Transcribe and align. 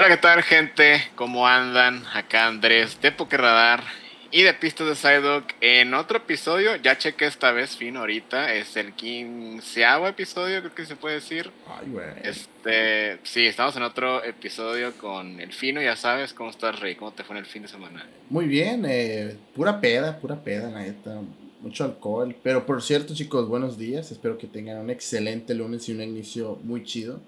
Hola, 0.00 0.08
¿qué 0.08 0.16
tal, 0.16 0.42
gente? 0.42 1.02
¿Cómo 1.14 1.46
andan? 1.46 2.04
Acá 2.14 2.46
Andrés 2.46 2.98
de 3.02 3.10
Radar 3.10 3.82
y 4.30 4.40
de 4.40 4.54
Pistas 4.54 4.86
de 4.86 4.94
Psyduck 4.94 5.52
en 5.60 5.92
otro 5.92 6.16
episodio. 6.16 6.74
Ya 6.76 6.96
chequé 6.96 7.26
esta 7.26 7.52
vez 7.52 7.76
fino 7.76 8.00
ahorita. 8.00 8.54
Es 8.54 8.78
el 8.78 8.94
quinceavo 8.94 10.08
episodio, 10.08 10.60
creo 10.60 10.74
que 10.74 10.86
se 10.86 10.96
puede 10.96 11.16
decir. 11.16 11.50
Ay, 11.68 11.90
güey. 11.90 12.06
Este, 12.22 13.18
sí, 13.24 13.44
estamos 13.44 13.76
en 13.76 13.82
otro 13.82 14.24
episodio 14.24 14.96
con 14.96 15.38
el 15.38 15.52
fino, 15.52 15.82
ya 15.82 15.96
sabes. 15.96 16.32
¿Cómo 16.32 16.48
estás, 16.48 16.80
Rey? 16.80 16.94
¿Cómo 16.94 17.12
te 17.12 17.22
fue 17.22 17.36
en 17.36 17.44
el 17.44 17.46
fin 17.46 17.60
de 17.60 17.68
semana? 17.68 18.08
Muy 18.30 18.46
bien, 18.46 18.86
eh, 18.88 19.36
pura 19.54 19.82
peda, 19.82 20.18
pura 20.18 20.42
peda, 20.42 20.70
la 20.70 20.80
neta. 20.80 21.20
Mucho 21.60 21.84
alcohol. 21.84 22.34
Pero 22.42 22.64
por 22.64 22.80
cierto, 22.80 23.14
chicos, 23.14 23.46
buenos 23.50 23.76
días. 23.76 24.10
Espero 24.10 24.38
que 24.38 24.46
tengan 24.46 24.78
un 24.78 24.88
excelente 24.88 25.52
lunes 25.52 25.86
y 25.90 25.92
un 25.92 26.00
inicio 26.00 26.58
muy 26.64 26.84
chido 26.84 27.20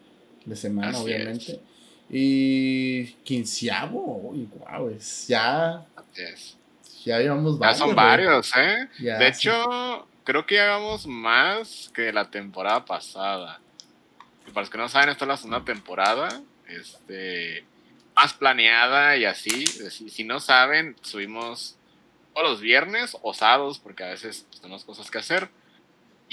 de 0.47 0.57
semana, 0.57 0.98
obviamente. 0.98 1.61
Y 2.15 3.07
quinceavo, 3.25 4.19
uy, 4.29 4.47
wow, 4.59 4.91
es 4.91 5.27
ya. 5.29 5.87
Ya 7.07 7.19
llevamos 7.19 7.59
varios. 7.59 7.79
Ya 7.79 7.87
son 7.87 7.97
varios, 7.97 8.53
¿eh? 8.55 8.89
de 8.98 9.29
hecho, 9.29 10.07
creo 10.23 10.45
que 10.45 10.56
ya 10.56 10.65
llevamos 10.67 11.06
más 11.06 11.91
que 11.95 12.12
la 12.12 12.30
temporada 12.30 12.84
pasada. 12.84 13.61
Y 14.47 14.51
para 14.51 14.61
los 14.61 14.70
que 14.70 14.77
no 14.77 14.91
saben, 14.91 15.09
esta 15.09 15.25
es 15.25 15.29
la 15.29 15.37
segunda 15.39 15.65
temporada. 15.65 16.43
Este. 16.69 17.65
Más 18.15 18.34
planeada 18.34 19.17
y 19.17 19.25
así. 19.25 19.67
Si, 19.67 20.11
si 20.11 20.25
no 20.25 20.39
saben, 20.39 20.95
subimos 21.01 21.77
todos 22.34 22.47
los 22.47 22.61
viernes 22.61 23.17
o 23.23 23.33
sábados, 23.33 23.79
porque 23.79 24.05
a 24.05 24.09
veces 24.09 24.47
tenemos 24.61 24.84
cosas 24.84 25.11
que 25.11 25.17
hacer. 25.17 25.48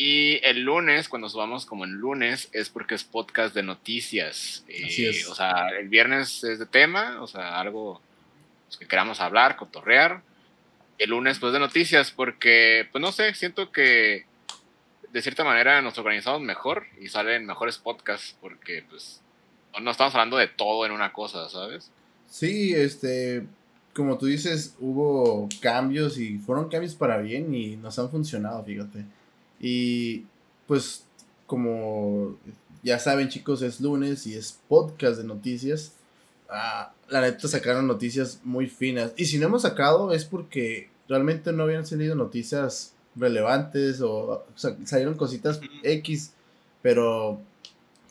Y 0.01 0.39
el 0.45 0.61
lunes, 0.61 1.09
cuando 1.09 1.27
subamos 1.27 1.65
como 1.65 1.83
el 1.83 1.91
lunes, 1.91 2.47
es 2.53 2.69
porque 2.69 2.95
es 2.95 3.03
podcast 3.03 3.53
de 3.53 3.63
noticias. 3.63 4.63
Así 4.85 5.05
es. 5.05 5.27
O 5.27 5.35
sea, 5.35 5.67
el 5.77 5.89
viernes 5.89 6.41
es 6.45 6.57
de 6.57 6.65
tema, 6.65 7.21
o 7.21 7.27
sea, 7.27 7.59
algo 7.59 8.01
pues, 8.65 8.77
que 8.77 8.87
queramos 8.87 9.19
hablar, 9.19 9.57
cotorrear. 9.57 10.21
El 10.99 11.09
lunes, 11.09 11.37
pues 11.39 11.51
de 11.51 11.59
noticias, 11.59 12.11
porque, 12.11 12.87
pues 12.93 13.01
no 13.01 13.11
sé, 13.11 13.33
siento 13.33 13.73
que 13.73 14.23
de 15.11 15.21
cierta 15.21 15.43
manera 15.43 15.81
nos 15.81 15.97
organizamos 15.97 16.39
mejor 16.39 16.85
y 17.01 17.09
salen 17.09 17.45
mejores 17.45 17.77
podcasts, 17.77 18.37
porque, 18.39 18.85
pues, 18.89 19.19
no 19.81 19.91
estamos 19.91 20.15
hablando 20.15 20.37
de 20.37 20.47
todo 20.47 20.85
en 20.85 20.93
una 20.93 21.11
cosa, 21.11 21.49
¿sabes? 21.49 21.91
Sí, 22.25 22.73
este, 22.73 23.43
como 23.93 24.17
tú 24.17 24.27
dices, 24.27 24.77
hubo 24.79 25.49
cambios 25.59 26.17
y 26.17 26.37
fueron 26.37 26.69
cambios 26.69 26.95
para 26.95 27.17
bien 27.17 27.53
y 27.53 27.75
nos 27.75 27.99
han 27.99 28.09
funcionado, 28.09 28.63
fíjate. 28.63 29.03
Y 29.59 30.25
pues 30.67 31.03
como 31.45 32.37
ya 32.83 32.99
saben 32.99 33.29
chicos, 33.29 33.61
es 33.61 33.81
lunes 33.81 34.25
y 34.27 34.35
es 34.35 34.59
podcast 34.67 35.17
de 35.17 35.23
noticias. 35.23 35.93
Ah, 36.49 36.93
la 37.09 37.21
neta 37.21 37.47
sacaron 37.47 37.87
noticias 37.87 38.39
muy 38.43 38.67
finas. 38.67 39.13
Y 39.17 39.25
si 39.25 39.37
no 39.37 39.47
hemos 39.47 39.63
sacado 39.63 40.13
es 40.13 40.25
porque 40.25 40.89
realmente 41.07 41.51
no 41.51 41.63
habían 41.63 41.85
salido 41.85 42.15
noticias 42.15 42.93
relevantes 43.15 44.01
o, 44.01 44.45
salieron 44.55 45.15
cositas 45.15 45.59
X. 45.83 46.33
Pero 46.81 47.41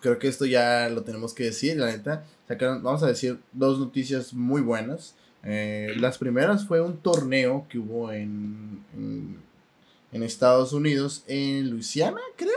creo 0.00 0.18
que 0.18 0.28
esto 0.28 0.44
ya 0.44 0.88
lo 0.90 1.02
tenemos 1.02 1.32
que 1.32 1.44
decir, 1.44 1.76
la 1.78 1.86
neta. 1.86 2.24
Sacaron, 2.46 2.82
vamos 2.82 3.02
a 3.02 3.08
decir 3.08 3.38
dos 3.52 3.78
noticias 3.78 4.34
muy 4.34 4.60
buenas. 4.60 5.14
Eh, 5.44 5.94
las 5.96 6.18
primeras 6.18 6.66
fue 6.66 6.80
un 6.80 6.98
torneo 6.98 7.66
que 7.68 7.78
hubo 7.78 8.12
en 8.12 8.82
en 8.94 9.47
Estados 10.22 10.72
Unidos, 10.72 11.24
en 11.26 11.70
Luisiana, 11.70 12.20
creo. 12.36 12.52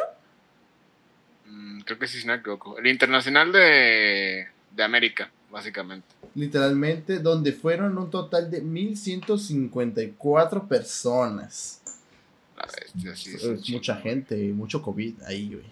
Mm, 1.47 1.81
creo 1.81 1.99
que 1.99 2.07
sí, 2.07 2.21
si 2.21 2.27
no 2.27 2.33
me 2.33 2.39
equivoco. 2.39 2.77
El 2.77 2.87
Internacional 2.87 3.51
de, 3.51 4.47
de 4.71 4.83
América, 4.83 5.29
básicamente. 5.49 6.07
Literalmente, 6.33 7.19
donde 7.19 7.51
fueron 7.51 7.97
un 7.97 8.09
total 8.09 8.49
de 8.49 8.61
1154 8.61 10.65
personas. 10.67 11.81
es, 12.95 13.69
mucha 13.69 13.97
gente, 13.97 14.35
mucho 14.53 14.81
COVID 14.81 15.23
ahí, 15.23 15.53
güey. 15.53 15.65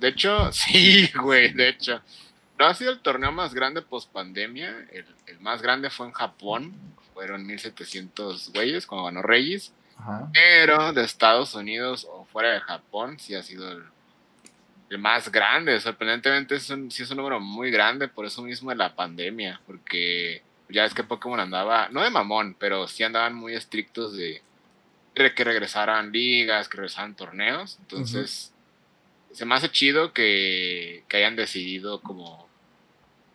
de 0.00 0.08
hecho, 0.08 0.50
sí, 0.52 1.08
güey, 1.22 1.52
de 1.52 1.68
hecho. 1.68 2.00
No 2.58 2.66
ha 2.66 2.74
sido 2.74 2.90
el 2.92 3.00
torneo 3.00 3.32
más 3.32 3.54
grande 3.54 3.82
post 3.82 4.10
pandemia. 4.12 4.86
El, 4.92 5.04
el 5.26 5.40
más 5.40 5.62
grande 5.62 5.90
fue 5.90 6.06
en 6.06 6.12
Japón. 6.12 6.72
Fueron 7.12 7.44
1700 7.46 8.52
güeyes 8.52 8.86
cuando 8.86 9.06
ganó 9.06 9.22
Reyes. 9.22 9.72
Pero 10.32 10.92
de 10.92 11.04
Estados 11.04 11.54
Unidos 11.54 12.06
o 12.10 12.24
fuera 12.26 12.52
de 12.52 12.60
Japón 12.60 13.18
sí 13.18 13.34
ha 13.34 13.42
sido 13.42 13.70
el, 13.70 14.98
más 14.98 15.30
grande. 15.32 15.80
Sorprendentemente 15.80 16.56
es 16.56 16.70
un, 16.70 16.90
sí 16.90 17.02
es 17.02 17.10
un 17.10 17.16
número 17.16 17.40
muy 17.40 17.70
grande, 17.70 18.08
por 18.08 18.26
eso 18.26 18.42
mismo 18.42 18.70
de 18.70 18.76
la 18.76 18.94
pandemia, 18.94 19.60
porque 19.66 20.42
ya 20.68 20.84
es 20.84 20.94
que 20.94 21.04
Pokémon 21.04 21.40
andaba, 21.40 21.88
no 21.90 22.02
de 22.02 22.10
mamón, 22.10 22.54
pero 22.58 22.86
sí 22.86 23.02
andaban 23.02 23.34
muy 23.34 23.54
estrictos 23.54 24.16
de, 24.16 24.42
que 25.14 25.44
regresaran 25.44 26.12
ligas, 26.12 26.68
que 26.68 26.76
regresaran 26.76 27.16
torneos. 27.16 27.78
Entonces, 27.80 28.52
se 29.32 29.44
me 29.44 29.54
hace 29.54 29.68
chido 29.68 30.12
que, 30.12 31.04
que 31.08 31.16
hayan 31.16 31.36
decidido 31.36 32.00
como, 32.00 32.48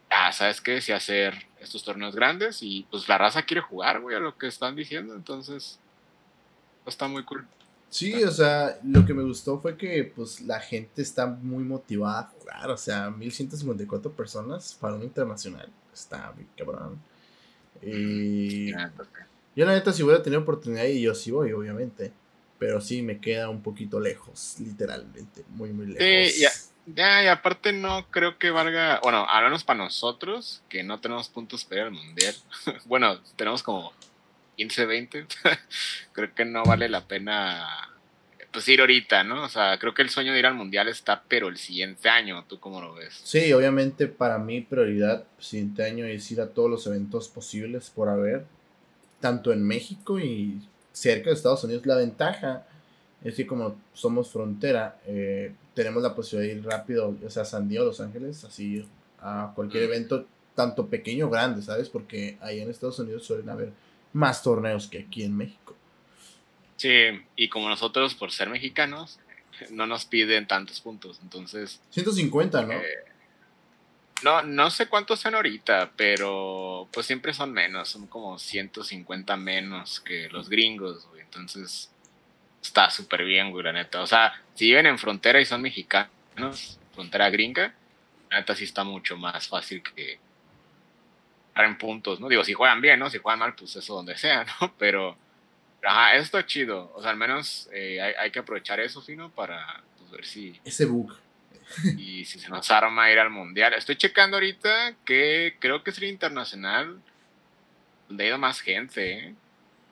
ah, 0.10 0.32
¿sabes 0.32 0.62
qué? 0.62 0.82
Si 0.82 0.92
hacer 0.92 1.48
estos 1.60 1.84
torneos 1.84 2.16
grandes 2.16 2.60
y 2.62 2.86
pues 2.90 3.08
la 3.10 3.18
raza 3.18 3.44
quiere 3.44 3.62
jugar, 3.62 4.00
güey, 4.00 4.16
a 4.16 4.20
lo 4.20 4.38
que 4.38 4.48
están 4.48 4.76
diciendo. 4.76 5.14
Entonces, 5.14 5.80
está 6.86 7.08
muy 7.08 7.24
cool. 7.24 7.46
Sí, 7.90 8.24
o 8.24 8.32
sea, 8.32 8.80
lo 8.84 9.04
que 9.04 9.14
me 9.16 9.24
gustó 9.24 9.60
fue 9.60 9.76
que 9.76 10.12
pues 10.16 10.42
la 10.42 10.60
gente 10.60 11.02
está 11.02 11.26
muy 11.26 11.64
motivada 11.64 12.20
a 12.20 12.24
jugar, 12.28 12.70
o 12.70 12.78
sea, 12.78 13.10
1154 13.10 14.12
personas 14.12 14.78
para 14.80 14.94
un 14.94 15.04
internacional, 15.04 15.70
está 15.92 16.32
muy 16.36 16.46
cabrón. 16.56 17.02
Y 17.82 18.72
yo 18.72 19.66
la 19.66 19.74
neta 19.74 19.92
si 19.92 20.04
hubiera 20.04 20.22
tenido 20.22 20.42
oportunidad 20.42 20.86
y 20.86 21.02
yo 21.02 21.16
sí 21.16 21.32
voy, 21.32 21.52
obviamente, 21.52 22.12
pero 22.60 22.80
sí 22.80 23.02
me 23.02 23.20
queda 23.20 23.50
un 23.50 23.64
poquito 23.64 24.00
lejos, 24.00 24.58
literalmente, 24.60 25.44
muy 25.50 25.74
muy 25.74 25.88
lejos. 25.88 26.34
Sí, 26.34 26.42
ya, 26.42 26.52
ya, 26.86 27.24
y 27.24 27.28
aparte 27.28 27.74
no 27.74 28.06
creo 28.12 28.38
que 28.38 28.52
valga, 28.52 29.00
bueno, 29.02 29.26
al 29.28 29.46
menos 29.46 29.64
para 29.64 29.80
nosotros, 29.80 30.62
que 30.70 30.84
no 30.84 31.00
tenemos 31.00 31.28
puntos 31.28 31.66
para 31.66 31.82
ir 31.82 31.88
al 31.88 31.94
mundial, 31.94 32.36
bueno, 32.86 33.20
tenemos 33.36 33.64
como 33.64 33.94
15, 34.60 34.86
20, 34.86 35.26
creo 36.12 36.36
que 36.36 36.44
no 36.44 36.64
vale 36.64 36.90
la 36.90 37.08
pena 37.08 37.66
pues 38.52 38.68
ir 38.68 38.82
ahorita, 38.82 39.24
¿no? 39.24 39.46
O 39.46 39.48
sea, 39.48 39.78
creo 39.80 39.94
que 39.94 40.02
el 40.02 40.10
sueño 40.10 40.34
de 40.34 40.40
ir 40.40 40.46
al 40.46 40.54
mundial 40.54 40.90
está, 40.90 41.24
pero 41.30 41.48
el 41.48 41.56
siguiente 41.56 42.10
año, 42.10 42.44
¿tú 42.46 42.60
cómo 42.60 42.82
lo 42.82 42.94
ves? 42.94 43.22
Sí, 43.24 43.54
obviamente 43.54 44.08
para 44.08 44.38
mí 44.38 44.60
prioridad 44.60 45.24
el 45.38 45.44
siguiente 45.44 45.86
año 45.86 46.04
es 46.04 46.30
ir 46.32 46.42
a 46.42 46.50
todos 46.50 46.70
los 46.70 46.86
eventos 46.88 47.30
posibles 47.30 47.90
por 47.90 48.10
haber, 48.10 48.44
tanto 49.22 49.54
en 49.54 49.64
México 49.64 50.20
y 50.20 50.60
cerca 50.92 51.30
de 51.30 51.38
Estados 51.38 51.64
Unidos. 51.64 51.86
La 51.86 51.96
ventaja 51.96 52.68
es 53.24 53.36
que 53.36 53.48
como 53.48 53.78
somos 53.94 54.30
frontera, 54.30 55.00
eh, 55.08 55.54
tenemos 55.74 56.04
la 56.04 56.16
posibilidad 56.16 56.54
de 56.54 56.60
ir 56.60 56.66
rápido, 56.66 57.16
o 57.26 57.30
sea, 57.30 57.44
a 57.44 57.46
San 57.46 57.70
Diego, 57.70 57.86
Los 57.86 58.02
Ángeles, 58.02 58.44
así 58.44 58.86
a 59.22 59.54
cualquier 59.56 59.84
evento, 59.84 60.26
tanto 60.54 60.88
pequeño 60.88 61.28
o 61.28 61.30
grande, 61.30 61.62
¿sabes? 61.62 61.88
Porque 61.88 62.38
ahí 62.42 62.60
en 62.60 62.70
Estados 62.70 63.00
Unidos 63.00 63.24
suelen 63.24 63.50
haber 63.50 63.72
más 64.14 64.44
torneos 64.44 64.88
que 64.88 65.00
aquí 65.00 65.24
en 65.24 65.36
México. 65.38 65.76
Sí, 66.78 67.22
y 67.36 67.50
como 67.50 67.70
nosotros, 67.70 68.16
por 68.16 68.32
ser 68.32 68.50
mexicanos, 68.50 69.20
no 69.72 69.86
nos 69.86 70.06
piden 70.06 70.48
tantos 70.48 70.80
puntos, 70.80 71.20
entonces... 71.22 71.82
150, 71.90 72.62
¿no? 72.64 72.74
Eh, 72.74 72.84
no, 74.24 74.44
no 74.44 74.70
sé 74.70 74.88
cuántos 74.88 75.20
son 75.20 75.36
ahorita, 75.36 75.92
pero 75.96 76.88
pues 76.92 77.06
siempre 77.06 77.34
son 77.34 77.52
menos, 77.52 77.90
son 77.90 78.08
como 78.08 78.38
150 78.38 79.38
menos 79.38 80.00
que 80.00 80.30
los 80.30 80.50
gringos, 80.50 81.08
güey. 81.08 81.22
Entonces, 81.22 81.90
está 82.62 82.90
súper 82.90 83.24
bien, 83.24 83.52
güey, 83.52 83.64
la 83.64 83.74
neta. 83.74 84.02
O 84.02 84.08
sea, 84.08 84.34
si 84.56 84.66
viven 84.66 84.88
en 84.88 84.98
frontera 84.98 85.40
y 85.40 85.46
son 85.46 85.62
mexicanos, 85.62 86.80
frontera 86.94 87.30
gringa, 87.30 87.74
la 88.30 88.40
neta 88.40 88.56
sí 88.56 88.66
está 88.66 88.84
mucho 88.84 89.16
más 89.16 89.48
fácil 89.48 89.82
que, 89.84 90.20
en 91.66 91.78
puntos, 91.78 92.20
¿no? 92.20 92.30
Digo, 92.30 92.44
si 92.44 92.54
juegan 92.54 92.82
bien, 92.82 93.00
¿no? 93.00 93.10
Si 93.10 93.18
juegan 93.18 93.40
mal, 93.40 93.56
pues 93.56 93.76
eso 93.76 93.96
donde 93.96 94.18
sea, 94.18 94.46
¿no? 94.62 94.74
Pero, 94.78 95.18
ajá, 95.84 96.16
esto 96.16 96.40
es 96.40 96.46
chido. 96.46 96.92
O 96.96 97.02
sea, 97.02 97.12
al 97.12 97.18
menos 97.18 97.70
eh, 97.72 98.02
hay, 98.02 98.32
que 98.32 98.40
aprovechar 98.40 98.80
eso, 98.80 99.02
fino, 99.02 99.30
para 99.32 99.84
pues, 99.98 100.12
ver 100.12 100.26
si... 100.26 100.60
Ese 100.64 100.86
bug. 100.86 101.16
y 101.98 102.26
si 102.26 102.40
se 102.40 102.50
nos 102.50 102.70
arma 102.72 103.12
ir 103.12 103.20
al 103.20 103.30
mundial. 103.30 103.74
Estoy 103.74 103.96
checando 103.96 104.38
ahorita 104.38 104.96
que 105.06 105.56
creo 105.60 105.84
que 105.84 105.92
sería 105.92 106.10
internacional 106.10 107.00
donde 108.08 108.24
ha 108.24 108.28
ido 108.28 108.38
más 108.38 108.60
gente, 108.60 109.14
¿eh? 109.14 109.36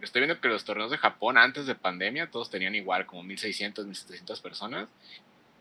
Estoy 0.02 0.22
viendo 0.22 0.40
que 0.40 0.48
los 0.48 0.64
torneos 0.64 0.92
de 0.92 0.98
Japón 0.98 1.40
antes 1.40 1.66
de 1.66 1.74
pandemia 1.74 2.30
todos 2.30 2.52
tenían 2.52 2.76
igual 2.76 3.08
como 3.08 3.24
1600, 3.24 3.88
1700 3.88 4.42
personas 4.42 4.90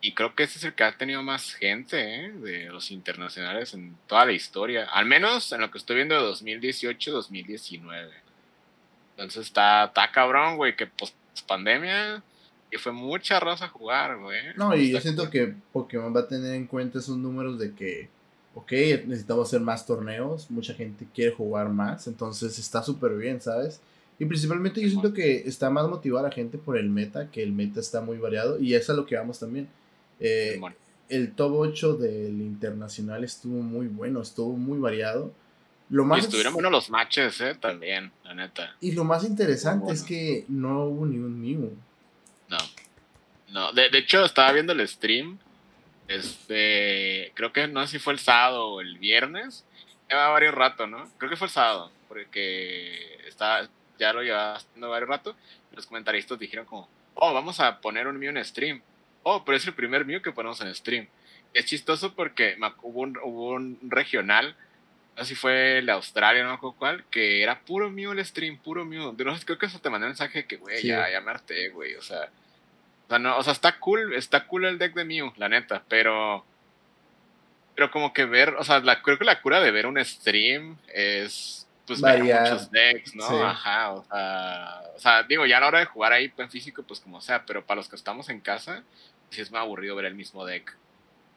y 0.06 0.12
creo 0.12 0.36
que 0.36 0.44
este 0.44 0.58
es 0.58 0.64
el 0.64 0.74
que 0.74 0.84
ha 0.84 0.96
tenido 0.96 1.20
más 1.24 1.54
gente 1.54 1.98
¿eh? 1.98 2.30
de 2.30 2.66
los 2.66 2.92
internacionales 2.92 3.74
en 3.74 3.96
toda 4.06 4.24
la 4.24 4.32
historia. 4.32 4.84
Al 4.84 5.04
menos 5.04 5.50
en 5.50 5.60
lo 5.60 5.70
que 5.72 5.78
estoy 5.78 5.96
viendo 5.96 6.14
de 6.14 6.32
2018-2019. 6.32 8.10
Entonces 9.16 9.46
está, 9.46 9.86
está 9.86 10.12
cabrón, 10.12 10.58
güey, 10.58 10.76
que 10.76 10.86
post 10.86 11.16
pandemia 11.48 12.22
y 12.70 12.76
fue 12.76 12.92
mucha 12.92 13.40
raza 13.40 13.64
a 13.64 13.68
jugar, 13.68 14.18
güey. 14.18 14.38
No, 14.56 14.76
y 14.76 14.92
yo 14.92 15.00
siento 15.00 15.28
que 15.28 15.52
Pokémon 15.72 16.14
va 16.14 16.20
a 16.20 16.28
tener 16.28 16.54
en 16.54 16.66
cuenta 16.66 17.00
esos 17.00 17.16
números 17.16 17.58
de 17.58 17.74
que 17.74 18.08
ok, 18.54 18.72
necesitamos 19.06 19.48
hacer 19.48 19.60
más 19.60 19.86
torneos, 19.86 20.48
mucha 20.52 20.72
gente 20.72 21.06
quiere 21.12 21.32
jugar 21.34 21.68
más, 21.68 22.06
entonces 22.06 22.58
está 22.58 22.82
súper 22.82 23.16
bien, 23.16 23.40
¿sabes? 23.40 23.80
Y 24.20 24.24
principalmente 24.24 24.80
yo 24.80 24.88
siento 24.88 25.12
que 25.12 25.42
está 25.46 25.68
más 25.68 25.88
motivada 25.88 26.28
la 26.28 26.34
gente 26.34 26.58
por 26.58 26.78
el 26.78 26.88
meta, 26.88 27.28
que 27.28 27.42
el 27.42 27.52
meta 27.52 27.80
está 27.80 28.00
muy 28.00 28.18
variado 28.18 28.58
y 28.60 28.74
es 28.74 28.88
a 28.88 28.94
lo 28.94 29.04
que 29.04 29.16
vamos 29.16 29.40
también. 29.40 29.68
Eh, 30.20 30.60
el 31.08 31.34
top 31.34 31.52
8 31.54 31.94
del 31.96 32.40
internacional 32.40 33.24
estuvo 33.24 33.62
muy 33.62 33.86
bueno, 33.86 34.22
estuvo 34.22 34.56
muy 34.56 34.78
variado. 34.78 35.32
Lo 35.88 36.04
más 36.04 36.18
y 36.18 36.20
estuvieron 36.22 36.54
buenos 36.54 36.72
los 36.72 36.90
matches, 36.90 37.40
eh, 37.40 37.54
también, 37.54 38.10
la 38.24 38.34
neta. 38.34 38.74
Y 38.80 38.92
lo 38.92 39.04
más 39.04 39.24
interesante 39.24 39.92
es 39.92 40.02
que 40.02 40.44
no 40.48 40.84
hubo 40.84 41.06
ni 41.06 41.18
un 41.18 41.40
Mew. 41.40 41.76
No. 42.48 42.58
No, 43.52 43.72
de, 43.72 43.88
de, 43.90 43.98
hecho 43.98 44.24
estaba 44.24 44.52
viendo 44.52 44.72
el 44.72 44.86
stream. 44.88 45.38
Este, 46.08 47.32
creo 47.34 47.52
que 47.52 47.68
no 47.68 47.84
sé 47.86 47.92
si 47.92 47.98
fue 47.98 48.12
el 48.12 48.18
sábado 48.18 48.68
o 48.68 48.80
el 48.80 48.98
viernes. 48.98 49.64
Lleva 50.08 50.28
varios 50.28 50.54
rato, 50.54 50.86
¿no? 50.88 51.08
Creo 51.18 51.30
que 51.30 51.36
fue 51.36 51.46
el 51.46 51.52
sábado, 51.52 51.90
porque 52.08 53.18
estaba, 53.28 53.68
ya 53.98 54.12
lo 54.12 54.22
llevaba 54.22 54.56
haciendo 54.56 54.90
varios 54.90 55.08
rato. 55.08 55.36
Los 55.72 55.86
comentaristas 55.86 56.38
dijeron 56.38 56.66
como, 56.66 56.88
oh, 57.14 57.32
vamos 57.32 57.60
a 57.60 57.80
poner 57.80 58.08
un 58.08 58.18
Mew 58.18 58.30
en 58.30 58.44
stream 58.44 58.82
oh, 59.28 59.44
pero 59.44 59.56
es 59.56 59.66
el 59.66 59.74
primer 59.74 60.04
Mew 60.04 60.22
que 60.22 60.30
ponemos 60.30 60.60
en 60.60 60.72
stream. 60.72 61.08
Es 61.52 61.66
chistoso 61.66 62.14
porque 62.14 62.56
hubo 62.82 63.00
un, 63.00 63.18
hubo 63.24 63.50
un 63.50 63.76
regional, 63.82 64.54
si 65.22 65.34
fue 65.34 65.78
el 65.78 65.86
de 65.86 65.92
Australia, 65.92 66.44
no 66.44 66.52
me 66.52 66.74
cuál, 66.78 67.04
que 67.10 67.42
era 67.42 67.58
puro 67.58 67.90
Mew 67.90 68.12
el 68.12 68.24
stream, 68.24 68.56
puro 68.56 68.84
Mew. 68.84 69.16
De 69.16 69.24
no, 69.24 69.36
creo 69.44 69.58
que 69.58 69.66
eso 69.66 69.80
te 69.80 69.90
mandé 69.90 70.06
un 70.06 70.10
mensaje 70.10 70.46
que, 70.46 70.56
güey, 70.58 70.80
ya, 70.84 71.10
ya 71.10 71.20
me 71.20 71.32
harté, 71.32 71.70
güey, 71.70 71.96
o 71.96 72.02
sea. 72.02 72.30
O 73.06 73.08
sea, 73.08 73.18
no, 73.18 73.36
o 73.36 73.42
sea, 73.42 73.52
está 73.52 73.78
cool, 73.80 74.14
está 74.14 74.46
cool 74.46 74.64
el 74.64 74.78
deck 74.78 74.94
de 74.94 75.04
Mew, 75.04 75.32
la 75.36 75.48
neta, 75.48 75.82
pero. 75.88 76.44
Pero 77.74 77.90
como 77.90 78.12
que 78.12 78.26
ver, 78.26 78.50
o 78.50 78.64
sea, 78.64 78.78
la, 78.78 79.02
creo 79.02 79.18
que 79.18 79.24
la 79.24 79.42
cura 79.42 79.60
de 79.60 79.70
ver 79.72 79.86
un 79.86 80.02
stream 80.04 80.78
es 80.94 81.66
pues 81.86 82.00
ver 82.00 82.22
muchos 82.22 82.70
decks, 82.70 83.14
¿no? 83.14 83.44
Ajá, 83.44 83.92
o 83.92 84.04
sea, 84.04 84.82
o 84.94 84.98
sea, 84.98 85.22
digo, 85.22 85.46
ya 85.46 85.58
a 85.58 85.60
la 85.60 85.68
hora 85.68 85.78
de 85.78 85.86
jugar 85.86 86.12
ahí 86.12 86.32
en 86.36 86.50
físico, 86.50 86.82
pues 86.82 87.00
como 87.00 87.20
sea, 87.20 87.44
pero 87.44 87.64
para 87.64 87.76
los 87.76 87.88
que 87.88 87.96
estamos 87.96 88.28
en 88.28 88.40
casa, 88.40 88.82
sí 89.30 89.40
es 89.40 89.50
muy 89.50 89.60
aburrido 89.60 89.96
ver 89.96 90.06
el 90.06 90.14
mismo 90.14 90.44
deck 90.44 90.76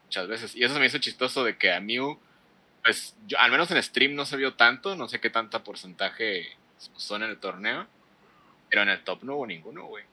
muchas 0.06 0.26
veces. 0.26 0.56
Y 0.56 0.64
eso 0.64 0.74
se 0.74 0.80
me 0.80 0.86
hizo 0.86 0.98
chistoso 0.98 1.44
de 1.44 1.56
que 1.56 1.72
a 1.72 1.80
Mew, 1.80 2.18
pues 2.82 3.14
yo, 3.28 3.38
al 3.38 3.50
menos 3.50 3.70
en 3.70 3.82
stream 3.82 4.14
no 4.14 4.26
se 4.26 4.36
vio 4.36 4.54
tanto, 4.54 4.96
no 4.96 5.08
sé 5.08 5.20
qué 5.20 5.30
tanta 5.30 5.62
porcentaje 5.62 6.46
son 6.96 7.22
en 7.22 7.30
el 7.30 7.38
torneo, 7.38 7.86
pero 8.68 8.82
en 8.82 8.88
el 8.88 9.04
top 9.04 9.22
no 9.22 9.36
hubo 9.36 9.46
ninguno, 9.46 9.86
güey. 9.86 10.04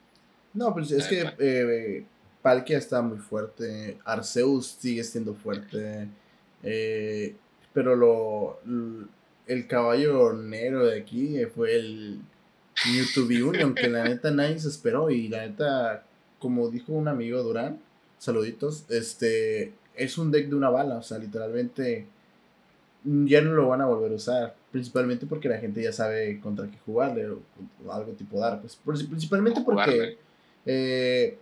No, 0.53 0.73
pues 0.73 0.91
es 0.91 1.07
que 1.07 1.33
eh, 1.39 2.05
Palkia 2.41 2.77
está 2.77 3.01
muy 3.01 3.17
fuerte, 3.17 3.97
Arceus 4.05 4.67
sigue 4.79 5.03
siendo 5.03 5.33
fuerte, 5.33 6.07
eh, 6.63 7.35
pero 7.73 7.95
lo, 7.95 8.59
el 9.47 9.67
caballo 9.67 10.33
negro 10.33 10.85
de 10.85 10.99
aquí 10.99 11.37
fue 11.55 11.75
el 11.75 12.19
Mewtwo 12.85 13.49
Union, 13.49 13.73
que 13.73 13.87
la 13.87 14.03
neta 14.03 14.31
nadie 14.31 14.59
se 14.59 14.67
esperó 14.67 15.09
y 15.09 15.27
la 15.27 15.47
neta 15.47 16.03
como 16.39 16.69
dijo 16.69 16.93
un 16.93 17.07
amigo 17.07 17.41
Durán, 17.43 17.79
saluditos, 18.17 18.85
este, 18.89 19.73
es 19.95 20.17
un 20.17 20.31
deck 20.31 20.49
de 20.49 20.55
una 20.55 20.69
bala, 20.69 20.97
o 20.97 21.03
sea, 21.03 21.17
literalmente 21.17 22.05
ya 23.03 23.41
no 23.41 23.53
lo 23.53 23.67
van 23.67 23.81
a 23.81 23.85
volver 23.85 24.11
a 24.11 24.15
usar, 24.15 24.55
principalmente 24.71 25.25
porque 25.25 25.49
la 25.49 25.59
gente 25.59 25.81
ya 25.81 25.93
sabe 25.93 26.39
contra 26.41 26.67
qué 26.67 26.77
jugarle 26.85 27.29
o, 27.29 27.39
algo 27.91 28.11
tipo 28.13 28.39
dar, 28.39 28.61
pues 28.61 28.75
principalmente 28.75 29.61
porque 29.61 30.17
eh, 30.65 31.37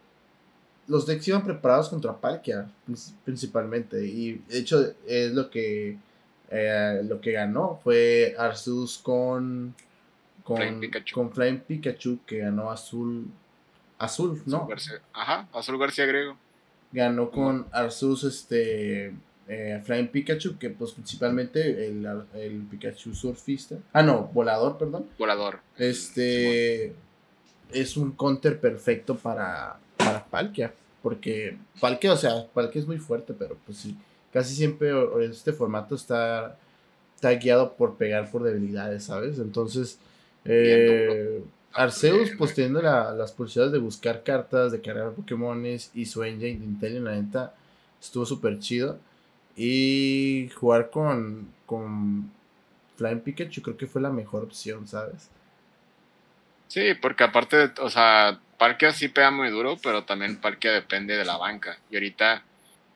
los 0.88 1.06
decks 1.06 1.28
iban 1.28 1.44
preparados 1.44 1.90
contra 1.90 2.16
Palkia, 2.16 2.70
principalmente, 3.24 4.06
y 4.06 4.34
de 4.48 4.60
hecho 4.60 4.94
es 5.08 5.34
lo 5.34 5.50
que 5.50 5.98
eh, 6.52 7.02
lo 7.04 7.20
que 7.22 7.32
ganó 7.32 7.80
fue 7.84 8.36
Arceus 8.38 9.00
con 9.00 9.74
con 10.44 10.82
con 11.12 11.32
Flame 11.32 11.64
Pikachu 11.68 12.20
que 12.28 12.38
ganó 12.38 12.70
Azul 12.70 13.26
Azul, 13.98 14.42
¿no? 14.46 14.68
Ajá, 15.14 15.48
Azul 15.54 15.78
García 15.78 16.06
Griego. 16.06 16.38
Ganó 16.92 17.30
con 17.32 17.68
Arceus, 17.72 18.24
este, 18.24 19.14
eh, 19.48 19.82
Flying 19.84 20.08
Pikachu, 20.08 20.58
que 20.58 20.70
pues 20.70 20.92
principalmente 20.92 21.88
el, 21.88 22.06
el, 22.34 22.62
Pikachu 22.64 23.14
surfista. 23.14 23.76
Ah, 23.94 24.02
no, 24.02 24.30
volador, 24.34 24.78
perdón. 24.78 25.08
Volador. 25.18 25.60
Este 25.78 26.94
es 27.72 27.98
un 27.98 28.12
counter 28.12 28.60
perfecto 28.60 29.16
para, 29.16 29.78
para 29.98 30.24
Palkia. 30.26 30.74
Porque 31.02 31.58
Palkia, 31.80 32.14
o 32.14 32.18
sea, 32.18 32.48
Palkia 32.54 32.82
es 32.82 32.88
muy 32.88 32.98
fuerte, 32.98 33.34
pero 33.38 33.58
pues 33.66 33.78
sí, 33.78 33.96
casi 34.34 34.56
siempre 34.56 34.92
este 35.24 35.54
formato 35.54 35.94
está, 35.94 36.58
está 37.16 37.32
guiado 37.34 37.74
por 37.74 37.98
pegar 37.98 38.32
por 38.32 38.42
debilidades, 38.42 39.04
¿sabes? 39.04 39.38
Entonces, 39.38 40.00
eh, 40.46 41.44
Arceus, 41.76 42.32
pues 42.38 42.56
teniendo 42.56 42.82
las 42.82 43.34
posibilidades 43.34 43.74
de 43.74 43.80
buscar 43.80 44.24
cartas, 44.24 44.72
de 44.72 44.82
cargar 44.82 45.12
Pokémones 45.12 45.92
y 45.94 46.06
su 46.06 46.24
engine 46.24 46.58
de 46.58 46.66
Intel, 46.66 47.04
la 47.04 47.12
neta, 47.12 47.54
estuvo 48.02 48.26
súper 48.26 48.60
chido. 48.60 48.98
Y 49.58 50.50
jugar 50.56 50.90
con, 50.90 51.50
con 51.66 52.32
Flying 52.96 53.20
Pikachu 53.20 53.62
creo 53.62 53.78
que 53.78 53.88
fue 53.88 54.02
la 54.02 54.10
mejor 54.10 54.44
opción, 54.44 54.88
¿sabes? 54.88 55.30
Sí, 56.68 56.94
porque 57.02 57.26
aparte, 57.26 57.72
o 57.82 57.90
sea, 57.90 58.40
Palkia 58.58 58.94
sí 58.94 59.10
pega 59.10 59.32
muy 59.32 59.50
duro, 59.50 59.78
pero 59.84 60.06
también 60.06 60.40
Palkia 60.40 60.72
depende 60.72 61.18
de 61.18 61.26
la 61.26 61.36
banca. 61.36 61.78
Y 61.92 61.96
ahorita, 61.96 62.42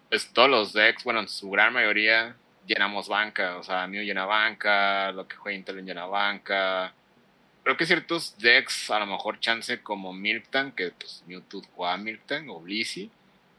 pues 0.09 0.31
todos 0.31 0.49
los 0.49 0.71
decks, 0.71 1.03
bueno, 1.03 1.19
en 1.19 1.27
su 1.27 1.49
gran 1.49 1.73
mayoría 1.73 2.35
llenamos 2.65 3.09
banca. 3.09 3.57
O 3.57 3.63
sea, 3.63 3.87
Mew 3.87 4.03
llena 4.03 4.25
banca, 4.25 5.11
lo 5.11 5.27
que 5.27 5.35
juega 5.35 5.57
Intel 5.57 5.83
llena 5.83 6.05
banca 6.05 6.93
creo 7.63 7.77
que 7.77 7.85
ciertos 7.85 8.37
decks, 8.37 8.89
a 8.89 8.99
lo 8.99 9.05
mejor 9.05 9.39
chance 9.39 9.81
como 9.81 10.13
Milktan, 10.13 10.71
que 10.71 10.91
pues 10.91 11.23
Mewtwo 11.27 11.61
juega 11.75 11.97
Milktan 11.97 12.49
o 12.49 12.59
Blissey, 12.59 13.11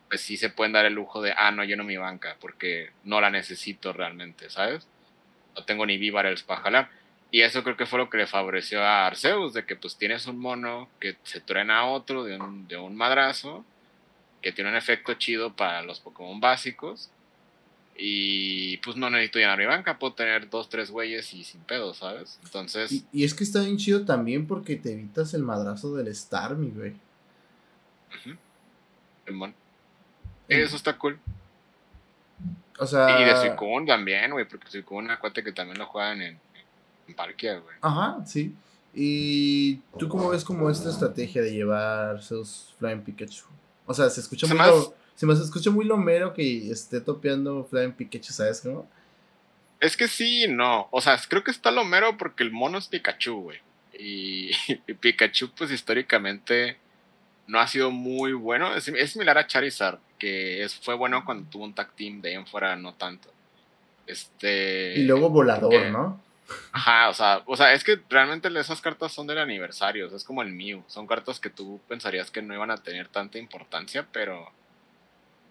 pues 0.09 0.21
sí 0.23 0.37
se 0.37 0.51
pueden 0.51 0.73
dar 0.73 0.87
el 0.87 0.95
lujo 0.95 1.23
de, 1.23 1.33
ah, 1.37 1.51
no, 1.51 1.63
yo 1.65 1.77
no 1.77 1.85
mi 1.85 1.97
banca, 1.97 2.37
porque 2.41 2.91
no 3.05 3.21
la 3.21 3.31
necesito 3.31 3.93
realmente, 3.93 4.51
¿sabes? 4.51 4.87
No 5.57 5.65
tengo 5.65 5.87
ni 5.87 5.99
Vivarels 5.99 6.43
para 6.43 6.63
jalar. 6.63 6.91
Y 7.31 7.43
eso 7.43 7.63
creo 7.63 7.77
que 7.77 7.87
fue 7.87 8.01
lo 8.01 8.11
que 8.11 8.19
le 8.19 8.27
favoreció 8.27 8.83
a 8.83 9.07
Arceus, 9.07 9.53
de 9.53 9.65
que 9.65 9.77
pues 9.77 9.97
tienes 9.97 10.27
un 10.27 10.39
mono 10.39 10.89
que 10.99 11.17
se 11.23 11.41
truena 11.41 11.79
a 11.79 11.85
otro 11.87 12.25
de 12.25 12.37
un, 12.37 12.67
de 12.67 12.77
un 12.77 12.97
madrazo, 12.97 13.65
que 14.43 14.53
tiene 14.53 14.71
un 14.71 14.77
efecto 14.77 15.15
chido 15.15 15.55
para 15.55 15.83
los 15.83 16.01
Pokémon 16.01 16.41
básicos, 16.41 17.11
y 17.97 18.79
pues 18.79 18.97
no 18.97 19.11
necesito 19.11 19.39
llenar 19.39 19.59
mi 19.59 19.67
banca, 19.67 19.99
puedo 19.99 20.15
tener 20.15 20.49
dos, 20.49 20.69
tres 20.69 20.91
güeyes 20.91 21.35
y 21.35 21.45
sin 21.45 21.61
pedo, 21.63 21.93
¿sabes? 21.93 22.39
Entonces. 22.45 23.05
Y, 23.13 23.25
es 23.25 23.35
que 23.35 23.45
está 23.45 23.61
bien 23.61 23.77
chido 23.77 24.05
también 24.05 24.47
porque 24.47 24.77
te 24.77 24.93
evitas 24.93 25.35
el 25.35 25.43
madrazo 25.43 25.95
del 25.95 26.15
Starmie, 26.15 26.71
güey. 26.71 26.95
Eso 30.49 30.77
está 30.77 30.97
cool. 30.97 31.19
O 32.79 32.87
sea. 32.87 33.21
Y 33.21 33.25
de 33.25 33.37
Suicune 33.37 33.87
también, 33.87 34.31
güey, 34.31 34.49
porque 34.49 34.71
Suicune, 34.71 35.13
acuérdate 35.13 35.45
que 35.45 35.53
también 35.53 35.79
lo 35.79 35.87
juegan 35.87 36.23
en, 36.23 36.39
en 37.07 37.15
güey. 37.15 37.77
Ajá, 37.83 38.25
sí. 38.25 38.55
¿Y 38.95 39.77
tú 39.99 40.09
cómo 40.09 40.31
ves 40.31 40.45
como 40.45 40.69
esta 40.69 40.89
estrategia 40.89 41.43
de 41.43 41.53
llevar 41.53 42.17
esos 42.17 42.75
Flying 42.79 43.03
Pikachu? 43.03 43.45
O 43.87 43.95
sea, 43.95 44.09
se 44.11 44.21
escucha 44.21 44.47
mucho 44.47 44.95
se 45.21 45.27
me 45.27 45.35
escucha 45.35 45.71
muy 45.71 45.85
lomero 45.85 46.33
que 46.33 46.71
esté 46.71 46.99
topeando 46.99 47.67
Flying 47.67 47.93
Pikachu, 47.93 48.33
¿sabes 48.33 48.63
cómo? 48.63 48.89
Es 49.79 49.95
que 49.95 50.09
sí, 50.09 50.47
no. 50.49 50.89
O 50.93 51.03
sea, 51.03 51.21
creo 51.29 51.45
que 51.45 51.51
está 51.51 51.71
lomero 51.71 52.17
porque 52.17 52.43
el 52.43 52.51
mono 52.51 52.79
es 52.79 52.89
Pikachu, 52.89 53.39
güey. 53.43 53.59
Y, 53.99 54.51
Pikachu, 55.01 55.51
pues 55.51 55.73
históricamente 55.73 56.79
no 57.47 57.61
ha 57.61 57.69
sido 57.69 57.91
muy 57.91 58.33
bueno. 58.33 58.75
Es, 58.75 58.85
similar 58.85 59.37
a 59.37 59.47
Charizard, 59.47 59.99
que 60.19 60.65
es, 60.65 60.75
fue 60.75 60.95
bueno 60.95 61.23
cuando 61.27 61.51
tuvo 61.51 61.65
un 61.65 61.75
tag 61.75 61.93
team, 61.95 62.23
de 62.23 62.31
ahí 62.31 62.35
en 62.37 62.47
fuera 62.47 62.75
no 62.77 62.95
tanto. 62.95 63.29
Este. 64.07 64.95
Y 65.01 65.03
luego 65.05 65.29
volador, 65.29 65.91
¿no? 65.91 66.19
Ajá, 66.73 67.11
o 67.11 67.15
sea, 67.15 67.43
o 67.45 67.59
sea, 67.59 67.75
es 67.75 67.85
que 67.85 68.01
realmente 68.09 68.49
esas 68.59 68.81
cartas 68.81 69.13
son 69.13 69.27
del 69.27 69.37
aniversario, 69.37 70.07
es 70.07 70.25
como 70.25 70.41
el 70.41 70.51
Mew, 70.51 70.83
son 70.87 71.07
cartas 71.07 71.39
que 71.39 71.51
tú 71.51 71.79
pensarías 71.89 72.31
que 72.31 72.41
no 72.41 72.55
iban 72.55 72.71
a 72.71 72.79
tener 72.79 73.09
tanta 73.09 73.39
importancia, 73.39 74.07
pero 74.11 74.51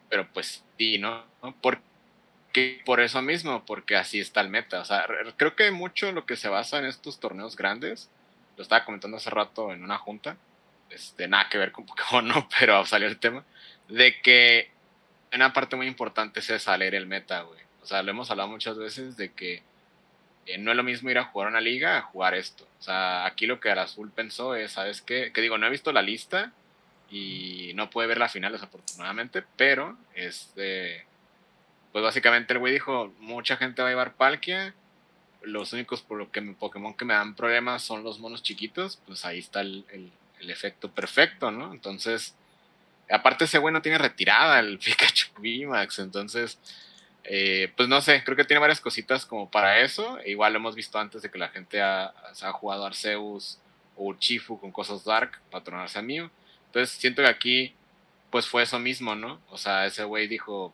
pero 0.10 0.28
pues 0.34 0.64
sí, 0.78 0.98
¿no? 0.98 1.24
Porque, 1.62 2.82
por 2.86 3.00
eso 3.00 3.22
mismo, 3.22 3.66
porque 3.66 3.96
así 3.96 4.20
está 4.20 4.42
el 4.42 4.50
meta. 4.50 4.82
O 4.82 4.86
sea, 4.86 5.06
creo 5.38 5.56
que 5.56 5.72
mucho 5.72 6.12
lo 6.12 6.26
que 6.26 6.36
se 6.36 6.50
basa 6.50 6.80
en 6.80 6.86
estos 6.86 7.20
torneos 7.20 7.56
grandes, 7.56 8.10
lo 8.58 8.64
estaba 8.64 8.86
comentando 8.86 9.18
hace 9.18 9.30
rato 9.30 9.72
en 9.72 9.84
una 9.84 9.98
junta, 9.98 10.38
este, 10.90 11.28
nada 11.28 11.48
que 11.50 11.58
ver 11.58 11.72
con 11.72 11.86
Pokémon, 11.88 12.28
¿no? 12.28 12.50
Pero 12.60 12.86
salió 12.86 13.08
el 13.08 13.20
tema, 13.20 13.46
de 13.88 14.20
que 14.22 14.72
una 15.34 15.54
parte 15.54 15.76
muy 15.76 15.88
importante 15.88 16.40
es 16.40 16.64
salir 16.64 16.96
el 16.96 17.06
meta, 17.06 17.42
güey. 17.42 17.60
O 17.82 17.86
sea, 17.86 18.04
lo 18.04 18.12
hemos 18.12 18.30
hablado 18.32 18.50
muchas 18.50 18.78
veces 18.78 19.16
de 19.16 19.32
que 19.32 19.64
eh, 20.46 20.58
no 20.58 20.72
es 20.72 20.78
lo 20.78 20.84
mismo 20.84 21.10
ir 21.10 21.18
a 21.20 21.26
jugar 21.26 21.48
una 21.48 21.62
liga 21.62 21.98
a 21.98 22.02
jugar 22.02 22.34
esto. 22.34 22.68
O 22.80 22.82
sea, 22.82 23.26
aquí 23.26 23.46
lo 23.46 23.60
que 23.60 23.70
azul 23.70 24.12
pensó 24.12 24.56
es, 24.56 24.72
¿sabes 24.72 25.02
qué? 25.02 25.32
Que 25.32 25.42
digo, 25.42 25.58
no 25.58 25.68
he 25.68 25.70
visto 25.70 25.92
la 25.94 26.02
lista, 26.02 26.54
y 27.10 27.72
no 27.76 27.90
puede 27.90 28.08
ver 28.08 28.18
la 28.18 28.30
final 28.30 28.52
desafortunadamente, 28.52 29.44
pero 29.58 29.98
este 30.16 31.06
pues 31.92 32.04
básicamente 32.04 32.54
el 32.54 32.60
güey 32.60 32.74
dijo, 32.74 33.14
mucha 33.20 33.58
gente 33.58 33.82
va 33.82 33.88
a 33.88 33.92
llevar 33.92 34.14
Palkia, 34.14 34.74
los 35.42 35.74
únicos 35.74 36.02
por 36.02 36.18
lo 36.18 36.32
que 36.32 36.42
Pokémon 36.42 36.94
que 36.94 37.06
me 37.06 37.14
dan 37.14 37.36
problemas 37.36 37.84
son 37.84 38.04
los 38.04 38.20
monos 38.20 38.44
chiquitos, 38.44 39.00
pues 39.08 39.26
ahí 39.26 39.40
está 39.40 39.62
el, 39.62 39.86
el, 39.92 40.12
efecto 40.50 40.90
perfecto, 40.92 41.52
¿no? 41.52 41.74
Entonces, 41.74 42.34
aparte 43.10 43.46
ese 43.46 43.58
güey 43.58 43.74
no 43.74 43.82
tiene 43.82 43.98
retirada 43.98 44.60
el 44.60 44.80
Pikachu 44.84 45.28
VMAX, 45.38 46.00
entonces, 46.00 46.60
eh, 47.24 47.72
pues 47.76 47.90
no 47.90 48.02
sé, 48.02 48.24
creo 48.24 48.38
que 48.38 48.46
tiene 48.46 48.60
varias 48.60 48.82
cositas 48.82 49.26
como 49.26 49.50
para 49.50 49.82
eso, 49.82 50.18
igual 50.26 50.54
lo 50.54 50.60
hemos 50.60 50.76
visto 50.76 50.98
antes 51.00 51.22
de 51.22 51.30
que 51.30 51.38
la 51.38 51.50
gente 51.50 51.82
ha, 51.82 52.14
ha 52.42 52.52
jugado 52.54 52.86
Arceus 52.86 53.60
o 53.96 54.10
Uchifu 54.10 54.60
con 54.60 54.72
cosas 54.72 55.04
Dark 55.04 55.40
para 55.52 55.64
tornarse 55.64 56.00
a 56.00 56.04
entonces 56.70 56.96
siento 57.00 57.24
que 57.24 57.28
aquí, 57.28 57.74
pues 58.30 58.48
fue 58.48 58.62
eso 58.62 58.78
mismo, 58.78 59.16
¿no? 59.16 59.42
O 59.50 59.58
sea, 59.58 59.88
ese 59.88 60.04
güey 60.04 60.28
dijo, 60.28 60.72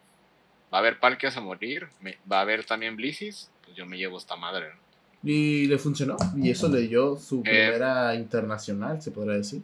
va 0.74 0.80
a 0.80 0.82
haber 0.82 1.00
Palkias 1.00 1.38
a 1.38 1.42
morir, 1.42 1.88
va 2.30 2.40
a 2.40 2.42
haber 2.42 2.66
también 2.66 2.98
Blissys, 2.98 3.50
pues 3.64 3.78
yo 3.78 3.86
me 3.86 3.98
llevo 3.98 4.18
esta 4.18 4.36
madre. 4.36 4.72
Y 5.24 5.68
le 5.68 5.78
funcionó, 5.78 6.18
y 6.36 6.50
eso 6.50 6.68
le 6.68 6.82
dio 6.82 7.16
su 7.16 7.40
eh, 7.40 7.42
primera 7.44 8.14
internacional, 8.14 9.02
se 9.02 9.12
podría 9.12 9.38
decir. 9.38 9.62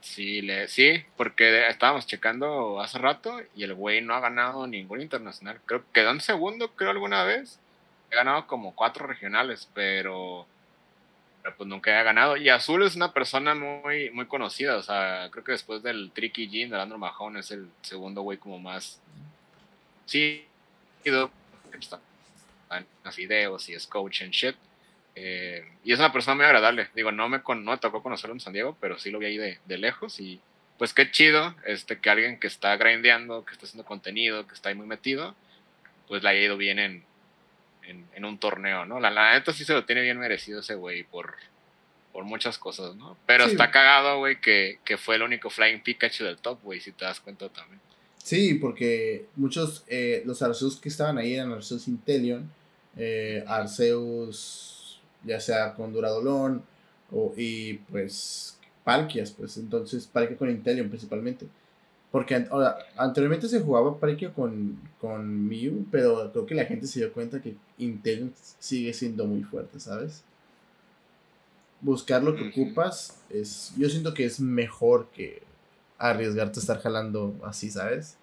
Sí, 0.00 0.40
le, 0.40 0.68
sí, 0.68 1.02
porque 1.16 1.68
estábamos 1.68 2.06
checando 2.06 2.80
hace 2.80 2.98
rato 2.98 3.40
y 3.54 3.64
el 3.64 3.74
güey 3.74 4.00
no 4.00 4.14
ha 4.14 4.20
ganado 4.20 4.66
ningún 4.68 5.00
internacional. 5.00 5.60
Creo 5.66 5.80
que 5.80 6.00
quedó 6.00 6.10
en 6.12 6.20
segundo, 6.20 6.70
creo, 6.74 6.90
alguna 6.90 7.24
vez. 7.24 7.58
He 8.10 8.16
ganado 8.16 8.46
como 8.46 8.74
cuatro 8.74 9.06
regionales, 9.06 9.68
pero, 9.74 10.46
pero 11.42 11.56
pues 11.56 11.68
nunca 11.68 11.98
ha 11.98 12.02
ganado. 12.02 12.36
Y 12.36 12.48
Azul 12.48 12.82
es 12.82 12.96
una 12.96 13.12
persona 13.12 13.54
muy, 13.54 14.10
muy 14.10 14.26
conocida, 14.26 14.76
o 14.76 14.82
sea, 14.82 15.28
creo 15.30 15.44
que 15.44 15.52
después 15.52 15.82
del 15.82 16.10
Tricky 16.12 16.48
Jean, 16.48 16.70
de 16.70 16.80
Andrew 16.80 16.98
Mahon, 16.98 17.36
es 17.36 17.50
el 17.50 17.68
segundo 17.82 18.22
güey 18.22 18.38
como 18.38 18.58
más 18.58 19.00
sí, 20.10 20.44
en 21.04 21.30
los 23.04 23.16
videos 23.16 23.68
y 23.68 23.74
es 23.74 23.86
coach 23.86 24.22
and 24.22 24.32
shit. 24.32 24.56
Eh, 25.14 25.64
y 25.84 25.92
es 25.92 25.98
una 25.98 26.12
persona 26.12 26.36
muy 26.36 26.44
agradable. 26.44 26.88
Digo, 26.94 27.12
no 27.12 27.28
me, 27.28 27.42
con, 27.42 27.64
no 27.64 27.78
tocó 27.78 28.02
conocerlo 28.02 28.34
en 28.34 28.40
San 28.40 28.52
Diego, 28.52 28.76
pero 28.80 28.98
sí 28.98 29.10
lo 29.10 29.18
vi 29.18 29.26
ahí 29.26 29.38
de, 29.38 29.58
de, 29.64 29.78
lejos. 29.78 30.20
Y 30.20 30.40
pues 30.78 30.92
qué 30.94 31.10
chido 31.10 31.54
este, 31.64 31.98
que 31.98 32.10
alguien 32.10 32.38
que 32.38 32.46
está 32.46 32.76
grindeando, 32.76 33.44
que 33.44 33.52
está 33.52 33.66
haciendo 33.66 33.84
contenido, 33.84 34.46
que 34.46 34.54
está 34.54 34.68
ahí 34.68 34.74
muy 34.74 34.86
metido, 34.86 35.34
pues 36.08 36.22
le 36.22 36.30
haya 36.30 36.40
ido 36.40 36.56
bien 36.56 36.78
en, 36.78 37.04
en, 37.90 38.24
un 38.24 38.38
torneo, 38.38 38.84
¿no? 38.84 39.00
La, 39.00 39.10
la, 39.10 39.34
neta 39.34 39.52
sí 39.52 39.64
se 39.64 39.72
lo 39.72 39.84
tiene 39.84 40.02
bien 40.02 40.18
merecido 40.18 40.60
ese 40.60 40.74
güey 40.74 41.02
por, 41.02 41.34
por 42.12 42.24
muchas 42.24 42.58
cosas, 42.58 42.94
¿no? 42.96 43.16
Pero 43.26 43.44
está 43.44 43.70
cagado, 43.70 44.18
güey, 44.18 44.40
que, 44.40 44.78
que, 44.84 44.96
fue 44.96 45.16
el 45.16 45.22
único 45.22 45.50
Flying 45.50 45.82
Pikachu 45.82 46.24
del 46.24 46.38
top, 46.38 46.62
güey, 46.62 46.80
si 46.80 46.92
te 46.92 47.04
das 47.04 47.20
cuenta 47.20 47.48
también. 47.48 47.80
Sí, 48.22 48.54
porque 48.54 49.26
muchos, 49.36 49.84
eh, 49.88 50.22
los 50.26 50.42
Arceus 50.42 50.76
que 50.76 50.88
estaban 50.88 51.18
ahí 51.18 51.34
eran 51.34 51.52
Arceus 51.52 51.88
Intelion, 51.88 52.50
eh, 52.96 53.44
Arceus 53.46 55.00
ya 55.24 55.40
sea 55.40 55.74
con 55.74 55.92
Duradolón 55.92 56.62
o, 57.10 57.32
y 57.36 57.74
pues 57.74 58.58
Palkias, 58.84 59.30
pues 59.30 59.56
entonces 59.56 60.06
Palkia 60.06 60.36
con 60.36 60.50
Intelion 60.50 60.88
principalmente. 60.88 61.46
Porque 62.10 62.46
anteriormente 62.96 63.48
se 63.48 63.60
jugaba 63.60 63.98
Palkia 63.98 64.32
con, 64.32 64.80
con 65.00 65.48
Mew, 65.48 65.86
pero 65.92 66.32
creo 66.32 66.46
que 66.46 66.54
la 66.56 66.64
gente 66.64 66.88
se 66.88 66.98
dio 66.98 67.12
cuenta 67.12 67.40
que 67.40 67.56
Intelion 67.78 68.34
sigue 68.58 68.92
siendo 68.92 69.26
muy 69.26 69.44
fuerte, 69.44 69.78
¿sabes? 69.78 70.24
Buscar 71.80 72.22
lo 72.22 72.34
que 72.34 72.48
ocupas 72.48 73.22
es. 73.30 73.72
Yo 73.76 73.88
siento 73.88 74.12
que 74.12 74.24
es 74.24 74.40
mejor 74.40 75.08
que 75.14 75.42
arriesgarte 75.98 76.58
a 76.58 76.62
estar 76.62 76.82
jalando 76.82 77.36
así, 77.44 77.70
¿sabes? 77.70 78.16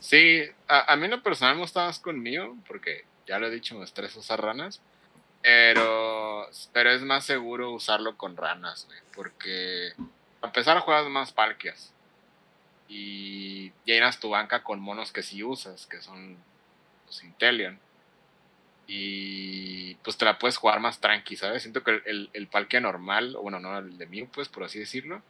sí, 0.00 0.42
a, 0.68 0.96
mí 0.96 1.08
lo 1.08 1.22
personal 1.22 1.56
me 1.56 1.62
gusta 1.62 1.86
más 1.86 1.98
conmigo, 1.98 2.56
porque 2.66 3.04
ya 3.26 3.38
lo 3.38 3.46
he 3.46 3.50
dicho, 3.50 3.76
me 3.76 3.84
estreso 3.84 4.20
usar 4.20 4.42
ranas. 4.42 4.80
Pero, 5.42 6.48
pero 6.72 6.90
es 6.90 7.02
más 7.02 7.26
seguro 7.26 7.72
usarlo 7.72 8.16
con 8.16 8.34
ranas, 8.36 8.86
güey, 8.86 8.98
porque 9.14 9.92
a 10.44 10.48
empezar 10.48 10.78
juegas 10.80 11.06
más 11.08 11.32
parquias. 11.32 11.92
Y 12.88 13.72
llenas 13.84 14.20
tu 14.20 14.30
banca 14.30 14.62
con 14.62 14.80
monos 14.80 15.12
que 15.12 15.22
sí 15.22 15.42
usas, 15.42 15.86
que 15.86 16.00
son 16.00 16.36
los 17.06 17.24
Intelion. 17.24 17.78
Y 18.86 19.94
pues 19.96 20.18
te 20.18 20.26
la 20.26 20.38
puedes 20.38 20.58
jugar 20.58 20.80
más 20.80 21.00
tranqui, 21.00 21.36
¿sabes? 21.36 21.62
Siento 21.62 21.82
que 21.82 22.02
el, 22.04 22.30
el, 22.34 22.48
el 22.50 22.82
normal, 22.82 23.36
bueno, 23.40 23.58
no 23.58 23.78
el 23.78 23.96
de 23.96 24.06
Mew, 24.06 24.28
pues 24.28 24.48
por 24.48 24.64
así 24.64 24.78
decirlo, 24.78 25.22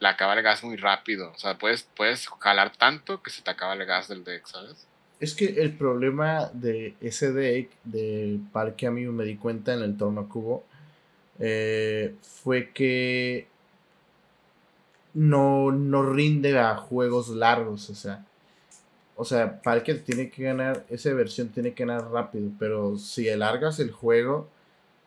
le 0.00 0.08
acaba 0.08 0.34
el 0.34 0.42
gas 0.42 0.64
muy 0.64 0.76
rápido. 0.76 1.30
O 1.32 1.38
sea, 1.38 1.58
puedes, 1.58 1.82
puedes 1.94 2.26
jalar 2.26 2.74
tanto 2.74 3.22
que 3.22 3.30
se 3.30 3.42
te 3.42 3.50
acaba 3.50 3.74
el 3.74 3.84
gas 3.84 4.08
del 4.08 4.24
deck, 4.24 4.46
¿sabes? 4.46 4.86
Es 5.20 5.34
que 5.34 5.44
el 5.44 5.76
problema 5.76 6.50
de 6.54 6.94
ese 7.02 7.30
deck, 7.32 7.70
de 7.84 8.40
Parque 8.52 8.86
a 8.86 8.90
mí 8.90 9.04
me 9.04 9.24
di 9.24 9.36
cuenta 9.36 9.74
en 9.74 9.82
el 9.82 9.98
torno 9.98 10.26
cubo, 10.30 10.64
eh, 11.38 12.14
fue 12.22 12.70
que 12.70 13.46
no, 15.14 15.72
no 15.72 16.02
rinde 16.02 16.58
a 16.58 16.76
juegos 16.76 17.28
largos. 17.30 17.90
O 17.90 17.94
sea, 17.94 18.24
o 19.16 19.24
sea, 19.24 19.60
Parque 19.60 19.94
tiene 19.94 20.30
que 20.30 20.44
ganar, 20.44 20.84
esa 20.88 21.12
versión 21.12 21.48
tiene 21.48 21.74
que 21.74 21.84
ganar 21.84 22.10
rápido, 22.10 22.50
pero 22.58 22.96
si 22.96 23.28
alargas 23.28 23.78
el 23.78 23.90
juego 23.90 24.48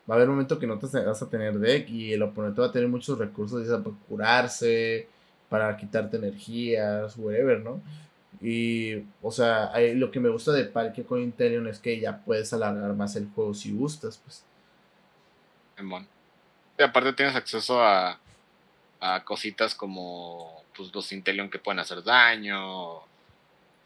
va 0.08 0.14
a 0.14 0.16
haber 0.16 0.28
un 0.28 0.36
momento 0.36 0.58
que 0.58 0.66
no 0.66 0.78
te 0.78 0.86
vas 1.04 1.22
a 1.22 1.28
tener 1.28 1.58
deck 1.58 1.88
y 1.88 2.12
el 2.12 2.22
oponente 2.22 2.60
va 2.60 2.68
a 2.68 2.72
tener 2.72 2.88
muchos 2.88 3.18
recursos 3.18 3.66
para 3.66 3.96
curarse, 4.08 5.08
para 5.48 5.76
quitarte 5.76 6.16
energías, 6.16 7.16
whatever, 7.16 7.60
¿no? 7.60 7.80
Y, 8.40 9.04
o 9.22 9.32
sea, 9.32 9.72
lo 9.94 10.10
que 10.10 10.20
me 10.20 10.28
gusta 10.28 10.52
de 10.52 10.64
Parque 10.64 11.02
con 11.02 11.20
Intelion 11.20 11.66
es 11.66 11.78
que 11.78 11.98
ya 11.98 12.18
puedes 12.18 12.52
alargar 12.52 12.94
más 12.94 13.16
el 13.16 13.28
juego 13.34 13.54
si 13.54 13.72
gustas, 13.72 14.18
pues. 14.18 14.44
Y 16.78 16.82
aparte 16.82 17.12
tienes 17.14 17.34
acceso 17.34 17.82
a, 17.82 18.20
a 19.04 19.22
cositas 19.22 19.74
como 19.74 20.64
pues, 20.74 20.94
los 20.94 21.12
Intelion 21.12 21.50
que 21.50 21.58
pueden 21.58 21.78
hacer 21.78 22.02
daño. 22.02 23.00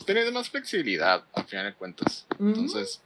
Tienes 0.07 0.33
más 0.33 0.49
flexibilidad, 0.49 1.25
al 1.33 1.45
final 1.45 1.67
de 1.67 1.75
cuentas. 1.75 2.25
Entonces, 2.39 3.01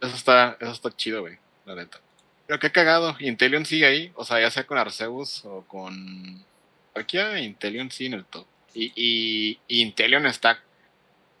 Eso 0.00 0.14
está, 0.14 0.56
eso 0.60 0.72
está 0.72 0.90
chido, 0.96 1.22
güey, 1.22 1.38
la 1.64 1.74
neta. 1.74 2.00
Pero 2.46 2.58
qué 2.58 2.70
cagado. 2.72 3.16
Intelion 3.20 3.66
sigue 3.66 3.86
ahí, 3.86 4.12
o 4.14 4.24
sea, 4.24 4.40
ya 4.40 4.50
sea 4.50 4.66
con 4.66 4.78
Arceus 4.78 5.44
o 5.44 5.62
con. 5.62 6.44
Cualquiera, 6.92 7.40
Intelion 7.40 7.90
sigue 7.90 8.08
en 8.08 8.14
el 8.14 8.24
top. 8.24 8.46
Y, 8.74 8.92
y, 8.96 9.80
Intelion 9.82 10.26
está, 10.26 10.60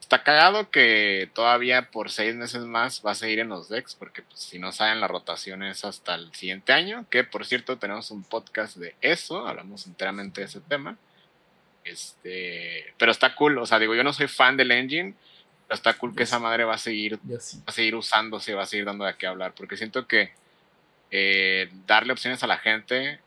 está 0.08 0.24
cagado 0.24 0.70
que 0.70 1.30
todavía 1.34 1.90
por 1.90 2.10
seis 2.10 2.34
meses 2.34 2.62
más 2.64 3.02
va 3.04 3.10
a 3.10 3.14
seguir 3.14 3.40
en 3.40 3.50
los 3.50 3.68
decks, 3.68 3.94
porque 3.94 4.22
pues, 4.22 4.40
si 4.40 4.58
no 4.58 4.72
saben, 4.72 5.02
la 5.02 5.06
rotación 5.06 5.62
es 5.62 5.84
hasta 5.84 6.14
el 6.14 6.34
siguiente 6.34 6.72
año. 6.72 7.04
Que 7.10 7.24
por 7.24 7.44
cierto, 7.44 7.76
tenemos 7.76 8.10
un 8.10 8.24
podcast 8.24 8.78
de 8.78 8.94
eso, 9.02 9.46
hablamos 9.46 9.86
enteramente 9.86 10.40
de 10.40 10.46
ese 10.46 10.62
tema. 10.62 10.96
Este, 11.84 12.94
pero 12.96 13.12
está 13.12 13.34
cool, 13.34 13.58
o 13.58 13.66
sea, 13.66 13.78
digo, 13.78 13.94
yo 13.94 14.02
no 14.02 14.14
soy 14.14 14.28
fan 14.28 14.56
del 14.56 14.70
engine, 14.70 15.12
está 15.68 15.92
cool 15.92 16.16
que 16.16 16.22
esa 16.22 16.38
madre 16.38 16.64
va 16.64 16.74
a 16.74 16.78
seguir, 16.78 17.18
va 17.18 17.36
a 17.66 17.72
seguir 17.72 17.94
usándose, 17.94 18.54
va 18.54 18.62
a 18.62 18.66
seguir 18.66 18.86
dando 18.86 19.04
de 19.04 19.14
qué 19.14 19.26
hablar, 19.26 19.52
porque 19.54 19.76
siento 19.76 20.06
que 20.06 20.32
eh, 21.10 21.70
darle 21.86 22.14
opciones 22.14 22.42
a 22.42 22.46
la 22.46 22.56
gente 22.56 23.20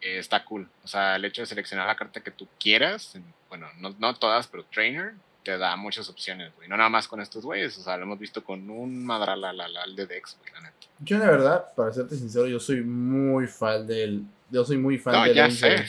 eh, 0.00 0.18
está 0.18 0.44
cool. 0.44 0.66
O 0.82 0.88
sea, 0.88 1.16
el 1.16 1.26
hecho 1.26 1.42
de 1.42 1.46
seleccionar 1.46 1.86
la 1.86 1.96
carta 1.96 2.22
que 2.22 2.30
tú 2.30 2.48
quieras, 2.58 3.18
bueno, 3.50 3.68
no, 3.76 3.94
no 3.98 4.14
todas, 4.14 4.46
pero 4.46 4.64
Trainer, 4.64 5.12
te 5.50 5.58
da 5.58 5.76
muchas 5.76 6.08
opciones, 6.08 6.52
güey. 6.54 6.68
No 6.68 6.76
nada 6.76 6.88
más 6.88 7.08
con 7.08 7.20
estos 7.20 7.44
güeyes, 7.44 7.76
o 7.76 7.82
sea, 7.82 7.96
lo 7.96 8.04
hemos 8.04 8.20
visto 8.20 8.44
con 8.44 8.70
un 8.70 9.04
madralalal 9.04 9.96
de 9.96 10.06
Dex, 10.06 10.36
güey, 10.38 10.52
la 10.52 10.60
neta. 10.60 10.76
Yo, 11.00 11.18
de 11.18 11.26
verdad, 11.26 11.74
para 11.74 11.92
serte 11.92 12.14
sincero, 12.14 12.46
yo 12.46 12.60
soy 12.60 12.82
muy 12.82 13.48
fan 13.48 13.86
del. 13.86 14.22
Yo 14.48 14.64
soy 14.64 14.78
muy 14.78 14.98
fan 14.98 15.26
del 15.26 15.38
engine. 15.38 15.86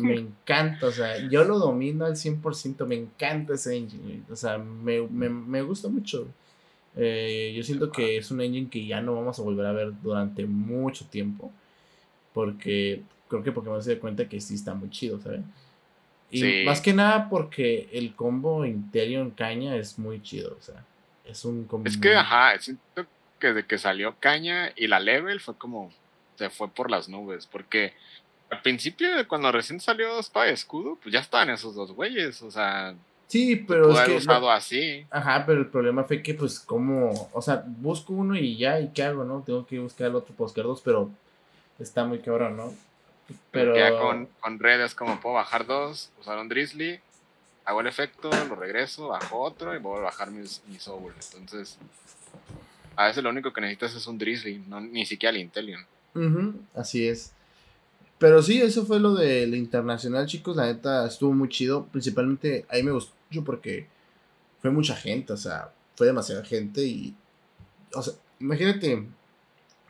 me 0.00 0.14
encanta, 0.14 0.86
o 0.86 0.90
sea, 0.90 1.26
yo 1.28 1.44
lo 1.44 1.58
domino 1.58 2.04
al 2.04 2.16
100%, 2.16 2.86
me 2.86 2.96
encanta 2.96 3.54
ese 3.54 3.76
engine, 3.76 4.22
O 4.30 4.36
sea, 4.36 4.58
me, 4.58 5.00
me, 5.08 5.28
me 5.30 5.62
gusta 5.62 5.88
mucho. 5.88 6.28
Eh, 6.96 7.54
yo 7.56 7.62
siento 7.62 7.90
que 7.90 8.18
es 8.18 8.30
un 8.30 8.40
engine 8.40 8.68
que 8.68 8.86
ya 8.86 9.00
no 9.00 9.14
vamos 9.14 9.38
a 9.38 9.42
volver 9.42 9.66
a 9.66 9.72
ver 9.72 9.92
durante 10.02 10.44
mucho 10.44 11.06
tiempo. 11.06 11.50
Porque 12.34 13.02
creo 13.28 13.42
que 13.42 13.52
Pokémon 13.52 13.82
se 13.82 13.94
da 13.94 14.00
cuenta 14.00 14.28
que 14.28 14.40
sí 14.40 14.54
está 14.54 14.74
muy 14.74 14.90
chido, 14.90 15.18
¿sabes? 15.20 15.40
Y 16.30 16.64
más 16.64 16.80
que 16.80 16.92
nada 16.92 17.28
porque 17.28 17.88
el 17.92 18.14
combo 18.14 18.64
Interion 18.64 19.30
Caña 19.30 19.76
es 19.76 19.98
muy 19.98 20.22
chido, 20.22 20.56
o 20.58 20.62
sea, 20.62 20.84
es 21.24 21.44
un 21.44 21.64
combo. 21.64 21.88
Es 21.88 21.96
que, 21.96 22.14
ajá, 22.14 22.58
siento 22.58 23.06
que 23.38 23.48
desde 23.48 23.66
que 23.66 23.78
salió 23.78 24.16
Caña 24.18 24.72
y 24.76 24.88
la 24.88 24.98
level 24.98 25.40
fue 25.40 25.56
como, 25.56 25.92
se 26.36 26.50
fue 26.50 26.68
por 26.68 26.90
las 26.90 27.08
nubes, 27.08 27.46
porque 27.46 27.94
al 28.50 28.62
principio, 28.62 29.08
cuando 29.28 29.50
recién 29.50 29.80
salió 29.80 30.18
Espada 30.18 30.48
Escudo, 30.48 30.98
pues 31.02 31.12
ya 31.12 31.20
estaban 31.20 31.50
esos 31.50 31.74
dos 31.74 31.92
güeyes, 31.92 32.42
o 32.42 32.50
sea. 32.50 32.94
Sí, 33.26 33.56
pero 33.56 33.90
es 33.90 34.00
que. 34.06 34.16
usado 34.16 34.50
así. 34.50 35.04
Ajá, 35.10 35.44
pero 35.44 35.60
el 35.60 35.66
problema 35.66 36.04
fue 36.04 36.22
que, 36.22 36.34
pues, 36.34 36.60
como. 36.60 37.28
O 37.32 37.42
sea, 37.42 37.64
busco 37.66 38.12
uno 38.12 38.36
y 38.36 38.56
ya, 38.56 38.78
¿y 38.80 38.88
qué 38.88 39.02
hago, 39.02 39.24
no? 39.24 39.42
Tengo 39.44 39.66
que 39.66 39.78
buscar 39.80 40.08
el 40.08 40.14
otro 40.14 40.34
buscar 40.38 40.64
dos, 40.64 40.80
pero 40.84 41.10
está 41.78 42.04
muy 42.04 42.20
cabrón, 42.20 42.56
¿no? 42.56 42.72
Pero 43.50 43.76
ya 43.76 43.98
con, 43.98 44.28
con 44.40 44.58
Red 44.58 44.82
es 44.82 44.94
como 44.94 45.20
puedo 45.20 45.34
bajar 45.34 45.66
dos, 45.66 46.10
usar 46.20 46.38
un 46.38 46.48
Drizzly, 46.48 47.00
hago 47.64 47.80
el 47.80 47.86
efecto, 47.86 48.30
lo 48.48 48.54
regreso, 48.54 49.08
bajo 49.08 49.40
otro 49.40 49.74
y 49.74 49.78
vuelvo 49.78 49.98
a 49.98 50.10
bajar 50.10 50.30
mis, 50.30 50.62
mis 50.68 50.86
Entonces, 50.86 51.78
a 52.94 53.06
veces 53.06 53.22
lo 53.22 53.30
único 53.30 53.52
que 53.52 53.60
necesitas 53.60 53.94
es 53.94 54.06
un 54.06 54.18
Drizzly, 54.18 54.62
no, 54.68 54.80
ni 54.80 55.04
siquiera 55.04 55.34
el 55.34 55.42
Intelion. 55.42 55.84
así 56.74 57.08
es. 57.08 57.32
Pero 58.18 58.42
sí, 58.42 58.62
eso 58.62 58.86
fue 58.86 58.98
lo 58.98 59.14
del 59.14 59.54
internacional, 59.54 60.26
chicos. 60.26 60.56
La 60.56 60.66
neta 60.66 61.06
estuvo 61.06 61.32
muy 61.34 61.48
chido. 61.48 61.84
Principalmente 61.86 62.64
ahí 62.68 62.82
me 62.82 62.92
gustó 62.92 63.12
mucho 63.28 63.44
porque 63.44 63.86
fue 64.62 64.70
mucha 64.70 64.96
gente, 64.96 65.34
o 65.34 65.36
sea, 65.36 65.70
fue 65.96 66.06
demasiada 66.06 66.42
gente 66.44 66.82
y. 66.82 67.14
O 67.94 68.02
sea, 68.02 68.14
imagínate 68.40 69.06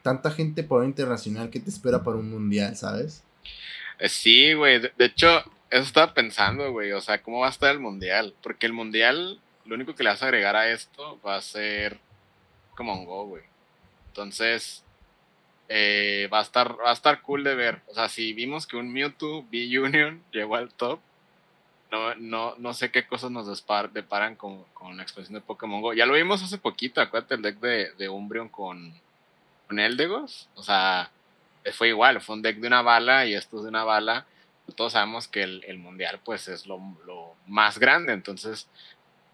tanta 0.02 0.30
gente 0.30 0.64
por 0.64 0.84
internacional 0.84 1.50
que 1.50 1.60
te 1.60 1.70
espera 1.70 2.02
para 2.02 2.16
un 2.16 2.30
mundial, 2.30 2.76
¿sabes? 2.76 3.22
Eh, 3.98 4.08
sí, 4.08 4.52
güey. 4.54 4.80
De, 4.80 5.04
hecho, 5.04 5.40
eso 5.70 5.82
estaba 5.82 6.14
pensando, 6.14 6.70
güey. 6.72 6.92
O 6.92 7.00
sea, 7.00 7.22
¿cómo 7.22 7.40
va 7.40 7.48
a 7.48 7.50
estar 7.50 7.70
el 7.70 7.80
mundial? 7.80 8.34
Porque 8.42 8.66
el 8.66 8.72
mundial, 8.72 9.40
lo 9.64 9.74
único 9.74 9.94
que 9.94 10.02
le 10.02 10.10
vas 10.10 10.22
a 10.22 10.26
agregar 10.26 10.56
a 10.56 10.70
esto 10.70 11.20
va 11.26 11.36
a 11.36 11.42
ser 11.42 11.98
como 12.76 12.94
un 12.94 13.04
Go, 13.06 13.26
güey. 13.26 13.42
Entonces, 14.08 14.84
eh, 15.68 16.28
va, 16.32 16.40
a 16.40 16.42
estar, 16.42 16.78
va 16.78 16.90
a 16.90 16.94
estar 16.94 17.22
cool 17.22 17.44
de 17.44 17.54
ver. 17.54 17.82
O 17.88 17.94
sea, 17.94 18.08
si 18.08 18.32
vimos 18.32 18.66
que 18.66 18.76
un 18.76 18.92
Mewtwo 18.92 19.44
B-Union 19.50 20.22
llegó 20.32 20.56
al 20.56 20.72
top, 20.72 21.00
no, 21.90 22.14
no, 22.16 22.54
no 22.58 22.74
sé 22.74 22.90
qué 22.90 23.06
cosas 23.06 23.30
nos 23.30 23.46
deparan 23.92 24.34
con, 24.34 24.64
con 24.74 24.96
la 24.96 25.02
expansión 25.02 25.34
de 25.34 25.40
Pokémon 25.40 25.80
Go. 25.80 25.92
Ya 25.94 26.06
lo 26.06 26.14
vimos 26.14 26.42
hace 26.42 26.58
poquito, 26.58 27.00
acuérdate 27.00 27.36
el 27.36 27.42
deck 27.42 27.60
de, 27.60 27.92
de 27.92 28.08
Umbreon 28.08 28.48
con, 28.48 28.92
con. 29.68 29.78
O 30.54 30.62
sea, 30.62 31.10
fue 31.72 31.88
igual, 31.88 32.20
fue 32.20 32.36
un 32.36 32.42
deck 32.42 32.58
de 32.58 32.66
una 32.66 32.82
bala 32.82 33.26
y 33.26 33.34
esto 33.34 33.58
es 33.58 33.62
de 33.64 33.68
una 33.68 33.84
bala. 33.84 34.26
Todos 34.74 34.92
sabemos 34.92 35.28
que 35.28 35.42
el, 35.42 35.64
el 35.64 35.78
mundial 35.78 36.20
pues 36.24 36.48
es 36.48 36.66
lo, 36.66 36.80
lo, 37.06 37.34
más 37.46 37.78
grande, 37.78 38.12
entonces 38.12 38.68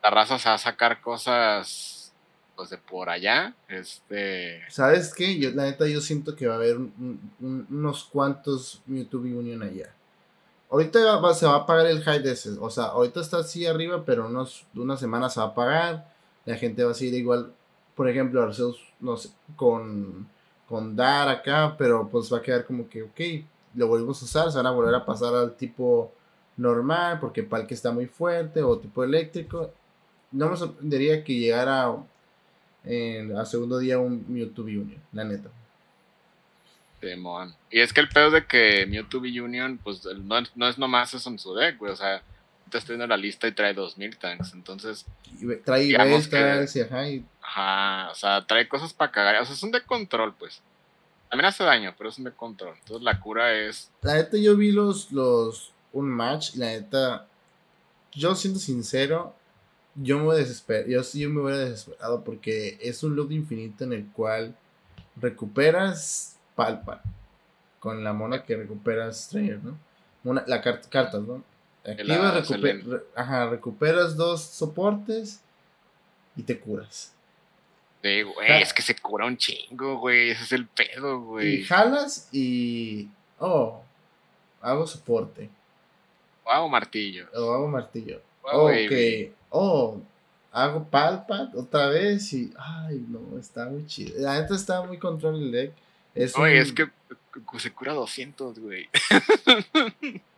la 0.02 0.10
raza 0.10 0.38
se 0.38 0.48
va 0.48 0.56
a 0.56 0.58
sacar 0.58 1.00
cosas 1.00 2.12
pues 2.54 2.70
de 2.70 2.78
por 2.78 3.08
allá. 3.08 3.54
Este. 3.68 4.62
¿Sabes 4.68 5.14
qué? 5.14 5.38
Yo, 5.38 5.50
la 5.52 5.64
neta, 5.64 5.86
yo 5.88 6.00
siento 6.00 6.36
que 6.36 6.46
va 6.46 6.54
a 6.54 6.56
haber 6.58 6.76
unos 7.40 8.04
cuantos 8.04 8.82
YouTube 8.86 9.38
Union 9.38 9.62
allá. 9.62 9.94
Ahorita 10.70 11.34
se 11.34 11.46
va 11.46 11.56
a 11.56 11.66
pagar 11.66 11.86
el 11.86 12.02
high 12.02 12.22
de 12.22 12.32
ese. 12.32 12.50
O 12.58 12.70
sea, 12.70 12.84
ahorita 12.84 13.20
está 13.20 13.38
así 13.38 13.66
arriba, 13.66 14.04
pero 14.06 14.26
unos, 14.26 14.64
unas 14.74 15.00
semanas 15.00 15.34
se 15.34 15.40
va 15.40 15.46
a 15.46 15.54
pagar. 15.54 16.12
La 16.46 16.56
gente 16.56 16.82
va 16.82 16.92
a 16.92 16.94
seguir 16.94 17.14
igual. 17.14 17.52
Por 17.94 18.08
ejemplo, 18.08 18.42
Arceus, 18.42 18.80
no 18.98 19.18
sé, 19.18 19.30
con, 19.54 20.28
con 20.72 20.96
Dar 20.96 21.28
acá, 21.28 21.76
pero 21.76 22.08
pues 22.08 22.32
va 22.32 22.38
a 22.38 22.42
quedar 22.42 22.64
como 22.64 22.88
que, 22.88 23.02
ok, 23.02 23.20
lo 23.74 23.88
volvemos 23.88 24.22
a 24.22 24.24
usar. 24.24 24.50
Se 24.50 24.56
van 24.56 24.66
a 24.66 24.70
volver 24.70 24.94
a 24.94 25.04
pasar 25.04 25.34
al 25.34 25.54
tipo 25.54 26.10
normal, 26.56 27.20
porque 27.20 27.46
que 27.68 27.74
está 27.74 27.92
muy 27.92 28.06
fuerte, 28.06 28.62
o 28.62 28.78
tipo 28.78 29.04
eléctrico. 29.04 29.70
No 30.30 30.48
me 30.48 30.56
sorprendería 30.56 31.22
que 31.22 31.34
llegara 31.34 31.94
en, 32.84 33.36
a 33.36 33.44
segundo 33.44 33.80
día 33.80 33.98
un 33.98 34.24
Mewtwo 34.26 34.64
Union, 34.64 34.96
la 35.12 35.24
neta. 35.24 35.50
Y 37.70 37.80
es 37.80 37.92
que 37.92 38.00
el 38.00 38.08
pedo 38.08 38.30
de 38.30 38.46
que 38.46 38.86
Mewtwo 38.86 39.20
Union, 39.20 39.78
pues 39.84 40.02
no, 40.24 40.36
no 40.54 40.68
es 40.68 40.78
nomás 40.78 41.12
eso 41.12 41.28
en 41.28 41.38
su 41.38 41.54
deck, 41.54 41.76
güey. 41.76 41.92
O 41.92 41.96
sea, 41.96 42.22
te 42.72 42.78
estoy 42.78 42.94
viendo 42.96 43.06
la 43.06 43.16
lista 43.20 43.46
y 43.46 43.52
trae 43.52 43.74
2000 43.74 44.16
tanks. 44.16 44.54
Entonces, 44.54 45.04
trae 45.64 45.82
digamos 45.82 46.28
y 46.32 46.80
ajá, 46.80 47.04
ajá. 47.42 48.10
O 48.10 48.14
sea, 48.14 48.46
trae 48.46 48.66
cosas 48.66 48.94
para 48.94 49.12
cagar. 49.12 49.40
O 49.42 49.44
sea, 49.44 49.54
es 49.54 49.62
un 49.62 49.70
de 49.70 49.82
control, 49.82 50.34
pues. 50.34 50.62
También 51.30 51.46
hace 51.46 51.64
daño, 51.64 51.94
pero 51.96 52.10
es 52.10 52.18
un 52.18 52.24
de 52.24 52.32
control. 52.32 52.74
Entonces, 52.78 53.04
la 53.04 53.20
cura 53.20 53.52
es. 53.52 53.90
La 54.00 54.14
neta, 54.14 54.38
yo 54.38 54.56
vi 54.56 54.72
los. 54.72 55.12
los 55.12 55.72
un 55.92 56.08
match, 56.08 56.54
la 56.54 56.66
neta. 56.66 57.26
Yo 58.12 58.34
siento 58.34 58.58
sincero, 58.58 59.34
yo 59.94 60.18
me 60.18 60.34
desespero, 60.34 60.88
yo, 60.88 61.02
yo 61.02 61.30
me 61.30 61.40
hubiera 61.40 61.58
desesperado 61.58 62.24
porque 62.24 62.78
es 62.80 63.02
un 63.02 63.16
loop 63.16 63.32
infinito 63.32 63.84
en 63.84 63.94
el 63.94 64.06
cual 64.08 64.54
recuperas 65.16 66.38
palpa 66.54 67.02
con 67.78 68.04
la 68.04 68.12
mona 68.12 68.42
que 68.42 68.56
recuperas 68.56 69.24
Stranger, 69.24 69.60
¿no? 69.62 69.78
la 70.46 70.60
carta, 70.60 70.88
cartas, 70.90 71.22
¿no? 71.22 71.42
Activas, 71.84 72.48
ajá, 73.14 73.50
recuperas 73.50 74.16
dos 74.16 74.42
soportes 74.42 75.40
y 76.36 76.42
te 76.42 76.58
curas. 76.58 77.12
Sí, 78.02 78.22
güey, 78.22 78.62
es 78.62 78.72
que 78.72 78.82
se 78.82 78.96
cura 78.96 79.26
un 79.26 79.36
chingo, 79.36 79.98
güey, 79.98 80.30
ese 80.30 80.44
es 80.44 80.52
el 80.52 80.66
pedo, 80.66 81.20
güey. 81.20 81.60
Y 81.60 81.64
jalas 81.64 82.28
y, 82.32 83.08
oh, 83.38 83.82
hago 84.60 84.86
soporte. 84.86 85.48
O 86.44 86.50
hago 86.50 86.68
martillo. 86.68 87.28
O 87.34 87.52
hago 87.52 87.68
martillo. 87.68 88.20
ok, 88.42 88.92
oh, 89.50 90.00
hago 90.50 90.84
palpat 90.84 91.54
otra 91.54 91.88
vez 91.88 92.32
y, 92.32 92.52
ay, 92.58 93.04
no, 93.08 93.38
está 93.38 93.66
muy 93.66 93.86
chido. 93.86 94.14
La 94.18 94.40
neta 94.40 94.54
está 94.54 94.82
muy 94.82 94.98
control 94.98 95.36
el 95.36 95.52
deck. 95.52 95.72
Es 96.14 96.36
Oye, 96.36 96.58
es 96.58 96.72
que 96.72 96.88
se 97.58 97.72
cura 97.72 97.92
200, 97.92 98.58
güey. 98.58 98.88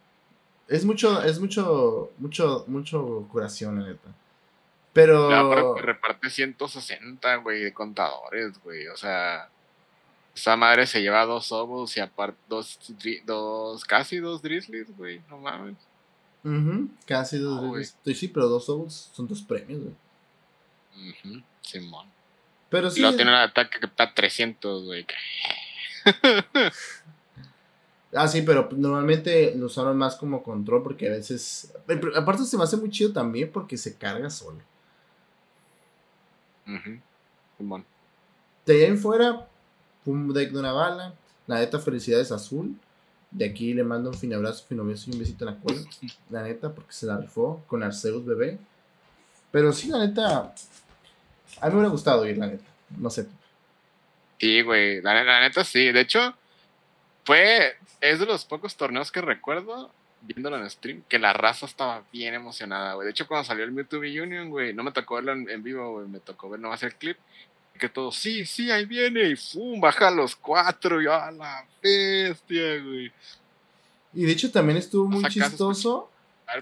es 0.68 0.84
mucho, 0.84 1.22
es 1.22 1.38
mucho, 1.40 2.12
mucho, 2.18 2.64
mucho 2.66 3.28
curación, 3.30 3.80
la 3.80 3.88
neta. 3.88 4.08
Pero. 4.92 5.74
reparte 5.76 6.30
160, 6.30 7.36
güey, 7.36 7.64
de 7.64 7.72
contadores, 7.74 8.58
güey. 8.62 8.86
O 8.88 8.96
sea, 8.96 9.48
esa 10.34 10.56
madre 10.56 10.86
se 10.86 11.02
lleva 11.02 11.26
dos 11.26 11.50
Obus 11.52 11.96
y 11.96 12.00
aparte 12.00 12.38
dos, 12.48 12.78
dos, 13.24 13.84
casi 13.84 14.18
dos 14.18 14.40
Drizzlies, 14.42 14.96
güey. 14.96 15.20
No 15.28 15.38
mames. 15.38 15.76
Casi 17.06 17.38
dos 17.38 17.72
veces. 17.72 17.96
Sí, 18.18 18.28
pero 18.28 18.48
dos 18.48 18.66
Souls 18.66 19.10
son 19.12 19.26
dos 19.26 19.42
premios, 19.42 19.80
güey. 19.82 19.94
Simón. 21.62 22.06
Pero 22.68 22.90
sí. 22.90 22.98
Y 22.98 23.02
luego 23.02 23.16
tiene 23.16 23.30
un 23.30 23.38
ataque 23.38 23.80
que 23.80 23.86
está 23.86 24.12
300, 24.12 24.84
güey. 24.84 25.06
ah, 28.14 28.28
sí, 28.28 28.42
pero 28.42 28.68
normalmente 28.72 29.54
lo 29.56 29.66
usaron 29.66 29.96
más 29.96 30.16
como 30.16 30.42
control 30.42 30.82
porque 30.82 31.08
a 31.08 31.12
veces. 31.12 31.72
Aparte, 32.16 32.44
se 32.44 32.56
me 32.56 32.64
hace 32.64 32.76
muy 32.76 32.90
chido 32.90 33.12
también 33.12 33.50
porque 33.52 33.76
se 33.76 33.96
carga 33.96 34.30
solo. 34.30 34.58
Simón. 37.58 37.84
De 38.64 38.74
ahí 38.74 38.84
en 38.84 38.98
fuera, 38.98 39.48
un 40.06 40.32
deck 40.32 40.52
de 40.52 40.58
una 40.58 40.72
bala. 40.72 41.14
La 41.46 41.58
neta, 41.58 41.78
felicidades 41.78 42.32
azul. 42.32 42.76
De 43.30 43.44
aquí 43.44 43.74
le 43.74 43.84
mando 43.84 44.10
un 44.10 44.16
fin 44.16 44.32
abrazo, 44.32 44.64
fin 44.66 44.86
beso 44.86 45.10
y 45.10 45.14
un 45.14 45.18
besito 45.18 45.46
en 45.46 45.54
la 45.54 45.60
cola. 45.60 45.80
La 46.30 46.42
neta, 46.42 46.72
porque 46.72 46.92
se 46.92 47.06
la 47.06 47.18
rifó 47.18 47.62
con 47.66 47.82
Arceus 47.82 48.24
bebé. 48.24 48.58
Pero 49.50 49.72
sí, 49.72 49.88
la 49.88 49.98
neta. 49.98 50.54
A 51.60 51.66
mí 51.66 51.72
me 51.72 51.74
hubiera 51.74 51.90
gustado 51.90 52.26
ir, 52.26 52.38
la 52.38 52.46
neta. 52.46 52.64
No 52.96 53.10
sé. 53.10 53.26
Sí, 54.38 54.62
güey. 54.62 55.02
La, 55.02 55.40
neta 55.40 55.64
sí. 55.64 55.92
De 55.92 56.00
hecho, 56.00 56.34
fue. 57.24 57.76
Es 58.00 58.20
de 58.20 58.26
los 58.26 58.44
pocos 58.44 58.76
torneos 58.76 59.10
que 59.10 59.20
recuerdo, 59.20 59.90
viéndolo 60.22 60.58
en 60.58 60.68
stream, 60.68 61.02
que 61.08 61.18
la 61.18 61.32
raza 61.32 61.66
estaba 61.66 62.02
bien 62.12 62.34
emocionada, 62.34 62.94
güey. 62.94 63.06
De 63.06 63.12
hecho, 63.12 63.26
cuando 63.26 63.44
salió 63.44 63.64
el 63.64 63.72
Mewtwo 63.72 64.00
Union, 64.00 64.50
güey, 64.50 64.74
no 64.74 64.82
me 64.82 64.92
tocó 64.92 65.16
verlo 65.16 65.32
en, 65.32 65.62
vivo, 65.62 65.92
güey. 65.92 66.08
Me 66.08 66.20
tocó 66.20 66.50
ver 66.50 66.60
nomás 66.60 66.82
el 66.82 66.94
clip 66.94 67.16
que 67.78 67.88
todo, 67.88 68.12
sí, 68.12 68.46
sí, 68.46 68.70
ahí 68.70 68.84
viene, 68.84 69.28
y 69.30 69.36
¡fum! 69.36 69.80
baja 69.80 70.10
los 70.10 70.36
cuatro, 70.36 71.02
y 71.02 71.06
a 71.06 71.30
la 71.32 71.66
bestia, 71.82 72.78
güey. 72.80 73.12
Y 74.12 74.24
de 74.24 74.32
hecho 74.32 74.50
también 74.50 74.78
estuvo 74.78 75.08
muy 75.08 75.24
chistoso 75.28 76.10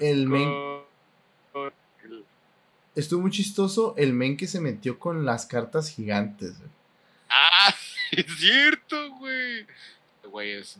el 0.00 0.26
men. 0.26 0.50
Estuvo 2.94 3.22
muy 3.22 3.30
chistoso 3.30 3.94
el 3.96 4.12
men 4.12 4.36
que 4.36 4.46
se 4.46 4.60
metió 4.60 4.98
con 4.98 5.24
las 5.24 5.46
cartas 5.46 5.90
gigantes, 5.90 6.58
güey. 6.58 6.70
Ah, 7.28 7.74
es 8.10 8.26
cierto, 8.38 9.10
güey. 9.16 9.66
Güey, 10.30 10.52
es. 10.52 10.78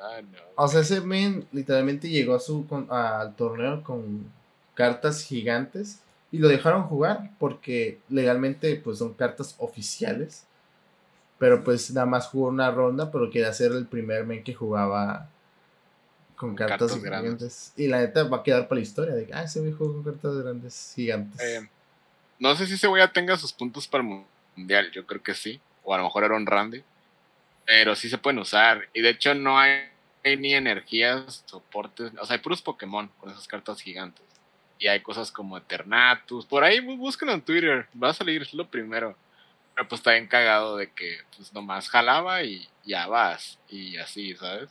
Ah, 0.00 0.20
no. 0.22 0.38
O 0.56 0.68
sea, 0.68 0.80
ese 0.80 1.00
men 1.00 1.46
literalmente 1.52 2.08
llegó 2.08 2.34
a 2.34 2.40
su, 2.40 2.66
al 2.90 3.34
torneo 3.36 3.82
con 3.82 4.30
cartas 4.74 5.22
gigantes 5.22 6.00
y 6.30 6.38
lo 6.38 6.48
dejaron 6.48 6.84
jugar 6.84 7.30
porque 7.38 7.98
legalmente 8.08 8.76
pues 8.76 8.98
son 8.98 9.14
cartas 9.14 9.54
oficiales. 9.58 10.44
Pero 11.38 11.62
pues 11.62 11.90
nada 11.90 12.06
más 12.06 12.28
jugó 12.28 12.48
una 12.48 12.70
ronda, 12.70 13.10
pero 13.10 13.30
quería 13.30 13.52
ser 13.52 13.72
el 13.72 13.86
primer 13.86 14.24
men 14.24 14.42
que 14.42 14.54
jugaba 14.54 15.28
con 16.34 16.54
cartas, 16.54 16.94
gigantes. 16.94 17.72
Y 17.76 17.88
la 17.88 17.98
neta 17.98 18.24
va 18.24 18.38
a 18.38 18.42
quedar 18.42 18.68
para 18.68 18.78
la 18.78 18.82
historia 18.82 19.14
de 19.14 19.26
que, 19.26 19.34
ah, 19.34 19.42
ese 19.42 19.60
me 19.60 19.72
jugó 19.72 19.94
con 19.94 20.12
cartas 20.12 20.36
grandes 20.36 20.92
gigantes. 20.94 21.40
Eh, 21.40 21.68
no 22.38 22.54
sé 22.54 22.66
si 22.66 22.74
ese 22.74 22.86
güey 22.86 23.02
ya 23.02 23.12
tenga 23.12 23.36
sus 23.36 23.52
puntos 23.52 23.86
para 23.88 24.04
el 24.04 24.24
mundial, 24.56 24.90
yo 24.92 25.06
creo 25.06 25.22
que 25.22 25.34
sí. 25.34 25.60
O 25.84 25.94
a 25.94 25.98
lo 25.98 26.04
mejor 26.04 26.24
era 26.24 26.36
un 26.36 26.46
Randy. 26.46 26.82
Pero 27.66 27.94
sí 27.94 28.08
se 28.08 28.18
pueden 28.18 28.38
usar. 28.38 28.88
Y 28.94 29.02
de 29.02 29.10
hecho 29.10 29.34
no 29.34 29.58
hay 29.58 29.80
ni 30.24 30.54
energías, 30.54 31.44
soportes. 31.46 32.12
O 32.18 32.24
sea, 32.24 32.36
hay 32.36 32.42
puros 32.42 32.62
Pokémon 32.62 33.10
con 33.20 33.30
esas 33.30 33.46
cartas 33.46 33.80
gigantes 33.80 34.26
y 34.78 34.88
hay 34.88 35.00
cosas 35.00 35.30
como 35.30 35.56
Eternatus. 35.56 36.46
Por 36.46 36.64
ahí 36.64 36.80
búsquenlo 36.80 37.34
en 37.34 37.42
Twitter, 37.42 37.86
va 38.02 38.10
a 38.10 38.14
salir 38.14 38.46
lo 38.54 38.68
primero. 38.68 39.16
Pero 39.74 39.88
pues 39.88 40.00
está 40.00 40.12
bien 40.12 40.26
cagado 40.26 40.76
de 40.76 40.90
que 40.90 41.18
pues 41.36 41.52
nomás 41.52 41.88
jalaba 41.88 42.42
y 42.42 42.66
ya 42.84 43.06
vas. 43.06 43.58
Y 43.68 43.96
así, 43.98 44.34
¿sabes? 44.34 44.70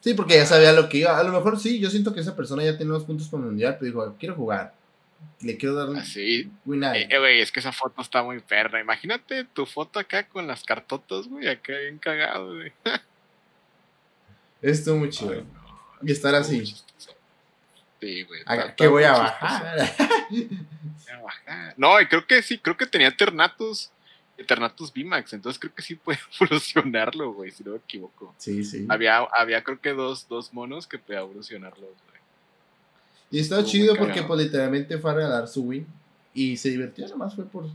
Sí, 0.00 0.14
porque 0.14 0.34
ya 0.34 0.46
sabía 0.46 0.72
lo 0.72 0.88
que 0.88 0.98
iba. 0.98 1.18
A 1.18 1.22
lo 1.22 1.32
mejor 1.32 1.58
sí, 1.58 1.80
yo 1.80 1.90
siento 1.90 2.14
que 2.14 2.20
esa 2.20 2.36
persona 2.36 2.62
ya 2.62 2.76
tiene 2.76 2.92
unos 2.92 3.04
puntos 3.04 3.28
para 3.28 3.42
el 3.42 3.48
mundial, 3.48 3.76
pero 3.78 3.86
dijo, 3.86 4.16
quiero 4.18 4.34
jugar. 4.34 4.74
Le 5.40 5.56
quiero 5.56 5.74
dar 5.74 5.96
Así. 5.98 6.50
win 6.64 6.84
a- 6.84 6.96
Eh, 6.96 7.08
eh, 7.10 7.18
güey, 7.18 7.40
es 7.40 7.52
que 7.52 7.60
esa 7.60 7.72
foto 7.72 8.00
está 8.02 8.22
muy 8.22 8.40
perra. 8.40 8.80
Imagínate 8.80 9.44
tu 9.44 9.66
foto 9.66 9.98
acá 9.98 10.26
con 10.28 10.46
las 10.46 10.64
cartotas, 10.64 11.26
güey, 11.28 11.48
acá 11.48 11.72
bien 11.78 11.98
cagado, 11.98 12.54
güey. 12.54 12.72
Estuvo 14.62 14.96
muy 14.96 15.10
chido. 15.10 15.32
Ay, 15.32 15.44
no, 16.02 16.08
Y 16.08 16.12
estar 16.12 16.34
así. 16.34 16.64
Sí, 18.00 18.22
güey. 18.24 18.40
Ah, 18.46 18.74
que 18.74 18.86
voy 18.88 19.04
a 19.04 19.12
bajar. 19.12 19.94
Voy 20.30 20.48
a 21.12 21.22
bajar. 21.22 21.74
No, 21.76 22.00
y 22.00 22.06
creo 22.06 22.26
que 22.26 22.42
sí, 22.42 22.58
creo 22.58 22.76
que 22.76 22.86
tenía 22.86 23.14
Ternatus, 23.14 23.90
Ternatus 24.46 24.92
VMAX, 24.92 25.32
entonces 25.32 25.58
creo 25.58 25.74
que 25.74 25.82
sí 25.82 25.94
puede 25.94 26.18
evolucionarlo, 26.40 27.32
güey, 27.32 27.50
si 27.52 27.64
no 27.64 27.72
me 27.72 27.78
equivoco. 27.78 28.34
sí, 28.38 28.64
sí. 28.64 28.86
Había, 28.88 29.18
había 29.36 29.62
creo 29.64 29.80
que 29.80 29.90
dos, 29.92 30.28
dos 30.28 30.52
monos 30.52 30.86
que 30.86 30.98
podía 30.98 31.20
evolucionarlos, 31.20 31.90
güey. 31.90 32.15
Y 33.30 33.40
estaba 33.40 33.60
estuvo 33.62 33.72
chido 33.72 33.96
porque 33.96 34.14
cagado. 34.14 34.28
pues 34.28 34.40
literalmente 34.44 34.98
fue 34.98 35.10
a 35.10 35.14
regalar 35.14 35.48
su 35.48 35.62
win. 35.64 35.86
Y 36.34 36.56
se 36.56 36.70
divirtió, 36.70 37.08
nomás 37.08 37.34
fue 37.34 37.44
por... 37.46 37.66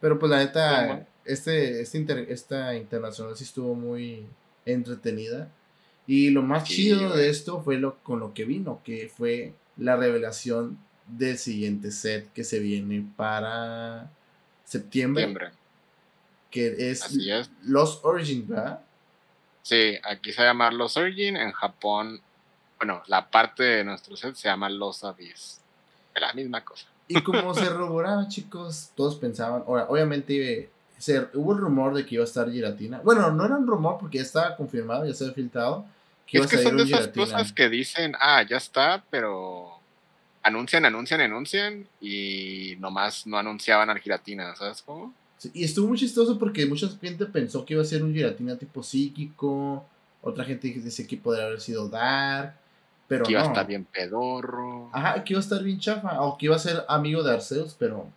Pero 0.00 0.18
pues 0.18 0.30
la 0.30 0.38
neta, 0.38 1.06
este, 1.24 1.80
este 1.82 1.98
inter- 1.98 2.26
esta 2.30 2.74
internacional 2.74 3.36
sí 3.36 3.44
estuvo 3.44 3.74
muy 3.74 4.26
entretenida. 4.64 5.48
Y 6.06 6.30
lo 6.30 6.42
más 6.42 6.66
Sí, 6.66 6.74
chido 6.74 7.08
güey. 7.08 7.18
de 7.20 7.28
esto 7.28 7.60
fue 7.62 7.76
lo 7.78 7.98
con 8.02 8.18
lo 8.20 8.32
que 8.34 8.44
vino, 8.44 8.80
que 8.84 9.10
fue 9.14 9.52
la 9.76 9.96
revelación 9.96 10.78
del 11.06 11.36
siguiente 11.38 11.90
set 11.90 12.32
que 12.32 12.42
se 12.44 12.58
viene 12.58 13.04
para 13.16 14.10
septiembre, 14.64 15.24
Septiembre. 15.24 15.50
que 16.50 16.90
es 16.90 17.02
Así 17.02 17.30
es. 17.30 17.50
Los 17.64 18.00
Origins, 18.04 18.48
¿verdad? 18.48 18.80
Sí, 19.62 19.94
aquí 20.04 20.32
se 20.32 20.42
llama 20.42 20.70
Los 20.70 20.96
Origin, 20.96 21.36
en 21.36 21.52
Japón, 21.52 22.20
bueno, 22.80 23.02
la 23.08 23.30
parte 23.30 23.62
de 23.62 23.84
nuestro 23.84 24.16
set 24.16 24.34
se 24.34 24.48
llama 24.48 24.70
Los 24.70 25.04
Abyss. 25.04 25.60
La 26.14 26.32
misma 26.32 26.64
cosa. 26.64 26.86
Y 27.08 27.20
como 27.22 27.54
se 27.54 27.68
rumoraba, 27.68 28.26
chicos, 28.28 28.90
todos 28.94 29.16
pensaban, 29.16 29.64
ahora, 29.66 29.84
obviamente 29.88 30.70
se, 30.96 31.28
hubo 31.34 31.52
el 31.52 31.58
rumor 31.58 31.94
de 31.94 32.06
que 32.06 32.14
iba 32.14 32.24
a 32.24 32.26
estar 32.26 32.50
Giratina. 32.50 33.00
Bueno, 33.04 33.30
no 33.32 33.44
era 33.44 33.56
un 33.56 33.66
rumor 33.66 33.98
porque 34.00 34.18
ya 34.18 34.24
estaba 34.24 34.56
confirmado, 34.56 35.04
ya 35.04 35.12
se 35.12 35.24
había 35.24 35.34
filtrado 35.34 35.84
que 36.26 36.38
iba 36.38 36.46
es 36.46 36.50
que 36.50 36.56
a 36.56 36.62
son 36.62 36.78
de 36.78 36.84
esas 36.84 37.00
Giratina. 37.00 37.24
cosas 37.26 37.52
que 37.52 37.68
dicen, 37.68 38.14
ah, 38.18 38.42
ya 38.48 38.56
está, 38.56 39.04
pero 39.10 39.78
anuncian, 40.42 40.86
anuncian, 40.86 41.20
anuncian 41.20 41.86
y 42.00 42.76
nomás 42.78 43.26
no 43.26 43.36
anunciaban 43.36 43.90
al 43.90 43.98
Giratina, 43.98 44.56
¿sabes 44.56 44.80
cómo? 44.80 45.12
Sí, 45.36 45.50
Y 45.52 45.64
estuvo 45.64 45.88
muy 45.88 45.98
chistoso 45.98 46.38
porque 46.38 46.64
mucha 46.64 46.88
gente 46.98 47.26
pensó 47.26 47.64
que 47.64 47.74
iba 47.74 47.82
a 47.82 47.86
ser 47.86 48.02
un 48.02 48.14
Giratina 48.14 48.56
tipo 48.56 48.82
psíquico, 48.82 49.84
otra 50.22 50.44
gente 50.44 50.68
dice 50.68 51.06
que 51.06 51.16
podría 51.16 51.46
haber 51.46 51.60
sido 51.60 51.88
Dark, 51.88 52.59
pero 53.10 53.24
que 53.24 53.32
iba 53.32 53.40
no. 53.40 53.46
a 53.46 53.50
estar 53.50 53.66
bien 53.66 53.84
pedorro. 53.84 54.88
Ajá, 54.94 55.22
que 55.24 55.34
iba 55.34 55.40
a 55.40 55.42
estar 55.42 55.62
bien 55.62 55.78
chafa, 55.80 56.22
o 56.22 56.38
que 56.38 56.46
iba 56.46 56.56
a 56.56 56.58
ser 56.60 56.84
amigo 56.88 57.22
de 57.22 57.32
Arceus, 57.34 57.74
pero 57.78 58.08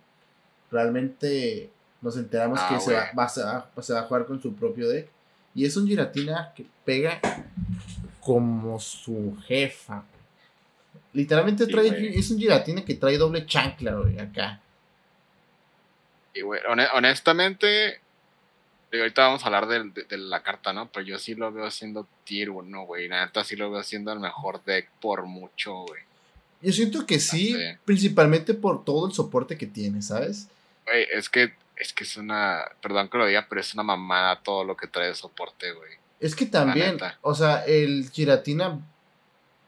realmente 0.70 1.70
nos 2.00 2.16
enteramos 2.16 2.58
Ah, 2.62 2.68
que 2.70 2.80
se 2.80 2.94
va, 2.94 3.10
va- 3.18 3.28
se, 3.28 3.42
va, 3.42 3.66
se 3.82 3.92
va 3.92 4.00
a 4.00 4.02
jugar 4.04 4.24
con 4.26 4.40
su 4.40 4.54
propio 4.54 4.88
deck. 4.88 5.08
Y 5.54 5.64
es 5.64 5.76
un 5.76 5.86
Giratina 5.86 6.52
que 6.54 6.64
pega 6.84 7.20
como 8.20 8.78
su 8.80 9.36
jefa. 9.46 10.02
Literalmente 11.12 11.66
Sí, 11.66 11.72
trae, 11.72 12.18
es 12.18 12.30
un 12.30 12.38
Giratina 12.38 12.84
que 12.84 12.94
trae 12.94 13.16
doble 13.18 13.46
chancla, 13.46 13.94
güey, 13.94 14.18
acá. 14.18 14.60
Y, 16.34 16.40
güey, 16.42 16.60
hone- 16.68 16.88
honestamente, 16.94 18.00
digo, 18.94 19.04
ahorita 19.04 19.26
vamos 19.26 19.42
a 19.42 19.46
hablar 19.46 19.66
de, 19.66 20.04
de 20.04 20.18
la 20.18 20.42
carta, 20.42 20.72
¿no? 20.72 20.88
Pero 20.90 21.04
yo 21.04 21.18
sí 21.18 21.34
lo 21.34 21.52
veo 21.52 21.70
siendo 21.70 22.06
tier 22.24 22.50
1, 22.50 22.86
güey. 22.86 23.08
La 23.08 23.24
neta 23.24 23.44
sí 23.44 23.56
lo 23.56 23.70
veo 23.70 23.82
siendo 23.82 24.12
el 24.12 24.20
mejor 24.20 24.62
deck 24.64 24.88
por 25.00 25.24
mucho, 25.26 25.74
güey. 25.82 26.02
Yo 26.62 26.72
siento 26.72 27.04
que 27.04 27.20
sí, 27.20 27.56
principalmente 27.84 28.54
por 28.54 28.84
todo 28.84 29.06
el 29.06 29.12
soporte 29.12 29.58
que 29.58 29.66
tiene, 29.66 30.00
¿sabes? 30.00 30.48
Güey, 30.86 31.06
es 31.12 31.28
que, 31.28 31.52
es 31.76 31.92
que 31.92 32.04
es 32.04 32.16
una, 32.16 32.64
perdón 32.80 33.08
que 33.08 33.18
lo 33.18 33.26
diga, 33.26 33.46
pero 33.48 33.60
es 33.60 33.74
una 33.74 33.82
mamada 33.82 34.40
todo 34.40 34.64
lo 34.64 34.76
que 34.76 34.86
trae 34.86 35.08
de 35.08 35.14
soporte, 35.14 35.72
güey. 35.72 35.92
Es 36.20 36.34
que 36.34 36.46
también, 36.46 36.98
o 37.20 37.34
sea, 37.34 37.64
el 37.66 38.08
Giratina 38.10 38.80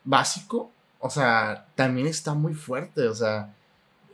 básico, 0.05 0.73
o 1.01 1.11
sea, 1.11 1.67
también 1.75 2.07
está 2.07 2.33
muy 2.33 2.55
fuerte, 2.55 3.09
o 3.09 3.15
sea, 3.15 3.55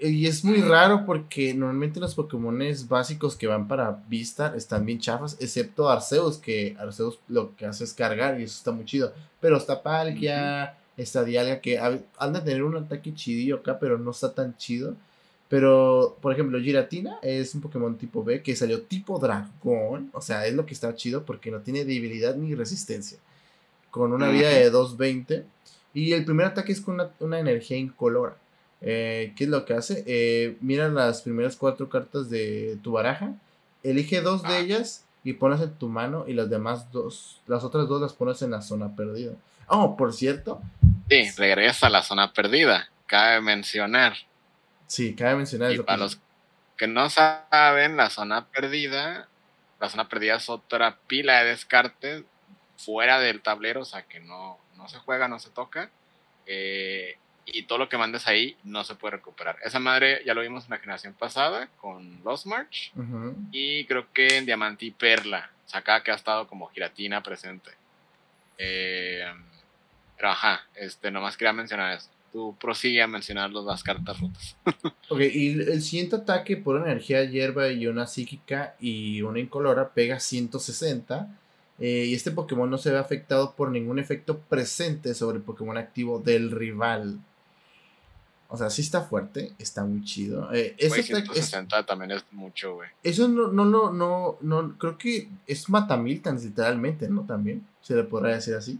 y 0.02 0.26
es 0.26 0.44
muy 0.44 0.60
raro 0.60 1.04
porque 1.06 1.54
normalmente 1.54 2.00
los 2.00 2.14
Pokémones 2.14 2.88
básicos 2.88 3.36
que 3.36 3.46
van 3.46 3.68
para 3.68 4.02
Vistar 4.08 4.56
están 4.56 4.84
bien 4.84 4.98
chafas, 4.98 5.36
excepto 5.40 5.88
Arceus, 5.88 6.38
que 6.38 6.76
Arceus 6.78 7.20
lo 7.28 7.54
que 7.54 7.66
hace 7.66 7.84
es 7.84 7.94
cargar 7.94 8.40
y 8.40 8.44
eso 8.44 8.56
está 8.56 8.72
muy 8.72 8.84
chido. 8.84 9.12
Pero 9.40 9.56
está 9.56 9.82
Palkia, 9.82 10.76
está 10.96 11.24
Dialga, 11.24 11.60
que 11.60 11.78
han 11.78 12.32
de 12.32 12.40
tener 12.40 12.64
un 12.64 12.76
ataque 12.76 13.14
chidillo 13.14 13.56
acá, 13.56 13.78
pero 13.78 13.98
no 13.98 14.10
está 14.10 14.34
tan 14.34 14.56
chido. 14.56 14.96
Pero, 15.48 16.16
por 16.20 16.32
ejemplo, 16.32 16.58
Giratina 16.58 17.18
es 17.22 17.54
un 17.54 17.60
Pokémon 17.60 17.96
tipo 17.98 18.24
B 18.24 18.42
que 18.42 18.56
salió 18.56 18.82
tipo 18.82 19.18
dragón. 19.18 20.10
O 20.14 20.20
sea, 20.22 20.46
es 20.46 20.54
lo 20.54 20.64
que 20.64 20.74
está 20.74 20.94
chido 20.94 21.24
porque 21.26 21.50
no 21.50 21.60
tiene 21.60 21.84
debilidad 21.84 22.34
ni 22.36 22.54
resistencia. 22.54 23.18
Con 23.90 24.12
una 24.14 24.30
vida 24.30 24.48
de 24.48 24.70
220. 24.70 25.44
Y 25.92 26.12
el 26.14 26.24
primer 26.24 26.46
ataque 26.46 26.72
es 26.72 26.80
con 26.80 26.94
una, 26.94 27.10
una 27.20 27.38
energía 27.38 27.76
incolora. 27.76 28.36
Eh, 28.82 29.32
¿Qué 29.36 29.44
es 29.44 29.50
lo 29.50 29.64
que 29.64 29.74
hace? 29.74 30.02
Eh, 30.06 30.56
mira 30.60 30.88
las 30.88 31.22
primeras 31.22 31.56
cuatro 31.56 31.88
cartas 31.88 32.28
de 32.30 32.78
tu 32.82 32.92
baraja. 32.92 33.32
Elige 33.82 34.20
dos 34.20 34.42
de 34.42 34.54
Ah. 34.54 34.58
ellas 34.58 35.04
y 35.24 35.34
ponlas 35.34 35.60
en 35.62 35.72
tu 35.74 35.88
mano. 35.88 36.24
Y 36.26 36.34
las 36.34 36.50
demás 36.50 36.90
dos, 36.92 37.40
las 37.46 37.62
otras 37.64 37.88
dos 37.88 38.00
las 38.00 38.12
pones 38.12 38.42
en 38.42 38.50
la 38.50 38.60
zona 38.62 38.94
perdida. 38.96 39.32
Oh, 39.68 39.96
por 39.96 40.12
cierto, 40.12 40.60
Sí, 41.08 41.30
regresa 41.36 41.86
a 41.86 41.90
la 41.90 42.02
zona 42.02 42.32
perdida. 42.32 42.88
Cabe 43.06 43.40
mencionar. 43.40 44.14
sí, 44.86 45.14
cabe 45.14 45.36
mencionar 45.36 45.72
Y 45.72 45.78
para 45.78 45.96
que- 45.96 46.02
los 46.04 46.18
que 46.76 46.86
no 46.86 47.08
saben, 47.08 47.96
la 47.96 48.10
zona 48.10 48.46
perdida, 48.48 49.28
la 49.80 49.88
zona 49.88 50.08
perdida 50.08 50.36
es 50.36 50.48
otra 50.50 50.98
pila 51.06 51.42
de 51.42 51.50
descartes 51.50 52.24
fuera 52.76 53.20
del 53.20 53.40
tablero, 53.40 53.82
o 53.82 53.84
sea 53.84 54.02
que 54.02 54.20
no, 54.20 54.58
no 54.76 54.88
se 54.88 54.98
juega, 54.98 55.28
no 55.28 55.38
se 55.38 55.50
toca. 55.50 55.90
eh, 56.46 57.16
y 57.46 57.64
todo 57.64 57.78
lo 57.78 57.88
que 57.88 57.98
mandes 57.98 58.26
ahí 58.28 58.56
no 58.64 58.84
se 58.84 58.94
puede 58.94 59.16
recuperar. 59.16 59.56
Esa 59.64 59.78
madre 59.78 60.22
ya 60.24 60.34
lo 60.34 60.42
vimos 60.42 60.64
en 60.64 60.70
la 60.70 60.78
generación 60.78 61.14
pasada 61.14 61.68
con 61.78 62.22
Lost 62.24 62.46
March. 62.46 62.92
Y 63.50 63.84
creo 63.86 64.06
que 64.12 64.38
en 64.38 64.46
Diamante 64.46 64.86
y 64.86 64.90
Perla. 64.92 65.50
O 65.66 65.68
sea, 65.68 65.80
acá 65.80 66.02
que 66.02 66.10
ha 66.10 66.14
estado 66.14 66.46
como 66.46 66.68
giratina 66.68 67.22
presente. 67.22 67.70
Eh, 68.58 69.24
pero 70.16 70.30
ajá, 70.30 70.66
este, 70.74 71.10
nomás 71.10 71.36
quería 71.36 71.52
mencionar 71.52 71.96
eso. 71.96 72.08
Tú 72.32 72.56
prosigue 72.60 73.02
a 73.02 73.06
mencionar 73.06 73.50
las 73.50 73.82
cartas 73.82 74.20
rotas. 74.20 74.56
Ok, 75.10 75.20
y 75.20 75.50
el 75.60 75.82
siguiente 75.82 76.16
ataque 76.16 76.56
por 76.56 76.80
energía 76.80 77.22
hierba 77.24 77.68
y 77.68 77.86
una 77.86 78.06
psíquica 78.06 78.74
y 78.80 79.20
una 79.20 79.40
incolora 79.40 79.90
pega 79.90 80.18
160. 80.20 81.28
eh, 81.78 82.06
y 82.08 82.14
este 82.14 82.30
Pokémon 82.30 82.70
no 82.70 82.78
se 82.78 82.90
ve 82.92 82.98
afectado 82.98 83.54
por 83.54 83.70
ningún 83.70 83.98
efecto 83.98 84.38
presente 84.38 85.12
sobre 85.14 85.36
el 85.38 85.42
Pokémon 85.42 85.76
activo 85.76 86.18
del 86.18 86.50
rival. 86.50 87.18
O 88.54 88.56
sea, 88.58 88.68
sí 88.68 88.82
está 88.82 89.00
fuerte, 89.00 89.52
está 89.58 89.82
muy 89.82 90.04
chido. 90.04 90.52
Eh, 90.52 90.74
ese 90.76 90.88
Güey, 90.88 91.00
ataque 91.00 91.38
es- 91.38 91.46
160 91.46 91.86
también 91.86 92.10
es 92.10 92.22
mucho, 92.32 92.74
güey. 92.74 92.90
eso 93.02 93.26
no, 93.26 93.48
no, 93.48 93.64
no, 93.64 93.90
no, 93.90 94.36
no, 94.42 94.76
creo 94.78 94.98
que 94.98 95.26
es 95.46 95.70
Matamiltans 95.70 96.44
literalmente, 96.44 97.08
¿no? 97.08 97.22
También, 97.22 97.66
se 97.80 97.96
le 97.96 98.04
podrá 98.04 98.28
decir 98.34 98.54
así. 98.54 98.78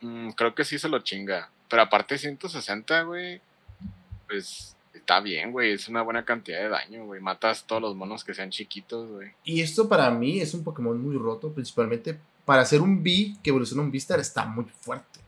Mm, 0.00 0.30
creo 0.30 0.54
que 0.54 0.64
sí 0.64 0.78
se 0.78 0.88
lo 0.88 1.00
chinga. 1.00 1.50
Pero 1.68 1.82
aparte 1.82 2.16
160, 2.16 3.02
güey, 3.02 3.42
pues 4.26 4.74
está 4.94 5.20
bien, 5.20 5.52
güey. 5.52 5.72
Es 5.72 5.86
una 5.88 6.00
buena 6.02 6.24
cantidad 6.24 6.58
de 6.60 6.68
daño, 6.70 7.04
güey. 7.04 7.20
Matas 7.20 7.64
todos 7.64 7.82
los 7.82 7.94
monos 7.94 8.24
que 8.24 8.32
sean 8.34 8.48
chiquitos, 8.50 9.08
güey. 9.10 9.32
Y 9.44 9.60
esto 9.60 9.86
para 9.88 10.10
mí 10.10 10.40
es 10.40 10.54
un 10.54 10.64
Pokémon 10.64 10.98
muy 11.00 11.16
roto, 11.18 11.52
principalmente 11.52 12.18
para 12.46 12.64
ser 12.64 12.80
un 12.80 13.02
B 13.02 13.34
que 13.42 13.50
evoluciona 13.50 13.82
un 13.82 13.90
Vistar 13.90 14.18
está 14.18 14.46
muy 14.46 14.64
fuerte. 14.80 15.20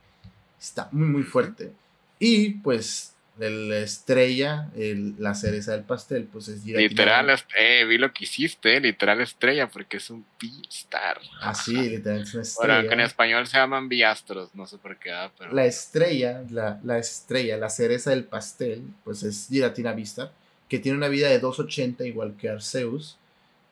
Está 0.59 0.89
muy, 0.93 1.09
muy 1.09 1.23
fuerte. 1.23 1.73
Y 2.19 2.51
pues 2.55 3.12
la 3.39 3.79
estrella, 3.79 4.69
el- 4.77 5.15
la 5.19 5.35
cereza 5.35 5.73
del 5.73 5.85
pastel, 5.85 6.25
pues 6.31 6.49
es 6.49 6.63
Giratina. 6.63 6.89
Literal, 6.89 7.43
eh, 7.59 7.85
vi 7.87 7.97
lo 7.99 8.13
que 8.13 8.25
hiciste, 8.25 8.79
literal 8.79 9.21
estrella, 9.23 9.69
porque 9.69 9.97
es 9.97 10.11
un 10.11 10.25
Beastar. 10.41 11.19
Así, 11.41 11.73
literalmente 11.75 12.29
es 12.29 12.35
una 12.35 12.43
Bueno, 12.43 12.43
estrella. 12.75 12.89
que 12.89 12.95
en 12.95 13.01
español 13.01 13.47
se 13.47 13.57
llaman 13.57 13.89
Biastros, 13.89 14.55
no 14.55 14.67
sé 14.67 14.77
por 14.79 14.99
qué, 14.99 15.11
ah, 15.13 15.33
pero. 15.39 15.53
La 15.53 15.65
estrella, 15.65 16.43
la, 16.51 16.79
la 16.85 16.99
estrella, 16.99 17.57
la 17.57 17.71
cereza 17.71 18.11
del 18.11 18.25
pastel, 18.25 18.83
pues 19.03 19.23
es 19.23 19.49
Giratina 19.49 19.93
Vistar, 19.93 20.31
que 20.69 20.79
tiene 20.79 20.99
una 20.99 21.09
vida 21.09 21.29
de 21.29 21.39
280 21.39 22.05
igual 22.07 22.37
que 22.37 22.49
Arceus, 22.51 23.17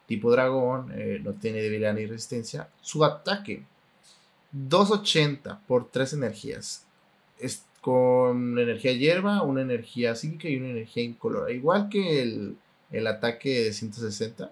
tipo 0.07 0.31
dragón, 0.33 0.91
eh, 0.97 1.21
no 1.23 1.33
tiene 1.35 1.61
debilidad 1.63 1.93
ni 1.95 2.07
resistencia. 2.07 2.69
Su 2.81 3.05
ataque, 3.05 3.63
280 4.53 5.61
por 5.67 5.91
3 5.91 6.13
energías. 6.13 6.85
Es 7.39 7.65
con 7.81 8.59
energía 8.59 8.93
hierba, 8.93 9.43
una 9.43 9.63
energía 9.63 10.15
psíquica 10.15 10.49
y 10.49 10.57
una 10.57 10.71
energía 10.71 11.03
incolora. 11.03 11.51
Igual 11.51 11.89
que 11.89 12.23
el, 12.23 12.57
el 12.91 13.07
ataque 13.07 13.65
de 13.65 13.73
160. 13.73 14.51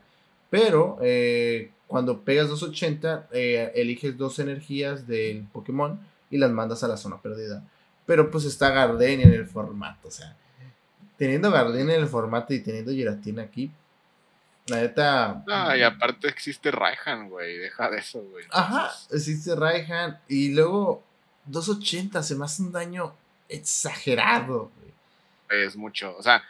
Pero 0.51 0.99
eh, 1.03 1.71
cuando 1.87 2.23
pegas 2.23 2.49
280, 2.49 3.29
eh, 3.33 3.73
eliges 3.75 4.17
dos 4.17 4.39
energías 4.39 5.07
del 5.07 5.45
Pokémon 5.53 6.01
y 6.31 6.39
las 6.39 6.51
mandas 6.51 6.83
a 6.85 6.89
la 6.89 6.97
zona 6.97 7.21
perdida. 7.21 7.63
Pero 8.07 8.31
pues 8.31 8.45
está 8.45 8.71
Gardenia 8.71 9.27
en 9.27 9.35
el 9.35 9.47
formato, 9.47 10.09
o 10.09 10.11
sea, 10.11 10.35
teniendo 11.19 11.51
Gardenia 11.51 11.95
en 11.95 12.03
el 12.03 12.09
formato 12.09 12.55
y 12.55 12.61
teniendo 12.61 12.93
Giratina 12.93 13.43
aquí, 13.43 13.71
la 14.69 14.81
neta. 14.81 15.43
No, 15.47 15.77
y 15.77 15.83
aparte 15.83 16.29
existe 16.29 16.71
Raihan, 16.71 17.29
güey. 17.29 17.59
Deja 17.59 17.91
de 17.91 17.99
eso, 17.99 18.23
güey. 18.23 18.45
Ajá, 18.51 18.91
existe 19.11 19.55
Raihan. 19.55 20.19
Y 20.29 20.53
luego 20.53 21.03
280 21.51 22.23
se 22.23 22.35
me 22.35 22.45
hace 22.45 22.63
un 22.63 22.73
daño 22.73 23.15
exagerado, 23.49 24.71
güey. 24.77 25.63
Es 25.65 25.77
mucho. 25.77 26.15
O 26.17 26.23
sea, 26.23 26.43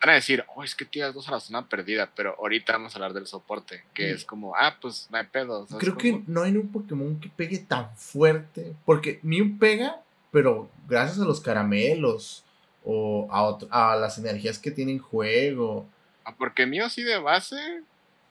van 0.00 0.10
a 0.10 0.14
decir, 0.14 0.44
oh, 0.54 0.64
es 0.64 0.74
que 0.74 0.84
tiras 0.84 1.14
dos 1.14 1.28
a 1.28 1.32
la 1.32 1.40
zona 1.40 1.68
perdida. 1.68 2.10
Pero 2.14 2.36
ahorita 2.38 2.72
vamos 2.72 2.94
a 2.94 2.96
hablar 2.98 3.12
del 3.12 3.26
soporte. 3.26 3.84
Que 3.94 4.12
es 4.12 4.24
como, 4.24 4.54
ah, 4.56 4.76
pues 4.80 5.08
no 5.10 5.18
hay 5.18 5.26
pedo. 5.26 5.66
Creo 5.78 5.96
que 5.96 6.22
no 6.26 6.42
hay 6.42 6.56
un 6.56 6.72
Pokémon 6.72 7.20
que 7.20 7.28
pegue 7.28 7.58
tan 7.58 7.94
fuerte. 7.96 8.74
Porque 8.84 9.20
Mew 9.22 9.58
pega, 9.58 10.02
pero 10.30 10.70
gracias 10.88 11.20
a 11.20 11.24
los 11.24 11.40
caramelos. 11.40 12.44
O 12.82 13.28
a, 13.30 13.92
a 13.92 13.96
las 13.96 14.16
energías 14.16 14.58
que 14.58 14.70
tiene 14.70 14.92
en 14.92 14.98
juego 14.98 15.86
Ah, 16.24 16.34
porque 16.36 16.66
mío 16.66 16.88
sí 16.88 17.02
de 17.02 17.18
base, 17.18 17.82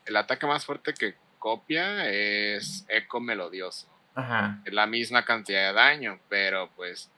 el 0.05 0.15
ataque 0.15 0.45
más 0.45 0.65
fuerte 0.65 0.93
que 0.93 1.15
copia 1.39 2.09
es 2.09 2.85
eco 2.87 3.19
melodioso. 3.19 3.87
Ajá. 4.19 4.61
Es 4.65 4.73
la 4.73 4.85
misma 4.85 5.25
cantidad 5.25 5.69
de 5.69 5.73
daño, 5.73 6.19
pero 6.29 6.69
pues 6.75 7.09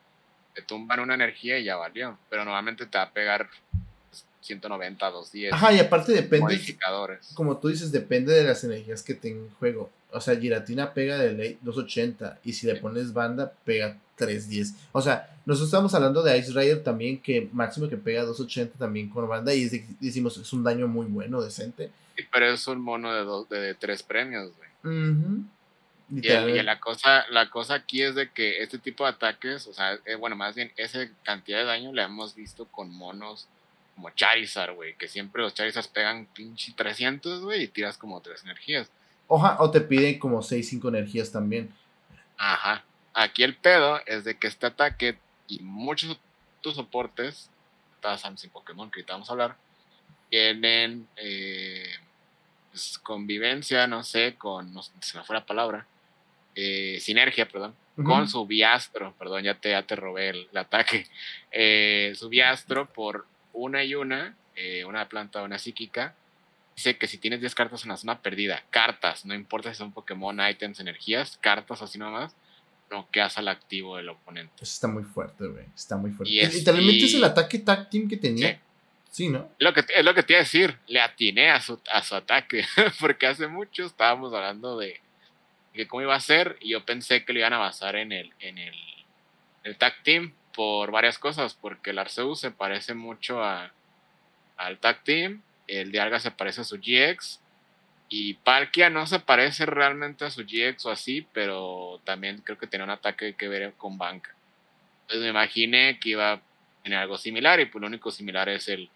te 0.54 0.62
tumban 0.62 1.00
una 1.00 1.16
energía 1.16 1.60
y 1.60 1.66
ya 1.66 1.76
valió. 1.76 2.18
Pero 2.30 2.46
normalmente 2.46 2.86
te 2.86 2.98
va 2.98 3.06
a 3.06 3.12
pegar 3.12 3.50
190, 4.42 5.06
210. 5.06 5.54
Ajá, 5.54 5.74
y 5.74 5.80
aparte 5.80 6.12
depende. 6.12 6.46
Modificadores. 6.46 7.32
Como 7.34 7.58
tú 7.58 7.70
dices, 7.70 7.92
depende 7.92 8.34
de 8.34 8.44
las 8.44 8.64
energías 8.64 9.04
que 9.04 9.14
tenga 9.14 9.42
en 9.42 9.50
juego. 9.56 9.90
O 10.12 10.20
sea, 10.20 10.36
Giratina 10.36 10.94
pega 10.94 11.18
de 11.18 11.34
ley 11.34 11.58
280 11.62 12.40
y 12.44 12.54
si 12.54 12.68
le 12.68 12.76
pones 12.76 13.14
banda 13.14 13.54
pega 13.64 13.98
310. 14.18 14.76
O 14.92 15.02
sea, 15.02 15.30
nosotros 15.46 15.70
estamos 15.70 15.94
hablando 15.96 16.22
de 16.22 16.38
Ice 16.38 16.52
Rider 16.52 16.84
también 16.84 17.22
que 17.22 17.50
máximo 17.54 17.88
que 17.88 17.98
pega 17.98 18.24
280 18.24 18.78
también 18.78 19.10
con 19.10 19.28
banda 19.28 19.54
y 19.54 19.70
decimos 20.00 20.38
es 20.38 20.52
un 20.52 20.64
daño 20.64 20.88
muy 20.88 21.06
bueno, 21.06 21.42
decente. 21.42 21.92
pero 22.32 22.48
es 22.48 22.68
un 22.68 22.82
mono 22.82 23.14
de, 23.14 23.24
dos, 23.24 23.48
de, 23.48 23.74
tres 23.76 24.04
premios, 24.04 24.52
güey. 24.58 24.70
Y, 26.12 26.62
la 26.62 26.80
cosa 26.80 27.26
la 27.30 27.50
cosa 27.50 27.76
aquí 27.76 28.02
es 28.02 28.15
de 28.15 28.30
que 28.30 28.62
este 28.62 28.78
tipo 28.78 29.06
de 29.06 29.12
ataques, 29.12 29.67
o 29.67 29.74
sea, 29.74 29.97
eh, 30.06 30.15
bueno, 30.15 30.36
más 30.36 30.56
bien 30.56 30.71
esa 30.76 31.08
cantidad 31.24 31.60
de 31.60 31.65
daño 31.65 31.93
la 31.93 32.04
hemos 32.04 32.36
visto 32.36 32.65
con 32.65 32.91
monos 32.91 33.47
como 33.95 34.10
Charizard, 34.10 34.74
güey, 34.74 34.95
que 34.95 35.08
siempre 35.08 35.41
los 35.41 35.54
Charizards 35.54 35.88
pegan 35.88 36.26
pinche 36.26 36.74
300, 36.76 37.43
güey, 37.43 37.63
y 37.63 37.67
tiras 37.67 37.97
como 37.97 38.21
tres 38.21 38.43
energías. 38.43 38.89
Oja, 39.28 39.56
o 39.60 39.71
te 39.71 39.80
piden 39.80 40.19
como 40.19 40.41
6, 40.41 40.67
5 40.67 40.89
energías 40.89 41.32
también. 41.32 41.74
Ajá. 42.38 42.84
Aquí 43.13 43.43
el 43.43 43.56
pedo 43.56 44.02
es 44.06 44.24
de 44.26 44.38
que 44.38 44.47
este 44.47 44.65
ataque 44.65 45.17
y 45.47 45.60
muchos 45.60 46.10
de 46.10 46.17
tus 46.62 46.76
soportes, 46.76 47.50
Tazams 48.02 48.43
y 48.43 48.50
Pokémon 48.50 48.89
que 48.89 49.00
ahorita 49.00 49.13
vamos 49.13 49.30
a 49.30 49.34
hablar, 49.34 49.56
tienen 50.30 51.08
eh, 51.15 51.89
pues, 52.71 52.97
convivencia, 52.97 53.88
no 53.88 54.04
sé, 54.04 54.36
con, 54.38 54.74
no 54.74 54.82
se 54.82 55.17
me 55.17 55.24
fue 55.24 55.36
la 55.36 55.45
palabra, 55.45 55.86
eh, 56.56 56.98
sinergia, 57.00 57.48
perdón, 57.48 57.76
con 58.04 58.28
su 58.28 58.46
biastro, 58.48 59.14
perdón, 59.20 59.44
ya 59.44 59.56
te, 59.56 59.72
ya 59.72 59.84
te 59.84 59.96
robé 59.96 60.30
el, 60.30 60.58
ataque, 60.58 61.06
eh, 61.52 62.14
su 62.16 62.30
biastro 62.30 62.92
por 62.92 63.26
una 63.54 63.84
y 63.84 63.96
una, 63.96 64.36
una 64.88 65.08
planta 65.08 65.44
una 65.44 65.60
psíquica, 65.60 66.16
dice 66.76 66.98
que 66.98 67.08
si 67.08 67.18
tienes 67.18 67.42
10 67.42 67.54
cartas 67.54 67.84
en 67.84 67.90
la 67.90 67.98
zona 67.98 68.22
perdida, 68.22 68.64
cartas, 68.72 69.26
no 69.26 69.36
importa 69.36 69.72
si 69.72 69.78
son 69.78 69.92
Pokémon, 69.92 70.40
ítems, 70.50 70.80
energías, 70.80 71.38
cartas 71.42 71.82
así 71.82 72.00
nomás, 72.00 72.36
no 72.92 73.08
quedas 73.10 73.38
al 73.38 73.48
activo 73.48 73.98
del 73.98 74.10
oponente. 74.10 74.54
Eso 74.56 74.74
está 74.74 74.88
muy 74.88 75.04
fuerte, 75.04 75.48
güey. 75.48 75.66
Está 75.74 75.98
muy 75.98 76.12
fuerte. 76.12 76.32
Y 76.32 76.46
Literalmente 76.46 77.06
es 77.06 77.14
el 77.14 77.24
ataque 77.24 77.60
tag 77.60 77.90
team 77.90 78.08
que 78.08 78.18
tenía. 78.18 78.60
Sí. 79.10 79.30
¿no? 79.30 79.50
Es 79.58 79.66
lo 79.66 79.74
que, 79.74 79.84
es 79.96 80.06
lo 80.06 80.14
que 80.14 80.24
te 80.24 80.34
iba 80.34 80.40
a 80.40 80.44
decir. 80.44 80.78
Le 80.88 81.00
atiné 81.00 81.50
a 81.50 81.62
su, 81.62 81.80
a 81.90 82.04
su 82.04 82.16
ataque. 82.16 82.64
Porque 83.00 83.28
hace 83.28 83.48
mucho 83.48 83.86
estábamos 83.86 84.34
hablando 84.34 84.78
de 84.78 85.00
que 85.74 85.88
cómo 85.88 86.02
iba 86.02 86.16
a 86.16 86.20
ser. 86.20 86.58
Y 86.60 86.70
yo 86.70 86.86
pensé 86.86 87.26
que 87.26 87.34
lo 87.34 87.40
iban 87.40 87.54
a 87.54 87.58
basar 87.60 87.96
en 87.96 88.12
el, 88.12 88.34
en 88.40 88.58
el, 88.58 88.76
el 89.64 89.78
tag 89.78 90.02
team 90.04 90.34
por 90.54 90.92
varias 90.92 91.18
cosas. 91.18 91.54
Porque 91.54 91.92
el 91.92 92.00
Arceus 92.00 92.40
se 92.40 92.52
parece 92.52 92.94
mucho 92.94 93.44
a, 93.44 93.72
al 94.58 94.78
tag 94.80 95.04
team 95.04 95.42
el 95.72 95.92
de 95.92 96.00
Alga 96.00 96.20
se 96.20 96.32
parece 96.32 96.62
a 96.62 96.66
su 96.66 96.78
GX. 96.78 97.40
Y 98.10 98.34
Palkia 98.34 98.90
no 98.90 99.08
se 99.08 99.20
parece 99.20 99.66
realmente 99.66 100.26
a 100.26 100.32
su 100.32 100.44
GX 100.44 100.86
o 100.86 100.92
así, 100.92 101.26
pero 101.32 102.02
también 102.04 102.42
creo 102.44 102.58
que 102.58 102.68
tiene 102.68 102.84
un 102.84 102.90
ataque 102.90 103.36
que 103.36 103.48
ver 103.48 103.74
con 103.78 103.98
banca. 103.98 104.36
Entonces 105.04 105.24
me 105.24 105.30
imaginé 105.30 105.98
que 105.98 106.10
iba 106.10 106.34
a 106.34 106.42
tener 106.84 107.00
algo 107.00 107.18
similar 107.18 107.62
y 107.62 107.68
pues 107.68 107.80
lo 107.80 107.88
único 107.88 108.12
similar 108.12 108.50
es 108.50 108.68
el 108.68 108.90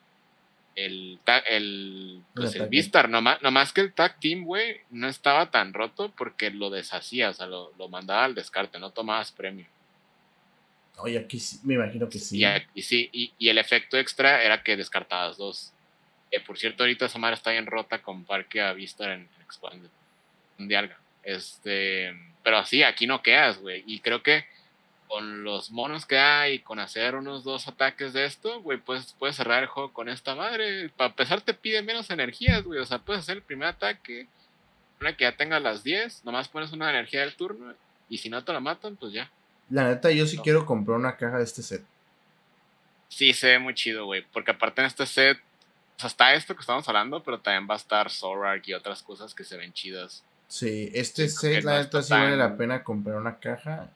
el, 0.76 1.20
el, 1.48 2.22
pues 2.36 2.56
el 2.56 2.68
Vistar, 2.68 3.10
nomás, 3.10 3.42
más 3.42 3.74
que 3.74 3.82
el 3.82 3.94
tag 3.94 4.20
team, 4.20 4.44
güey, 4.44 4.82
no 4.90 5.08
estaba 5.08 5.52
tan 5.52 5.74
roto 5.74 6.12
porque 6.18 6.52
lo 6.52 6.70
deshacía, 6.70 7.30
o 7.30 7.34
sea, 7.34 7.48
lo, 7.48 7.72
mandaba 7.90 8.26
al 8.26 8.36
descarte, 8.36 8.80
no 8.80 8.92
tomabas 8.92 9.32
premio. 9.32 9.66
Oye, 10.98 11.18
aquí 11.18 11.42
me 11.64 11.74
imagino 11.74 12.08
que 12.08 12.20
sí. 12.20 12.40
Y 12.40 12.46
aquí 12.46 12.82
sí, 12.82 13.10
y, 13.12 13.34
y, 13.38 13.50
el 13.50 13.58
efecto 13.58 13.98
extra 13.98 14.44
era 14.44 14.64
que 14.64 14.78
descartabas 14.78 15.38
dos 15.38 15.74
por 16.40 16.58
cierto, 16.58 16.84
ahorita 16.84 17.06
esa 17.06 17.20
madre 17.20 17.36
está 17.36 17.52
bien 17.52 17.66
rota 17.66 18.02
con 18.02 18.24
Parque 18.24 18.62
a 18.62 18.74
Vista 18.74 19.14
en, 19.14 19.28
Expanded. 19.44 19.90
Un 20.58 20.68
dialga. 20.68 20.98
Este, 21.24 22.14
pero 22.44 22.58
así, 22.58 22.84
aquí 22.84 23.08
no 23.08 23.22
quedas, 23.22 23.60
güey. 23.60 23.84
Y 23.86 24.00
creo 24.00 24.24
que 24.24 24.46
con 25.08 25.44
los 25.44 25.72
monos 25.72 26.06
que 26.06 26.18
hay, 26.18 26.60
con 26.60 26.80
hacer 26.80 27.16
unos 27.16 27.44
dos 27.44 27.68
ataques 27.68 28.14
de 28.14 28.26
esto, 28.26 28.62
güey, 28.62 28.78
pues 28.78 29.16
puedes 29.18 29.36
cerrar 29.36 29.64
el 29.64 29.70
juego 29.70 29.94
con 29.94 30.10
esta 30.10 30.36
madre. 30.36 30.90
Para 30.90 31.10
empezar, 31.10 31.42
te 31.42 31.54
pide 31.54 31.82
menos 31.82 32.10
energías, 32.10 32.64
güey. 32.64 32.80
O 32.80 32.86
sea, 32.86 33.00
puedes 33.00 33.22
hacer 33.22 33.38
el 33.38 33.44
primer 33.44 33.68
ataque, 33.68 34.28
una 35.00 35.16
que 35.16 35.24
ya 35.24 35.36
tenga 35.36 35.60
las 35.60 35.84
10, 35.84 36.26
nomás 36.26 36.48
pones 36.48 36.72
una 36.72 36.90
energía 36.90 37.22
del 37.22 37.36
turno, 37.36 37.74
y 38.10 38.18
si 38.18 38.30
no 38.30 38.44
te 38.44 38.54
la 38.54 38.60
matan, 38.60 38.96
pues 38.96 39.14
ya. 39.14 39.30
La 39.70 39.88
neta, 39.88 40.12
yo 40.12 40.26
sí 40.28 40.38
quiero 40.38 40.66
comprar 40.66 40.98
una 40.98 41.18
caja 41.18 41.38
de 41.38 41.44
este 41.44 41.64
set. 41.64 41.84
Sí, 43.08 43.34
se 43.34 43.48
ve 43.48 43.60
muy 43.60 43.74
chido, 43.74 44.06
güey. 44.06 44.24
Porque 44.32 44.52
aparte 44.52 44.82
en 44.82 44.88
este 44.88 45.06
set 45.06 45.40
o 45.98 46.00
sea, 46.00 46.08
está 46.08 46.34
esto 46.34 46.54
que 46.56 46.62
estamos 46.62 46.88
hablando, 46.90 47.24
pero 47.24 47.40
también 47.40 47.68
va 47.70 47.76
a 47.76 47.78
estar 47.78 48.10
Zorak 48.10 48.68
y 48.68 48.74
otras 48.74 49.02
cosas 49.02 49.34
que 49.34 49.46
se 49.46 49.56
ven 49.56 49.72
chidas. 49.72 50.24
Sí, 50.48 50.92
este 50.94 51.30
set, 51.30 51.64
la 51.64 51.80
neta, 51.80 52.04
sí 52.04 52.12
vale 52.12 52.36
la 52.36 52.58
pena 52.58 52.84
comprar 52.84 53.16
una 53.16 53.40
caja. 53.40 53.90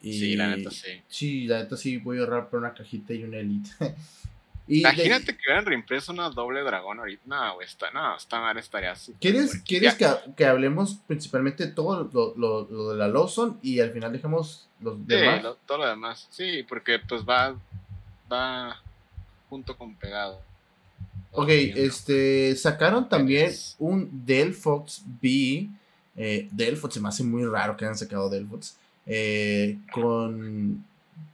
Y... 0.00 0.18
Sí, 0.18 0.36
la 0.36 0.48
neta, 0.48 0.70
sí. 0.70 1.02
Sí, 1.08 1.46
la 1.46 1.58
neta, 1.58 1.76
sí, 1.76 1.96
voy 1.96 2.18
a 2.18 2.20
ahorrar 2.20 2.48
por 2.48 2.60
una 2.60 2.74
cajita 2.74 3.12
y 3.14 3.24
una 3.24 3.38
elite. 3.38 3.70
Imagínate 4.68 5.34
que 5.34 5.42
hubieran 5.46 5.64
reimpreso 5.64 6.12
una 6.12 6.28
doble 6.28 6.60
dragón 6.60 6.98
ahorita. 6.98 7.22
No, 7.26 7.60
está, 7.60 7.90
no, 7.90 8.16
está 8.16 8.40
mal, 8.40 8.58
estaría 8.58 8.94
¿Quieres, 9.18 9.62
¿quieres 9.66 9.94
que, 9.94 10.06
que, 10.36 10.44
hablemos 10.44 10.98
principalmente 11.06 11.66
todo 11.68 12.04
lo, 12.12 12.34
lo, 12.36 12.68
lo, 12.70 12.90
de 12.90 12.98
la 12.98 13.08
Lawson 13.08 13.58
y 13.62 13.80
al 13.80 13.90
final 13.92 14.12
dejemos 14.12 14.68
los 14.80 15.06
demás? 15.06 15.42
Sí, 15.42 15.48
todo 15.66 15.78
lo 15.78 15.86
demás. 15.88 16.28
Sí, 16.30 16.66
porque 16.68 16.98
pues 16.98 17.22
va, 17.22 17.58
va 18.30 18.82
junto 19.48 19.76
con 19.76 19.94
pegado. 19.94 20.42
Ok, 21.32 21.48
este, 21.48 22.54
sacaron 22.56 23.08
también 23.08 23.52
un 23.78 24.26
Delphox 24.26 25.02
B. 25.20 25.68
Eh, 26.16 26.48
Delphox, 26.50 26.94
se 26.94 27.00
me 27.00 27.08
hace 27.08 27.22
muy 27.22 27.44
raro 27.44 27.76
que 27.76 27.84
hayan 27.84 27.96
sacado 27.96 28.28
Delphox. 28.28 28.76
Eh, 29.08 29.78
con 29.92 30.84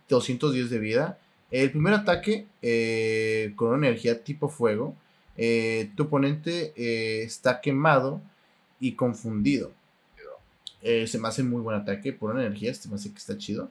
210 0.08 0.70
de 0.70 0.78
vida. 0.78 1.18
El 1.50 1.70
primer 1.70 1.92
ataque 1.92 2.46
eh, 2.62 3.52
con 3.56 3.68
una 3.68 3.88
energía 3.88 4.22
tipo 4.22 4.48
fuego. 4.48 4.94
Eh, 5.37 5.90
tu 5.96 6.04
oponente 6.04 6.72
está 7.22 7.60
quemado 7.60 8.22
y 8.80 8.92
confundido. 8.92 9.72
se 10.82 11.18
me 11.18 11.28
hace 11.28 11.42
muy 11.42 11.60
buen 11.60 11.76
ataque 11.76 12.12
por 12.12 12.30
una 12.30 12.40
energía. 12.46 12.72
Se 12.72 12.88
me 12.88 12.94
hace 12.94 13.10
que 13.10 13.18
está 13.18 13.37
chido. 13.37 13.70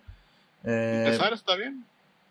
Empezar 0.63 1.33
está 1.33 1.55
bien. 1.55 1.85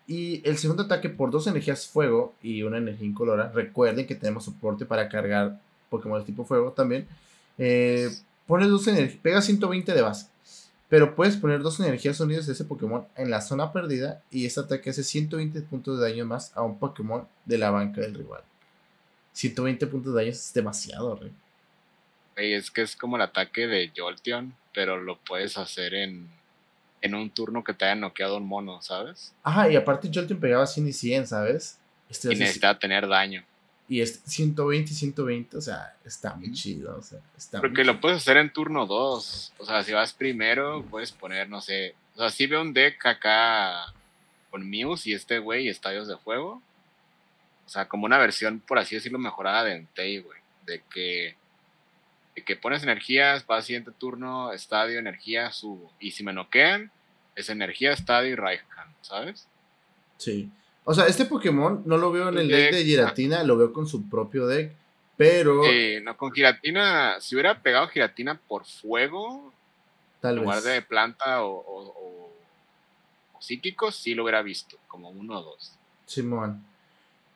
Y 0.05 0.47
el 0.47 0.57
segundo 0.57 0.83
ataque 0.83 1.09
por 1.09 1.31
dos 1.31 1.47
energías 1.47 1.87
fuego 1.87 2.33
y 2.41 2.63
una 2.63 2.77
energía 2.77 3.07
incolora. 3.07 3.51
Recuerden 3.53 4.05
que 4.05 4.15
tenemos 4.15 4.45
soporte 4.45 4.85
para 4.85 5.07
cargar 5.07 5.59
Pokémon 5.89 6.19
de 6.19 6.25
tipo 6.25 6.43
fuego 6.43 6.71
también. 6.71 7.07
Eh, 7.57 8.09
pones 8.45 8.69
dos 8.69 8.85
energías, 8.87 9.19
pega 9.21 9.41
120 9.41 9.93
de 9.93 10.01
base. 10.01 10.27
Pero 10.93 11.15
puedes 11.15 11.37
poner 11.37 11.63
dos 11.63 11.79
energías 11.79 12.19
unidas 12.19 12.45
de 12.45 12.53
ese 12.53 12.65
Pokémon 12.65 13.07
en 13.15 13.31
la 13.31 13.41
zona 13.41 13.71
perdida. 13.73 14.21
Y 14.29 14.45
este 14.45 14.59
ataque 14.59 14.91
hace 14.91 15.03
120 15.03 15.59
puntos 15.63 15.97
de 15.97 16.07
daño 16.07 16.23
más 16.23 16.55
a 16.55 16.61
un 16.61 16.77
Pokémon 16.77 17.27
de 17.45 17.57
la 17.57 17.71
banca 17.71 18.01
del 18.01 18.13
rival. 18.13 18.43
120 19.31 19.87
puntos 19.87 20.13
de 20.13 20.19
daño 20.19 20.29
es 20.29 20.53
demasiado, 20.53 21.15
rey. 21.15 21.31
Es 22.35 22.69
que 22.69 22.83
es 22.83 22.95
como 22.95 23.15
el 23.15 23.23
ataque 23.23 23.65
de 23.65 23.91
Jolteon, 23.97 24.53
pero 24.71 25.01
lo 25.01 25.17
puedes 25.17 25.57
hacer 25.57 25.95
en 25.95 26.29
en 27.01 27.15
un 27.15 27.31
turno 27.31 27.63
que 27.63 27.73
te 27.73 27.85
haya 27.85 27.95
noqueado 27.95 28.37
un 28.37 28.45
mono, 28.45 28.79
¿sabes? 28.83 29.33
Ajá, 29.41 29.71
y 29.71 29.75
aparte 29.75 30.11
Jolteon 30.13 30.39
pegaba 30.39 30.67
100 30.67 30.89
y 30.89 30.93
100, 30.93 31.25
¿sabes? 31.25 31.79
Este, 32.07 32.31
y 32.31 32.37
necesitaba 32.37 32.77
tener 32.77 33.07
daño. 33.07 33.43
Y 33.89 34.01
este 34.01 34.27
120 34.29 34.91
y 34.91 34.95
120, 34.95 35.57
o 35.57 35.61
sea, 35.61 35.95
está 36.05 36.35
muy 36.35 36.51
chido, 36.53 36.97
o 36.97 37.01
sea, 37.01 37.19
está 37.37 37.59
Porque 37.59 37.83
lo 37.83 37.99
puedes 37.99 38.17
hacer 38.17 38.37
en 38.37 38.51
turno 38.51 38.85
2, 38.85 39.53
o 39.57 39.65
sea, 39.65 39.83
si 39.83 39.91
vas 39.91 40.13
primero, 40.13 40.83
puedes 40.89 41.11
poner, 41.11 41.49
no 41.49 41.61
sé, 41.61 41.95
O 42.15 42.19
sea, 42.19 42.29
sí 42.29 42.47
veo 42.47 42.61
un 42.61 42.73
deck 42.73 43.05
acá 43.05 43.93
con 44.49 44.69
Muse 44.69 45.09
y 45.09 45.13
este 45.13 45.39
güey, 45.39 45.67
estadios 45.67 46.07
de 46.07 46.13
juego. 46.13 46.61
O 47.65 47.69
sea, 47.69 47.87
como 47.87 48.05
una 48.05 48.17
versión, 48.19 48.59
por 48.59 48.77
así 48.77 48.93
decirlo, 48.93 49.17
mejorada 49.17 49.63
de 49.63 49.73
Entei, 49.73 50.19
güey. 50.19 50.39
De 50.65 50.83
que, 50.93 51.35
de 52.35 52.43
que 52.43 52.55
pones 52.55 52.83
energías, 52.83 53.45
el 53.49 53.63
siguiente 53.63 53.91
turno, 53.91 54.53
estadio, 54.53 54.99
energía, 54.99 55.51
subo. 55.51 55.91
Y 55.99 56.11
si 56.11 56.23
me 56.23 56.33
noquean, 56.33 56.91
es 57.35 57.49
energía, 57.49 57.93
estadio 57.93 58.29
y 58.29 58.35
Raihan, 58.35 58.93
¿sabes? 59.01 59.47
Sí. 60.17 60.51
O 60.85 60.93
sea, 60.93 61.05
este 61.05 61.25
Pokémon 61.25 61.81
no 61.85 61.97
lo 61.97 62.11
veo 62.11 62.29
en 62.29 62.37
el 62.37 62.47
deck, 62.47 62.73
de 62.73 62.83
Giratina, 62.83 63.43
lo 63.43 63.57
veo 63.57 63.71
con 63.71 63.87
su 63.87 64.09
propio 64.09 64.47
deck. 64.47 64.73
Pero. 65.15 65.63
Eh, 65.65 66.01
no, 66.03 66.17
con 66.17 66.31
Giratina, 66.31 67.17
si 67.19 67.35
hubiera 67.35 67.61
pegado 67.61 67.87
Giratina 67.87 68.39
por 68.47 68.65
fuego, 68.65 69.53
Tal 70.19 70.37
en 70.37 70.43
lugar 70.43 70.61
de 70.61 70.81
planta 70.81 71.43
o, 71.43 72.31
psíquicos, 73.39 73.95
sí 73.95 74.15
lo 74.15 74.23
hubiera 74.23 74.41
visto, 74.41 74.77
como 74.87 75.09
uno 75.09 75.39
o 75.39 75.43
dos. 75.43 75.73
Simón. 76.05 76.63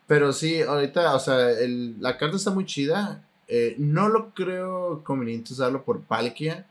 Pero 0.08 0.32
sí, 0.32 0.62
ahorita, 0.62 1.14
o 1.14 1.20
sea, 1.20 1.50
la 2.00 2.18
carta 2.18 2.38
está 2.38 2.52
muy 2.52 2.66
chida. 2.66 3.24
Eh, 3.50 3.76
no 3.78 4.08
lo 4.08 4.34
creo 4.34 5.04
conveniente 5.04 5.54
usarlo 5.54 5.84
por 5.84 6.02
Palkia, 6.02 6.66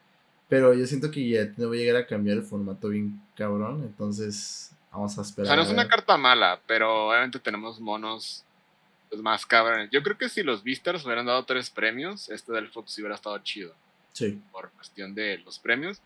pero 0.49 0.73
yo 0.75 0.87
siento 0.87 1.11
que 1.11 1.29
ya 1.29 1.53
no 1.57 1.69
voy 1.69 1.79
a 1.79 1.81
llegar 1.81 2.03
a 2.03 2.07
cambiar 2.07 2.39
el 2.39 2.43
formato 2.45 2.89
bien 2.89 3.21
cabrón, 3.35 3.83
entonces 3.83 4.73
vamos 4.96 5.18
a 5.18 5.22
esperar. 5.22 5.44
O 5.44 5.48
sea, 5.48 5.56
no 5.56 5.62
es 5.62 5.70
una 5.70 5.88
carta 5.88 6.16
mala, 6.16 6.61
pero 6.66 7.09
obviamente 7.09 7.38
tenemos 7.38 7.80
monos 7.80 8.44
pues, 9.09 9.20
más 9.20 9.44
cabrones. 9.46 9.90
Yo 9.90 10.02
creo 10.02 10.16
que 10.16 10.28
si 10.28 10.42
los 10.42 10.62
Vistars 10.62 11.04
hubieran 11.04 11.26
dado 11.26 11.44
tres 11.44 11.70
premios, 11.70 12.28
este 12.30 12.52
del 12.52 12.68
Fox 12.68 12.98
hubiera 12.98 13.14
estado 13.14 13.38
chido. 13.38 13.74
Sí. 14.12 14.40
Por 14.50 14.70
cuestión 14.70 15.14
de 15.14 15.38
los 15.38 15.59
premios. 15.59 16.00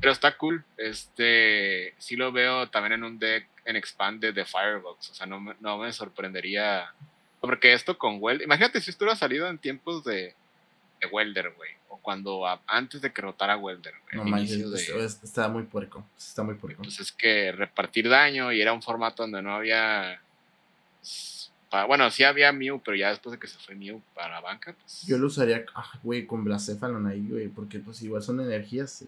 Pero 0.00 0.12
está 0.12 0.36
cool. 0.36 0.64
Este, 0.78 1.94
sí 1.98 2.16
lo 2.16 2.32
veo 2.32 2.68
también 2.70 2.94
en 2.94 3.04
un 3.04 3.18
deck 3.18 3.46
en 3.64 3.76
Expanded 3.76 4.34
de 4.34 4.44
Firebox. 4.44 5.10
O 5.10 5.14
sea, 5.14 5.26
no 5.26 5.38
me, 5.38 5.54
no 5.60 5.78
me 5.78 5.92
sorprendería. 5.92 6.92
Porque 7.40 7.74
esto 7.74 7.98
con 7.98 8.16
Welder. 8.20 8.46
Imagínate 8.46 8.80
si 8.80 8.90
esto 8.90 9.04
hubiera 9.04 9.18
salido 9.18 9.46
en 9.48 9.58
tiempos 9.58 10.02
de, 10.04 10.34
de 11.00 11.06
Welder, 11.08 11.50
güey. 11.50 11.70
O 11.92 11.98
cuando 11.98 12.42
antes 12.66 13.02
de 13.02 13.12
que 13.12 13.20
rotara 13.20 13.58
Welder. 13.58 13.92
No 14.14 14.36
está 14.38 15.48
muy 15.48 15.64
puerco. 15.64 16.02
Está 16.16 16.42
muy 16.42 16.54
puerco. 16.54 16.82
Pues 16.82 16.98
es 17.00 17.12
que 17.12 17.52
repartir 17.52 18.08
daño 18.08 18.50
y 18.50 18.62
era 18.62 18.72
un 18.72 18.80
formato 18.80 19.24
donde 19.24 19.42
no 19.42 19.54
había. 19.54 20.18
Bueno, 21.86 22.10
sí 22.10 22.24
había 22.24 22.50
Mew, 22.50 22.80
pero 22.82 22.96
ya 22.96 23.10
después 23.10 23.32
de 23.32 23.38
que 23.38 23.46
se 23.46 23.58
fue 23.58 23.74
Mew 23.74 24.00
para 24.14 24.30
la 24.36 24.40
banca, 24.40 24.74
pues. 24.80 25.04
Yo 25.06 25.18
lo 25.18 25.26
usaría, 25.26 25.66
ah, 25.74 25.92
güey, 26.02 26.26
con 26.26 26.42
Blacephalon 26.44 27.06
ahí, 27.06 27.26
güey. 27.28 27.48
Porque 27.48 27.78
pues 27.78 28.00
igual 28.00 28.22
son 28.22 28.40
energías. 28.40 29.04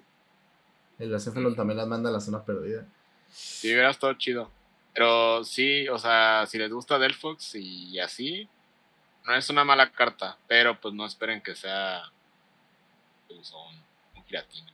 El 0.98 1.08
Blacephalon 1.08 1.56
también 1.56 1.78
las 1.78 1.88
manda 1.88 2.10
a 2.10 2.12
la 2.12 2.20
zona 2.20 2.44
perdida. 2.44 2.84
Sí, 3.32 3.72
hubiera 3.72 3.88
estado 3.88 4.12
chido. 4.12 4.50
Pero 4.92 5.42
sí, 5.42 5.88
o 5.88 5.98
sea, 5.98 6.44
si 6.46 6.58
les 6.58 6.70
gusta 6.70 6.98
Delphox 6.98 7.54
y 7.54 7.98
así, 7.98 8.46
no 9.26 9.34
es 9.34 9.48
una 9.48 9.64
mala 9.64 9.90
carta, 9.90 10.36
pero 10.46 10.78
pues 10.78 10.92
no 10.92 11.06
esperen 11.06 11.40
que 11.40 11.54
sea 11.54 12.12
pues, 13.28 13.52
un, 13.52 13.76
un 14.16 14.68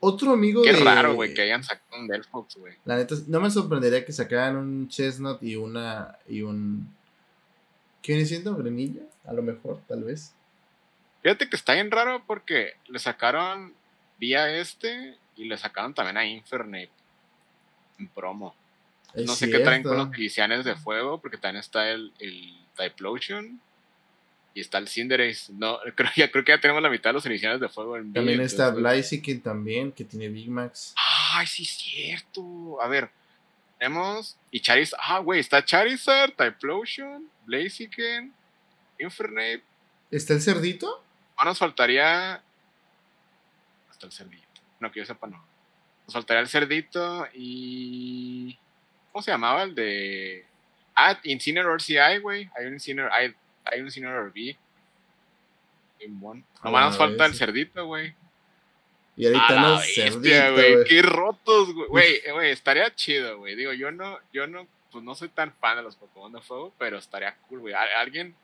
Otro 0.00 0.32
amigo 0.32 0.62
Qué 0.62 0.72
raro, 0.72 1.14
güey, 1.14 1.34
que 1.34 1.42
hayan 1.42 1.64
sacado 1.64 2.00
un 2.00 2.08
Delphox, 2.08 2.56
güey. 2.56 2.74
La 2.84 2.96
neta, 2.96 3.14
no 3.26 3.40
me 3.40 3.50
sorprendería 3.50 4.04
que 4.04 4.12
sacaran 4.12 4.56
un 4.56 4.88
Chestnut 4.88 5.42
y 5.42 5.56
una. 5.56 6.18
y 6.28 6.42
un. 6.42 6.94
¿Qué 8.02 8.12
viene 8.12 8.26
siendo? 8.26 8.54
¿Grenilla? 8.56 9.02
A 9.24 9.32
lo 9.32 9.42
mejor, 9.42 9.80
tal 9.88 10.04
vez. 10.04 10.34
Fíjate 11.22 11.48
que 11.48 11.56
está 11.56 11.74
bien 11.74 11.90
raro 11.90 12.22
porque 12.26 12.74
le 12.88 12.98
sacaron 12.98 13.72
vía 14.18 14.54
este 14.58 15.16
y 15.36 15.44
le 15.44 15.56
sacaron 15.56 15.94
también 15.94 16.18
a 16.18 16.26
Infernape 16.26 16.90
en 17.98 18.08
promo. 18.08 18.54
no 19.14 19.34
sé 19.34 19.50
qué 19.50 19.60
traen 19.60 19.82
con 19.82 19.96
los 19.96 20.10
milicianes 20.10 20.64
de 20.64 20.76
fuego, 20.76 21.20
porque 21.20 21.38
también 21.38 21.60
está 21.60 21.88
el, 21.90 22.12
el 22.18 22.54
Typlosion 22.76 23.60
y 24.54 24.60
está 24.60 24.78
el 24.78 24.88
Cinderace. 24.88 25.52
No, 25.52 25.78
creo, 25.96 26.10
ya, 26.16 26.30
creo 26.30 26.44
que 26.44 26.52
ya 26.52 26.60
tenemos 26.60 26.82
la 26.82 26.88
mitad 26.88 27.10
de 27.10 27.14
los 27.14 27.26
iniciales 27.26 27.60
de 27.60 27.68
fuego. 27.68 27.96
En 27.96 28.12
también 28.12 28.40
está 28.40 28.70
Blaziken 28.70 29.42
también, 29.42 29.92
que 29.92 30.04
tiene 30.04 30.28
Big 30.28 30.48
Max. 30.48 30.94
Ay, 31.32 31.46
sí 31.46 31.64
es 31.64 31.70
cierto. 31.70 32.80
A 32.80 32.86
ver, 32.86 33.10
tenemos... 33.78 34.38
Y 34.52 34.60
Charizard. 34.60 35.00
Ah, 35.02 35.18
güey, 35.18 35.40
está 35.40 35.64
Charizard, 35.64 36.32
Typlosion, 36.32 37.28
Blaziken, 37.44 38.32
Infernape. 39.00 39.64
¿Está 40.10 40.34
el 40.34 40.40
cerdito? 40.40 41.04
Ah, 41.36 41.44
nos 41.44 41.58
faltaría... 41.58 42.40
Hasta 43.90 44.06
el 44.06 44.12
cerdito. 44.12 44.44
No, 44.78 44.92
que 44.92 45.00
yo 45.00 45.06
sepa, 45.06 45.26
no. 45.26 45.44
Nos 46.06 46.14
faltaría 46.14 46.40
el 46.40 46.48
cerdito 46.48 47.26
y... 47.34 48.56
¿Cómo 49.10 49.22
se 49.22 49.32
llamaba 49.32 49.64
el 49.64 49.74
de... 49.74 50.46
Ah, 50.94 51.18
Incineroar 51.24 51.82
sí 51.82 51.98
hay, 51.98 52.20
güey. 52.20 52.48
Hay 52.56 52.66
un 52.66 52.74
Incineroar, 52.74 53.12
hay, 53.12 53.34
hay 53.64 53.80
un 53.80 53.86
Incineroar 53.86 54.32
B. 54.32 54.56
Nomás 56.62 56.86
nos 56.86 56.98
falta 56.98 57.26
el 57.26 57.34
cerdito, 57.34 57.86
güey. 57.86 58.14
Y 59.16 59.26
ahorita 59.26 59.60
no 59.60 59.78
cerdito, 59.78 60.52
güey. 60.52 60.84
Qué 60.84 61.02
rotos, 61.02 61.72
güey. 61.72 62.20
Güey, 62.32 62.50
estaría 62.50 62.94
chido, 62.94 63.38
güey. 63.38 63.54
Digo, 63.54 63.72
yo 63.72 63.90
no, 63.90 64.18
yo 64.32 64.46
no, 64.46 64.66
pues 64.90 65.04
no 65.04 65.14
soy 65.14 65.28
tan 65.28 65.52
fan 65.52 65.76
de 65.76 65.82
los 65.82 65.96
Pokémon 65.96 66.32
de 66.32 66.40
fuego, 66.40 66.72
pero 66.78 66.98
estaría 66.98 67.36
cool, 67.48 67.60
güey. 67.60 67.74
Alguien, 67.74 68.34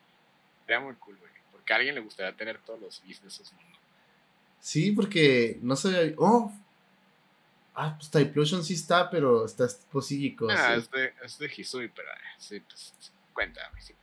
estaría 0.60 0.80
muy 0.80 0.94
cool, 0.94 1.16
güey. 1.16 1.32
Porque 1.50 1.72
a 1.72 1.76
alguien 1.76 1.94
le 1.94 2.00
gustaría 2.00 2.32
tener 2.36 2.58
todos 2.58 2.80
los 2.80 3.02
Bs 3.02 3.22
de 3.22 3.28
esos 3.28 3.52
mundos. 3.52 3.78
Sí, 4.60 4.92
porque 4.92 5.58
no 5.62 5.74
sabía. 5.74 6.14
Oh. 6.18 6.52
Ah, 7.74 7.96
pues 7.96 8.10
Typlosion 8.10 8.62
sí 8.62 8.74
está, 8.74 9.10
pero 9.10 9.46
está 9.46 9.66
psíquico. 9.68 10.48
Ah, 10.50 10.74
es 10.74 10.90
de, 10.90 11.14
es 11.24 11.38
de 11.38 11.50
Hisui, 11.56 11.88
pero 11.88 12.08
eh, 12.10 12.34
sí, 12.38 12.60
pues 12.60 12.92
cuéntame, 13.32 13.80
sí. 13.80 13.94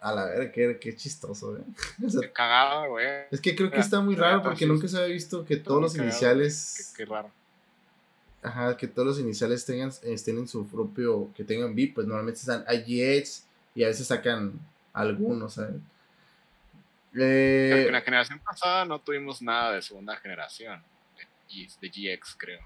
A 0.00 0.12
la 0.12 0.26
ver, 0.26 0.52
qué, 0.52 0.78
qué 0.78 0.94
chistoso, 0.94 1.56
¿eh? 1.56 1.62
qué 2.20 2.32
cagado, 2.32 2.90
güey. 2.90 3.06
Es 3.30 3.40
que 3.40 3.56
creo 3.56 3.70
que 3.70 3.80
está 3.80 4.00
muy 4.00 4.14
raro 4.14 4.42
porque 4.42 4.66
nunca 4.66 4.86
se 4.88 4.98
había 4.98 5.14
visto 5.14 5.44
que 5.44 5.56
todos 5.56 5.80
los 5.80 5.96
iniciales. 5.96 6.92
Qué, 6.96 7.04
raro. 7.04 7.30
Ajá, 8.42 8.76
que 8.76 8.86
todos 8.86 9.08
los 9.08 9.18
iniciales 9.18 9.64
tengan, 9.64 9.90
estén 10.02 10.38
en 10.38 10.48
su 10.48 10.66
propio. 10.68 11.30
Que 11.34 11.44
tengan 11.44 11.74
VIP, 11.74 11.94
pues 11.94 12.06
normalmente 12.06 12.40
están. 12.40 12.64
Jets 12.84 13.46
y 13.74 13.84
a 13.84 13.88
veces 13.88 14.06
sacan 14.06 14.52
algunos, 14.92 15.54
¿sabes? 15.54 15.76
Eh, 17.18 17.84
en 17.86 17.92
la 17.92 18.02
generación 18.02 18.38
pasada 18.40 18.84
no 18.84 19.00
tuvimos 19.00 19.40
nada 19.40 19.72
de 19.72 19.82
segunda 19.82 20.16
generación. 20.16 20.82
De, 21.48 21.68
de 21.80 22.16
GX, 22.16 22.36
creo. 22.36 22.60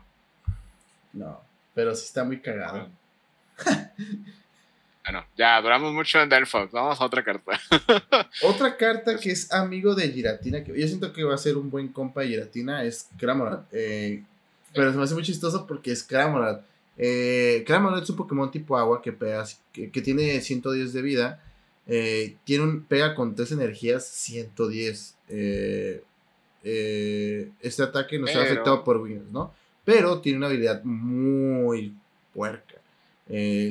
No, 1.12 1.40
pero 1.74 1.94
sí 1.94 2.04
está 2.04 2.24
muy 2.24 2.40
cagado. 2.40 2.90
Bueno, 5.04 5.24
ya 5.36 5.60
duramos 5.60 5.92
mucho 5.92 6.20
en 6.20 6.28
Delphox. 6.28 6.72
Vamos 6.72 7.00
a 7.00 7.04
otra 7.04 7.24
carta. 7.24 7.58
otra 8.42 8.76
carta 8.76 9.18
que 9.18 9.30
es 9.30 9.52
amigo 9.52 9.94
de 9.94 10.10
Giratina, 10.10 10.62
que 10.62 10.78
yo 10.78 10.86
siento 10.86 11.12
que 11.12 11.24
va 11.24 11.34
a 11.34 11.38
ser 11.38 11.56
un 11.56 11.70
buen 11.70 11.88
compa 11.88 12.20
de 12.20 12.28
Giratina, 12.28 12.84
es 12.84 13.08
Cramorant. 13.18 13.66
Eh, 13.72 14.22
pero 14.74 14.92
se 14.92 14.98
me 14.98 15.04
hace 15.04 15.14
muy 15.14 15.22
chistoso 15.22 15.66
porque 15.66 15.92
es 15.92 16.02
Cramorant. 16.02 16.62
Eh, 16.96 17.64
es 17.66 18.10
un 18.10 18.16
Pokémon 18.16 18.50
tipo 18.50 18.76
agua 18.76 19.00
que, 19.00 19.16
que, 19.72 19.90
que 19.90 20.02
tiene 20.02 20.40
110 20.40 20.92
de 20.92 21.02
vida 21.02 21.42
eh, 21.92 22.36
tiene 22.44 22.62
un, 22.62 22.84
pega 22.84 23.16
con 23.16 23.34
tres 23.34 23.50
energías 23.50 24.06
110. 24.06 25.16
Eh, 25.28 26.02
este 27.60 27.82
ataque 27.82 28.16
no 28.16 28.26
está 28.26 28.42
afectado 28.42 28.84
por 28.84 28.98
Windows, 28.98 29.32
¿no? 29.32 29.52
Pero 29.84 30.20
tiene 30.20 30.38
una 30.38 30.46
habilidad 30.46 30.84
muy 30.84 31.96
puerca. 32.32 32.69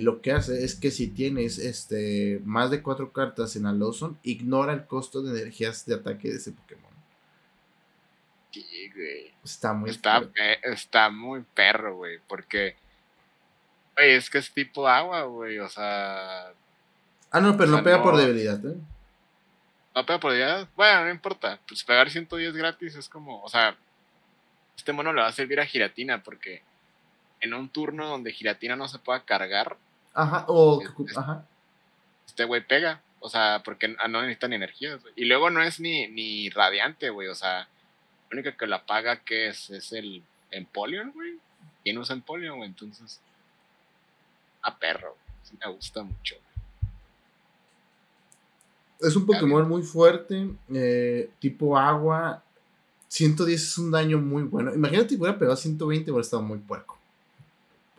Lo 0.02 0.22
que 0.22 0.32
hace 0.32 0.64
es 0.64 0.76
que 0.76 0.92
si 0.92 1.08
tienes 1.08 1.58
este, 1.58 2.42
más 2.46 2.72
de 2.72 2.82
cuatro 2.82 3.12
cartas 3.12 3.56
en 3.56 3.66
Alozon, 3.66 4.18
ignora 4.24 4.74
el 4.74 4.86
costo 4.86 5.22
de 5.22 5.40
energías 5.40 5.86
de 5.86 5.96
ataque 5.96 6.30
de 6.30 6.38
ese 6.38 6.52
Pokémon. 6.52 6.90
Está 9.44 9.74
muy 9.74 9.90
está, 9.90 10.22
está 10.64 11.10
muy 11.10 11.44
perro, 11.54 11.96
güey. 11.96 12.20
Porque, 12.28 12.76
es 13.96 14.30
que 14.30 14.38
es 14.38 14.52
tipo 14.52 14.88
agua, 14.88 15.24
güey. 15.24 15.60
O 15.60 15.70
sea, 15.70 16.54
Ah, 17.32 17.40
no, 17.40 17.56
pero 17.58 17.70
no 17.70 17.84
pega 17.84 18.02
por 18.02 18.18
debilidad, 18.18 18.64
¿eh? 18.66 18.76
No 19.96 20.06
pega 20.06 20.20
por 20.20 20.32
debilidad. 20.32 20.68
Bueno, 20.76 21.06
no 21.06 21.12
importa. 21.12 21.60
Pues 21.68 21.84
pegar 21.84 22.10
110 22.10 22.56
gratis 22.56 22.96
es 22.96 23.08
como, 23.08 23.42
o 23.44 23.50
sea, 23.50 23.76
este 24.76 24.94
mono 24.94 25.14
le 25.14 25.22
va 25.22 25.28
a 25.28 25.34
servir 25.34 25.60
a 25.60 25.66
Giratina 25.66 26.24
porque 26.24 26.64
en 27.42 27.54
un 27.54 27.70
turno 27.70 28.08
donde 28.08 28.32
Giratina 28.32 28.76
no 28.76 28.88
se 28.88 29.00
pueda 29.00 29.24
cargar. 29.24 29.78
Ajá, 30.14 30.46
o. 30.48 30.82
Este, 30.82 31.20
ajá. 31.20 31.46
Este 32.26 32.44
güey 32.46 32.66
pega. 32.66 33.02
O 33.22 33.30
sea, 33.30 33.62
porque 33.66 33.90
no 33.90 34.22
necesita 34.22 34.48
ni 34.48 34.56
energía. 34.56 34.98
Y 35.16 35.26
luego 35.26 35.50
no 35.50 35.62
es 35.62 35.80
ni, 35.80 36.08
ni 36.08 36.50
radiante, 36.50 37.10
güey. 37.10 37.28
O 37.28 37.36
sea, 37.36 37.68
lo 38.30 38.40
único 38.40 38.56
que 38.58 38.68
la 38.68 38.86
paga 38.86 39.18
que 39.18 39.50
es, 39.50 39.70
es 39.70 39.92
el 39.92 40.24
Empoleon, 40.52 41.12
güey. 41.12 41.34
¿Quién 41.84 41.98
usa 41.98 42.16
Empoleon, 42.16 42.58
güey? 42.58 42.70
Entonces. 42.70 43.20
A 44.62 44.78
perro. 44.78 45.18
Sí 45.44 45.58
me 45.60 45.72
gusta 45.72 46.04
mucho. 46.04 46.36
Es 49.00 49.16
un 49.16 49.26
Pokémon 49.26 49.68
muy 49.68 49.82
fuerte, 49.82 50.50
eh, 50.74 51.30
tipo 51.40 51.78
agua. 51.78 52.44
110 53.08 53.62
es 53.62 53.78
un 53.78 53.92
daño 53.92 54.20
muy 54.20 54.44
bueno. 54.44 54.74
Imagínate 54.74 55.10
que 55.10 55.16
hubiera 55.16 55.40
pegado 55.40 55.56
120, 55.56 56.12
hubiera 56.12 56.22
estado 56.22 56.44
muy 56.44 56.60
puerco. 56.60 56.99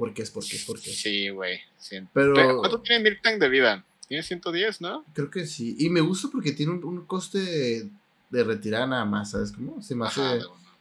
Porque 0.01 0.22
es, 0.22 0.30
porque 0.30 0.57
es, 0.57 0.64
porque 0.64 0.90
es. 0.90 0.98
Sí, 0.98 1.28
güey. 1.28 1.61
sí. 1.78 1.98
Pero- 2.14 2.59
¿Cuánto 2.61 2.80
tiene 2.80 3.05
Miltank 3.05 3.38
de 3.38 3.48
vida? 3.51 3.84
Tiene 4.09 4.22
110, 4.22 4.80
¿no? 4.80 5.05
Creo 5.12 5.30
que 5.30 5.46
sí. 5.46 5.76
Y 5.78 5.90
me 5.90 6.01
gusta 6.01 6.28
porque 6.32 6.53
tiene 6.53 6.72
un, 6.72 6.82
un 6.82 7.05
coste 7.05 7.38
de, 7.38 7.90
de 8.30 8.44
retirada 8.44 8.86
nada 8.86 9.05
más, 9.05 9.30
¿sabes 9.32 9.53
cómo? 9.53 9.82
Se 9.82 9.94
me 9.94 10.07
hace... 10.07 10.22
Ajá. 10.22 10.38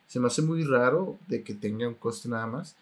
Se 0.07 0.19
me 0.19 0.27
hace 0.27 0.41
muy 0.41 0.63
raro 0.63 1.19
de 1.27 1.43
que 1.43 1.53
tenga 1.53 1.87
un 1.87 1.93
coste 1.95 2.29
nada 2.29 2.47
más. 2.47 2.75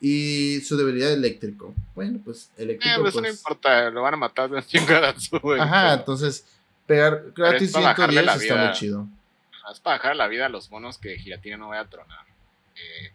Y 0.00 0.60
su 0.60 0.76
debilidad 0.76 1.12
eléctrico. 1.12 1.74
Bueno, 1.94 2.20
pues 2.24 2.48
Eh, 2.56 2.62
eléctrico. 2.62 3.00
pues 3.00 3.12
eso 3.12 3.20
no 3.20 3.26
pues, 3.28 3.38
importa, 3.38 3.90
lo 3.90 4.02
van 4.02 4.14
a 4.14 4.16
matar 4.16 4.48
de 4.50 4.56
un 4.56 4.62
chingazo, 4.66 5.40
güey. 5.40 5.60
ajá, 5.60 5.82
pero 5.82 5.94
entonces 6.00 6.46
pegar 6.86 7.24
gratis 7.36 7.68
es 7.68 7.72
para 7.72 7.86
bajarle 7.88 8.20
110 8.22 8.26
la 8.26 8.34
está 8.36 8.66
muy 8.68 8.72
chido. 8.78 9.08
Es 9.70 9.80
para 9.80 9.96
dejar 9.98 10.16
la 10.16 10.28
vida 10.28 10.46
a 10.46 10.48
los 10.48 10.70
monos 10.70 10.96
que 10.96 11.18
Giratina 11.18 11.56
no 11.58 11.68
vaya 11.68 11.82
a 11.82 11.88
tronar. 11.90 12.24
Eh, 12.76 13.12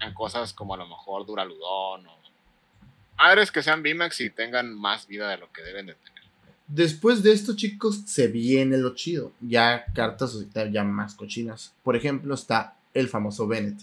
en 0.00 0.14
cosas 0.14 0.52
como 0.52 0.74
a 0.74 0.76
lo 0.76 0.86
mejor 0.86 1.26
Duraludón 1.26 2.06
o 2.06 2.18
madres 3.16 3.50
que 3.50 3.62
sean 3.62 3.82
VMAX 3.82 4.20
y 4.20 4.30
tengan 4.30 4.72
más 4.74 5.06
vida 5.08 5.28
de 5.28 5.38
lo 5.38 5.50
que 5.52 5.62
deben 5.62 5.86
de 5.86 5.94
tener. 5.94 6.22
Después 6.68 7.22
de 7.22 7.32
esto, 7.32 7.56
chicos, 7.56 8.02
se 8.06 8.28
viene 8.28 8.76
lo 8.76 8.94
chido. 8.94 9.32
Ya 9.40 9.86
cartas 9.94 10.36
ya 10.52 10.84
más 10.84 11.14
cochinas. 11.14 11.74
Por 11.82 11.96
ejemplo, 11.96 12.34
está 12.34 12.76
el 12.94 13.08
famoso 13.08 13.46
Bennett. 13.48 13.80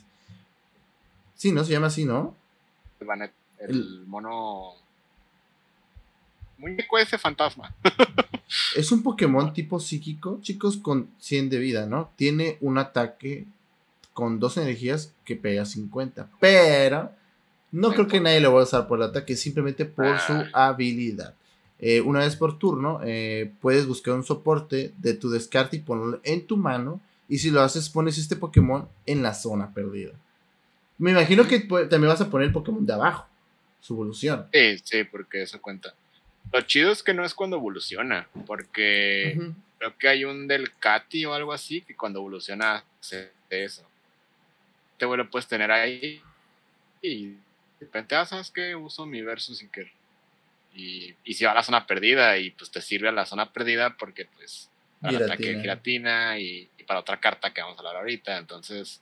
Sí, 1.35 1.51
¿no? 1.51 1.63
Se 1.65 1.71
llama 1.73 1.87
así, 1.87 2.05
¿no? 2.05 2.35
El, 2.99 3.07
Banet- 3.07 3.33
el 3.59 3.69
El- 3.71 4.03
mono. 4.05 4.73
Muñeco 6.57 6.97
ese 6.97 7.17
fantasma. 7.17 7.73
Es 8.75 8.91
un 8.91 9.01
Pokémon 9.01 9.51
tipo 9.53 9.79
psíquico, 9.79 10.39
chicos, 10.41 10.77
con 10.77 11.09
100 11.19 11.49
de 11.49 11.57
vida, 11.57 11.87
¿no? 11.87 12.11
Tiene 12.15 12.57
un 12.61 12.77
ataque 12.77 13.45
con 14.15 14.39
dos 14.39 14.57
energías 14.57 15.13
que 15.25 15.35
pega 15.35 15.65
50. 15.65 16.27
Pero 16.39 17.11
no 17.71 17.91
creo 17.93 18.07
que 18.07 18.19
nadie 18.21 18.39
lo 18.39 18.53
va 18.53 18.61
a 18.61 18.63
usar 18.63 18.87
por 18.87 18.97
el 18.99 19.05
ataque, 19.09 19.35
simplemente 19.35 19.85
por 19.85 20.17
su 20.19 20.31
Ah. 20.33 20.69
habilidad. 20.69 21.35
Eh, 21.79 21.99
una 22.01 22.21
vez 22.21 22.35
por 22.37 22.57
turno, 22.57 23.01
eh, 23.03 23.51
puedes 23.61 23.85
buscar 23.85 24.13
un 24.13 24.23
soporte 24.23 24.93
de 24.97 25.13
tu 25.13 25.29
descarte 25.29 25.75
y 25.75 25.81
ponerlo 25.81 26.21
en 26.23 26.47
tu 26.47 26.55
mano. 26.57 27.01
Y 27.27 27.39
si 27.39 27.51
lo 27.51 27.61
haces, 27.61 27.89
pones 27.89 28.17
este 28.17 28.37
Pokémon 28.37 28.87
en 29.05 29.21
la 29.21 29.33
zona 29.33 29.73
perdida. 29.73 30.13
Me 30.97 31.11
imagino 31.11 31.45
que 31.47 31.59
también 31.59 32.07
vas 32.07 32.21
a 32.21 32.29
poner 32.29 32.47
el 32.47 32.53
Pokémon 32.53 32.85
de 32.85 32.93
abajo, 32.93 33.27
su 33.81 33.93
evolución. 33.95 34.47
Sí, 34.53 34.77
sí, 34.83 35.03
porque 35.03 35.41
eso 35.41 35.61
cuenta. 35.61 35.93
Lo 36.53 36.61
chido 36.61 36.91
es 36.91 37.03
que 37.03 37.13
no 37.13 37.25
es 37.25 37.33
cuando 37.33 37.57
evoluciona, 37.57 38.29
porque 38.45 39.37
creo 39.79 39.97
que 39.97 40.07
hay 40.07 40.23
un 40.23 40.47
del 40.47 40.71
Katy 40.79 41.25
o 41.25 41.33
algo 41.33 41.51
así 41.51 41.81
que 41.81 41.95
cuando 41.97 42.19
evoluciona 42.19 42.85
hace 43.01 43.31
eso. 43.49 43.83
Te 44.97 45.05
vuelve 45.05 45.25
puedes 45.25 45.47
tener 45.47 45.71
ahí 45.71 46.21
y 47.01 47.27
de 47.27 47.37
repente, 47.81 48.15
ah, 48.15 48.25
¿sabes 48.25 48.51
qué? 48.51 48.75
Uso 48.75 49.05
mi 49.05 49.21
versus 49.21 49.57
sin 49.57 49.69
querer. 49.69 49.91
Y, 50.73 51.15
y 51.23 51.33
si 51.33 51.45
va 51.45 51.51
a 51.51 51.55
la 51.55 51.63
zona 51.63 51.87
perdida 51.87 52.37
y 52.37 52.51
pues 52.51 52.71
te 52.71 52.81
sirve 52.81 53.09
a 53.09 53.13
la 53.13 53.25
zona 53.25 53.51
perdida 53.51 53.95
porque 53.97 54.25
pues 54.25 54.69
para 55.01 55.17
el 55.17 55.23
ataque 55.23 55.53
de 55.55 55.61
Giratina. 55.61 56.39
y, 56.39 56.69
y 56.77 56.83
para 56.83 56.99
otra 56.99 57.19
carta 57.19 57.53
que 57.53 57.61
vamos 57.61 57.77
a 57.77 57.79
hablar 57.79 57.97
ahorita. 57.97 58.37
Entonces, 58.37 59.01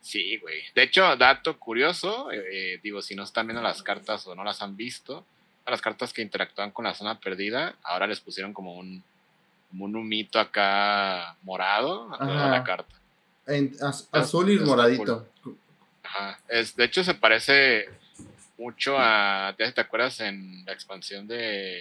sí, 0.00 0.36
güey. 0.38 0.62
De 0.74 0.82
hecho, 0.82 1.16
dato 1.16 1.58
curioso, 1.58 2.30
eh, 2.30 2.44
eh, 2.50 2.80
digo, 2.82 3.02
si 3.02 3.14
no 3.14 3.22
están 3.22 3.46
viendo 3.46 3.62
las 3.62 3.82
cartas 3.82 4.26
o 4.26 4.34
no 4.34 4.44
las 4.44 4.62
han 4.62 4.76
visto, 4.76 5.24
a 5.64 5.70
las 5.70 5.82
cartas 5.82 6.12
que 6.12 6.22
interactúan 6.22 6.70
con 6.70 6.86
la 6.86 6.94
zona 6.94 7.20
perdida, 7.20 7.76
ahora 7.82 8.06
les 8.06 8.20
pusieron 8.20 8.54
como 8.54 8.74
un, 8.74 9.04
como 9.68 9.84
un 9.84 9.96
humito 9.96 10.40
acá 10.40 11.36
morado 11.42 12.08
a 12.18 12.48
la 12.48 12.64
carta. 12.64 12.97
En 13.48 13.72
az- 13.80 14.08
azul 14.12 14.50
y 14.50 14.58
moradito. 14.60 15.26
Ajá. 16.04 16.38
Es, 16.48 16.76
de 16.76 16.84
hecho, 16.84 17.02
se 17.02 17.14
parece 17.14 17.86
mucho 18.58 18.96
a. 18.98 19.54
¿Te, 19.56 19.80
acuerdas 19.80 20.20
en 20.20 20.64
la 20.66 20.72
expansión 20.72 21.26
de. 21.26 21.80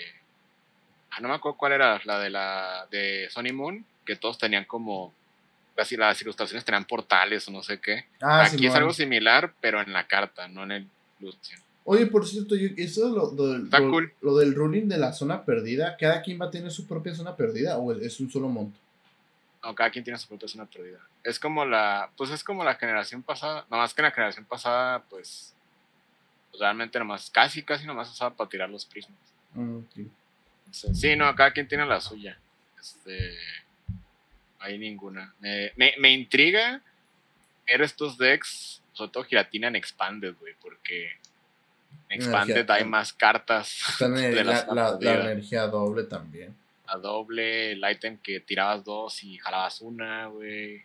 Ah, 1.11 1.19
no 1.21 1.27
me 1.29 1.35
acuerdo 1.35 1.57
cuál 1.57 1.73
era, 1.73 1.99
la 2.05 2.19
de 2.19 2.29
la 2.29 2.87
de 2.91 3.27
Sony 3.29 3.53
Moon, 3.53 3.85
que 4.05 4.15
todos 4.15 4.37
tenían 4.37 4.65
como. 4.65 5.13
Casi 5.75 5.95
las 5.95 6.19
ilustraciones 6.21 6.65
tenían 6.65 6.85
portales 6.85 7.47
o 7.47 7.51
no 7.51 7.61
sé 7.61 7.79
qué. 7.79 8.05
Ah, 8.21 8.45
Aquí 8.45 8.65
es 8.65 8.73
algo 8.73 8.91
similar, 8.93 9.53
pero 9.61 9.79
en 9.79 9.93
la 9.93 10.07
carta, 10.07 10.47
no 10.47 10.63
en 10.63 10.71
el 10.71 10.87
ilustración. 11.19 11.61
Oye, 11.83 12.07
por 12.07 12.27
cierto, 12.27 12.55
yo, 12.55 12.69
eso 12.75 13.07
lo, 13.09 13.31
lo, 13.33 13.47
del- 13.53 13.65
Está 13.65 13.79
lo- 13.79 13.91
cool. 13.91 14.11
lo 14.21 14.35
del 14.37 14.55
ruling 14.55 14.87
de 14.87 14.97
la 14.97 15.13
zona 15.13 15.45
perdida, 15.45 15.95
¿cada 15.97 16.21
quien 16.21 16.39
va 16.41 16.47
a 16.47 16.51
tener 16.51 16.71
su 16.71 16.85
propia 16.87 17.13
zona 17.15 17.35
perdida 17.35 17.77
o 17.77 17.93
es 17.93 18.19
un 18.19 18.29
solo 18.29 18.49
monto? 18.49 18.77
No, 19.67 19.75
cada 19.75 19.89
quien 19.89 20.03
tiene 20.03 20.17
su 20.17 20.29
propia 20.29 20.47
zona 20.47 20.65
perdida. 20.65 20.99
Es 21.23 21.39
como 21.39 21.65
la. 21.65 22.09
Pues 22.15 22.29
es 22.31 22.41
como 22.43 22.63
la 22.63 22.75
generación 22.75 23.21
pasada. 23.21 23.65
No 23.69 23.75
más 23.77 23.93
que 23.93 24.01
en 24.01 24.05
la 24.05 24.11
generación 24.11 24.45
pasada, 24.45 25.03
pues. 25.09 25.53
pues 26.51 26.61
realmente 26.61 26.97
nomás. 26.97 27.29
Casi, 27.29 27.63
casi 27.63 27.85
nomás 27.85 28.09
usaba 28.09 28.33
para 28.33 28.49
tirar 28.49 28.69
los 28.69 28.85
prismas. 28.85 29.17
Entonces, 29.53 30.99
sí, 30.99 31.15
no, 31.17 31.35
cada 31.35 31.51
quien 31.51 31.67
tiene 31.67 31.85
la 31.85 31.99
suya. 31.99 32.39
Este, 32.79 33.35
hay 34.59 34.77
ninguna. 34.77 35.33
Me, 35.39 35.73
me, 35.75 35.93
me 35.99 36.11
intriga 36.11 36.81
ver 37.65 37.81
estos 37.81 38.17
decks, 38.17 38.81
sobre 38.93 39.11
todo 39.11 39.23
giratina 39.25 39.67
en 39.67 39.75
Expanded, 39.75 40.35
güey, 40.39 40.53
porque 40.61 41.11
en 42.09 42.21
Expanded 42.21 42.55
Energía- 42.55 42.75
hay 42.75 42.85
más 42.85 43.11
cartas 43.11 43.77
Está 43.89 44.05
en 44.05 44.17
el- 44.17 44.35
de 44.35 44.43
la, 44.45 44.53
las 44.53 44.67
la- 44.73 44.97
la 45.01 45.31
energía 45.31 45.67
doble 45.67 46.03
también. 46.03 46.55
A 46.87 46.97
doble, 46.97 47.71
el 47.73 47.83
item 47.89 48.17
que 48.17 48.39
tirabas 48.39 48.83
dos 48.83 49.23
y 49.23 49.37
jalabas 49.37 49.81
una, 49.81 50.27
güey. 50.27 50.81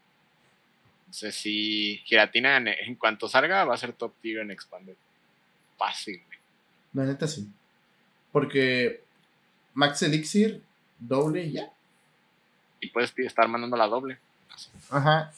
Entonces 1.06 1.34
sí, 1.34 2.00
giratina 2.04 2.56
en, 2.56 2.68
en 2.68 2.94
cuanto 2.94 3.28
salga 3.28 3.64
va 3.64 3.74
a 3.74 3.78
ser 3.78 3.92
top 3.92 4.12
tier 4.20 4.38
en 4.40 4.50
Expanded. 4.50 4.94
Fácil, 5.78 6.22
güey. 6.26 6.38
La 6.94 7.04
neta 7.04 7.26
sí. 7.26 7.46
Porque 8.30 9.02
Max 9.74 10.02
Elixir, 10.02 10.62
doble 10.98 11.44
y 11.44 11.52
ya. 11.52 11.70
Y 12.80 12.88
puedes 12.88 13.12
estar 13.18 13.46
mandando 13.48 13.76
la 13.76 13.86
doble. 13.86 14.18
Ajá. 14.90 15.32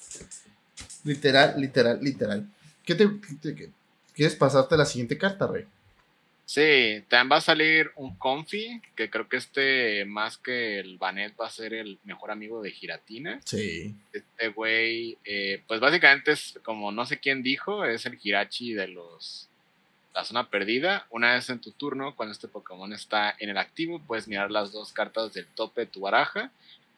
Literal, 1.04 1.60
literal, 1.60 1.98
literal. 2.00 2.46
¿Qué 2.84 2.94
te, 2.94 3.08
te- 3.40 3.70
¿Quieres 4.14 4.36
pasarte 4.36 4.74
a 4.74 4.78
la 4.78 4.84
siguiente 4.86 5.18
carta, 5.18 5.46
Rey? 5.46 5.66
Sí, 6.47 7.03
también 7.09 7.32
va 7.32 7.36
a 7.36 7.40
salir 7.40 7.90
un 7.97 8.16
Confi, 8.16 8.82
que 8.95 9.09
creo 9.09 9.28
que 9.28 9.38
este, 9.38 10.05
más 10.05 10.36
que 10.36 10.78
el 10.78 10.99
Banet, 10.99 11.34
va 11.40 11.47
a 11.47 11.51
ser 11.51 11.72
el 11.72 11.99
mejor 12.05 12.30
amigo 12.30 12.61
de 12.61 12.70
Giratina. 12.70 13.40
Sí. 13.45 13.95
Este 14.12 14.49
güey, 14.49 15.16
eh, 15.24 15.62
pues 15.66 15.80
básicamente 15.80 16.32
es 16.32 16.59
como 16.62 16.92
no 16.92 17.07
sé 17.07 17.18
quién 17.18 17.42
dijo, 17.42 17.84
es 17.84 18.05
el 18.05 18.18
Hirachi 18.22 18.74
de 18.74 18.88
los 18.88 19.49
la 20.14 20.24
zona 20.24 20.49
perdida. 20.49 21.07
Una 21.11 21.34
vez 21.34 21.51
en 21.51 21.61
tu 21.61 21.72
turno, 21.72 22.14
cuando 22.14 22.32
este 22.32 22.47
Pokémon 22.47 22.92
está 22.92 23.34
en 23.38 23.51
el 23.51 23.59
activo, 23.59 23.99
puedes 23.99 24.28
mirar 24.28 24.51
las 24.51 24.70
dos 24.70 24.92
cartas 24.92 25.32
del 25.34 25.47
tope 25.47 25.82
de 25.82 25.86
tu 25.88 26.01
baraja. 26.01 26.53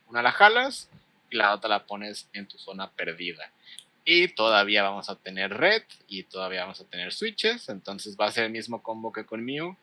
Una 0.08 0.22
la 0.22 0.32
jalas 0.32 0.88
y 1.30 1.36
la 1.36 1.54
otra 1.54 1.70
la 1.70 1.86
pones 1.86 2.28
en 2.34 2.46
tu 2.46 2.58
zona 2.58 2.90
perdida. 2.90 3.50
Y 4.08 4.28
todavía 4.28 4.84
vamos 4.84 5.10
a 5.10 5.16
tener 5.16 5.52
red 5.52 5.82
y 6.06 6.22
todavía 6.22 6.62
vamos 6.62 6.80
a 6.80 6.84
tener 6.84 7.12
switches. 7.12 7.68
Entonces 7.68 8.16
va 8.18 8.26
a 8.26 8.30
ser 8.32 8.44
el 8.44 8.52
mismo 8.52 8.80
combo 8.82 9.12
que 9.12 9.26
con 9.26 9.44
Mew. 9.44 9.76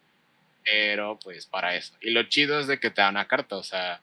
Pero 0.63 1.19
pues 1.21 1.45
para 1.45 1.75
eso. 1.75 1.93
Y 2.01 2.11
lo 2.11 2.23
chido 2.23 2.57
es 2.59 2.67
de 2.67 2.79
que 2.79 2.89
te 2.89 3.01
da 3.01 3.09
una 3.09 3.27
carta. 3.27 3.57
O 3.57 3.63
sea, 3.63 4.01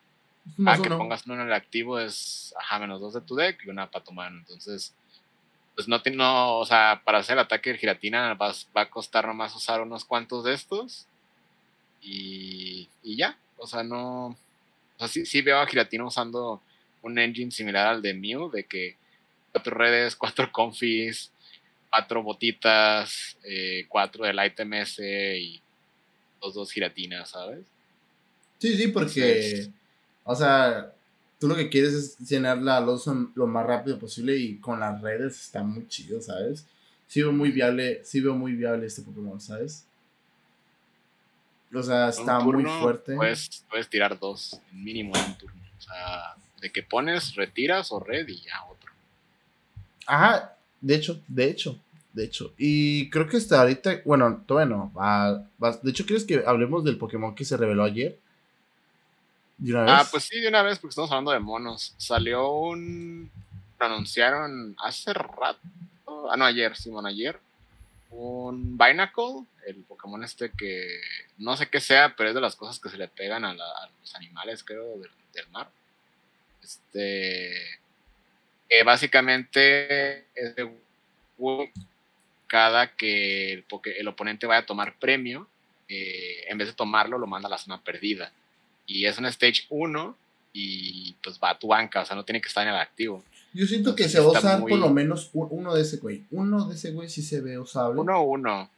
Ah, 0.66 0.74
que 0.76 0.88
uno. 0.88 0.98
pongas 0.98 1.24
uno 1.26 1.34
en 1.40 1.46
el 1.48 1.52
activo 1.52 1.98
es 1.98 2.54
ajá, 2.58 2.78
menos 2.78 3.00
dos 3.00 3.14
de 3.14 3.20
tu 3.22 3.34
deck 3.34 3.64
y 3.64 3.70
una 3.70 3.90
para 3.90 4.04
tu 4.04 4.12
mano. 4.12 4.38
Entonces, 4.40 4.94
pues 5.74 5.88
no, 5.88 6.02
te- 6.02 6.10
no 6.10 6.58
o 6.58 6.66
sea, 6.66 7.00
para 7.04 7.18
hacer 7.18 7.34
el 7.34 7.40
ataque 7.40 7.72
de 7.72 7.78
giratina 7.78 8.34
vas, 8.34 8.68
va 8.76 8.82
a 8.82 8.90
costar 8.90 9.26
nomás 9.26 9.54
usar 9.56 9.80
unos 9.80 10.04
cuantos 10.04 10.44
de 10.44 10.52
estos 10.54 11.06
y, 12.02 12.88
y 13.02 13.16
ya. 13.16 13.38
O 13.56 13.66
sea, 13.66 13.82
no. 13.82 14.28
O 14.28 14.36
sea, 14.98 15.08
sí, 15.08 15.24
sí 15.26 15.40
veo 15.42 15.58
a 15.60 15.66
giratina 15.66 16.04
usando 16.04 16.60
un 17.02 17.18
engine 17.18 17.50
similar 17.50 17.86
al 17.86 18.02
de 18.02 18.12
Mew, 18.14 18.50
de 18.50 18.64
que 18.64 18.96
cuatro 19.53 19.76
redes, 19.76 20.16
cuatro 20.16 20.51
confis, 20.53 21.30
cuatro 21.90 22.22
botitas, 22.22 23.36
eh, 23.44 23.84
cuatro 23.88 24.24
del 24.24 24.44
item 24.44 24.74
ese 24.74 25.38
y 25.38 25.61
los 26.40 26.55
dos 26.55 26.70
giratinas, 26.72 27.30
¿sabes? 27.30 27.64
Sí, 28.59 28.76
sí, 28.76 28.88
porque, 28.88 29.68
o 30.24 30.34
sea, 30.34 30.92
tú 31.38 31.48
lo 31.48 31.57
que 31.57 31.68
quieres 31.68 31.94
es 31.94 32.18
llenar 32.18 32.59
la 32.59 32.80
losa 32.80 33.14
lo 33.34 33.46
más 33.46 33.66
rápido 33.66 33.98
posible 33.98 34.36
y 34.36 34.57
con 34.59 34.78
las 34.78 35.01
redes 35.01 35.40
está 35.40 35.62
muy 35.62 35.88
chido, 35.88 36.20
¿sabes? 36.20 36.66
Sí 37.09 37.22
veo 37.22 37.32
muy 37.32 37.51
viable, 37.51 38.03
sí 38.05 38.20
veo 38.20 38.34
muy 38.34 38.53
viable 38.53 38.86
este 38.86 39.03
Pokémon, 39.03 39.40
¿sabes? 39.40 39.86
O 41.72 41.82
sea, 41.82 42.09
está 42.09 42.40
muy 42.40 42.64
fuerte. 42.64 43.14
Puedes, 43.14 43.64
puedes 43.68 43.88
tirar 43.88 44.18
dos, 44.18 44.61
mínimo 44.72 45.16
en 45.16 45.24
un 45.24 45.38
turno. 45.38 45.61
O 45.78 45.80
sea, 45.80 46.34
de 46.61 46.70
que 46.70 46.82
pones, 46.82 47.34
retiras 47.34 47.90
o 47.92 48.01
red 48.01 48.28
y 48.28 48.42
ya 48.42 48.64
otro. 48.64 48.79
Ajá, 50.11 50.56
de 50.80 50.94
hecho, 50.96 51.20
de 51.28 51.44
hecho, 51.50 51.78
de 52.12 52.24
hecho. 52.24 52.52
Y 52.58 53.08
creo 53.11 53.28
que 53.28 53.36
hasta 53.36 53.61
ahorita, 53.61 54.02
bueno, 54.04 54.42
todavía 54.46 54.74
no. 54.76 54.92
va- 54.92 55.46
va- 55.62 55.76
de 55.80 55.90
hecho, 55.90 56.04
¿quieres 56.04 56.24
que 56.24 56.42
hablemos 56.44 56.82
del 56.84 56.98
Pokémon 56.98 57.34
que 57.34 57.44
se 57.44 57.56
reveló 57.56 57.84
ayer? 57.84 58.18
¿De 59.58 59.70
una 59.72 59.82
vez? 59.82 59.92
Ah, 59.94 60.08
pues 60.11 60.24
sí, 60.24 60.40
de 60.40 60.48
una 60.48 60.62
vez, 60.62 60.78
porque 60.78 60.90
estamos 60.90 61.11
hablando 61.12 61.30
de 61.30 61.38
monos. 61.38 61.94
Salió 61.96 62.50
un. 62.50 63.30
Lo 63.78 63.86
anunciaron 63.86 64.74
hace 64.82 65.12
rato. 65.14 65.61
Ah, 66.30 66.36
no, 66.36 66.44
ayer, 66.44 66.76
Simón, 66.76 67.06
ayer. 67.06 67.38
un 68.11 68.76
Binacle, 68.76 69.44
el 69.66 69.76
Pokémon 69.84 70.24
este 70.24 70.50
que 70.50 71.00
no 71.38 71.56
sé 71.56 71.68
qué 71.68 71.80
sea, 71.80 72.14
pero 72.16 72.30
es 72.30 72.34
de 72.34 72.40
las 72.40 72.56
cosas 72.56 72.80
que 72.80 72.88
se 72.88 72.96
le 72.98 73.06
pegan 73.06 73.44
a, 73.44 73.54
los 73.54 74.14
animales, 74.16 74.64
creo, 74.64 74.98
del, 74.98 75.48
mar. 75.52 75.70
Este. 76.62 77.79
Básicamente 78.84 80.26
es 80.34 80.54
de 80.56 80.70
cada 82.46 82.94
que 82.96 83.52
el, 83.52 83.64
el, 83.98 84.08
oponente 84.08 84.46
vaya 84.46 84.60
a 84.60 84.66
tomar 84.66 84.98
premio, 84.98 85.46
eh, 85.88 86.44
en 86.48 86.58
vez 86.58 86.68
de 86.68 86.74
tomarlo, 86.74 87.18
lo 87.18 87.26
manda 87.26 87.46
a 87.46 87.50
la 87.50 87.58
zona 87.58 87.82
perdida. 87.82 88.32
Y 88.86 89.06
es 89.06 89.18
un 89.18 89.26
stage 89.26 89.66
1 89.68 90.16
y 90.52 91.14
pues 91.22 91.38
va 91.42 91.50
a 91.50 91.58
tu 91.58 91.68
banca, 91.68 92.00
o 92.00 92.04
sea, 92.04 92.16
no 92.16 92.24
tiene 92.24 92.40
que 92.40 92.48
estar 92.48 92.66
en 92.66 92.74
el 92.74 92.80
activo. 92.80 93.22
Yo 93.52 93.66
siento 93.66 93.94
que 93.94 94.08
se 94.08 94.20
va 94.20 94.26
a 94.26 94.38
usar 94.38 94.60
por 94.60 94.72
lo 94.72 94.90
menos 94.90 95.30
uno 95.32 95.74
de 95.74 95.82
ese 95.82 95.98
güey. 95.98 96.24
Uno 96.30 96.66
de 96.66 96.74
ese 96.74 96.92
güey 96.92 97.08
sí 97.08 97.22
se 97.22 97.40
ve 97.40 97.58
usable. 97.58 98.00
Uno 98.00 98.22
uno. 98.22 98.70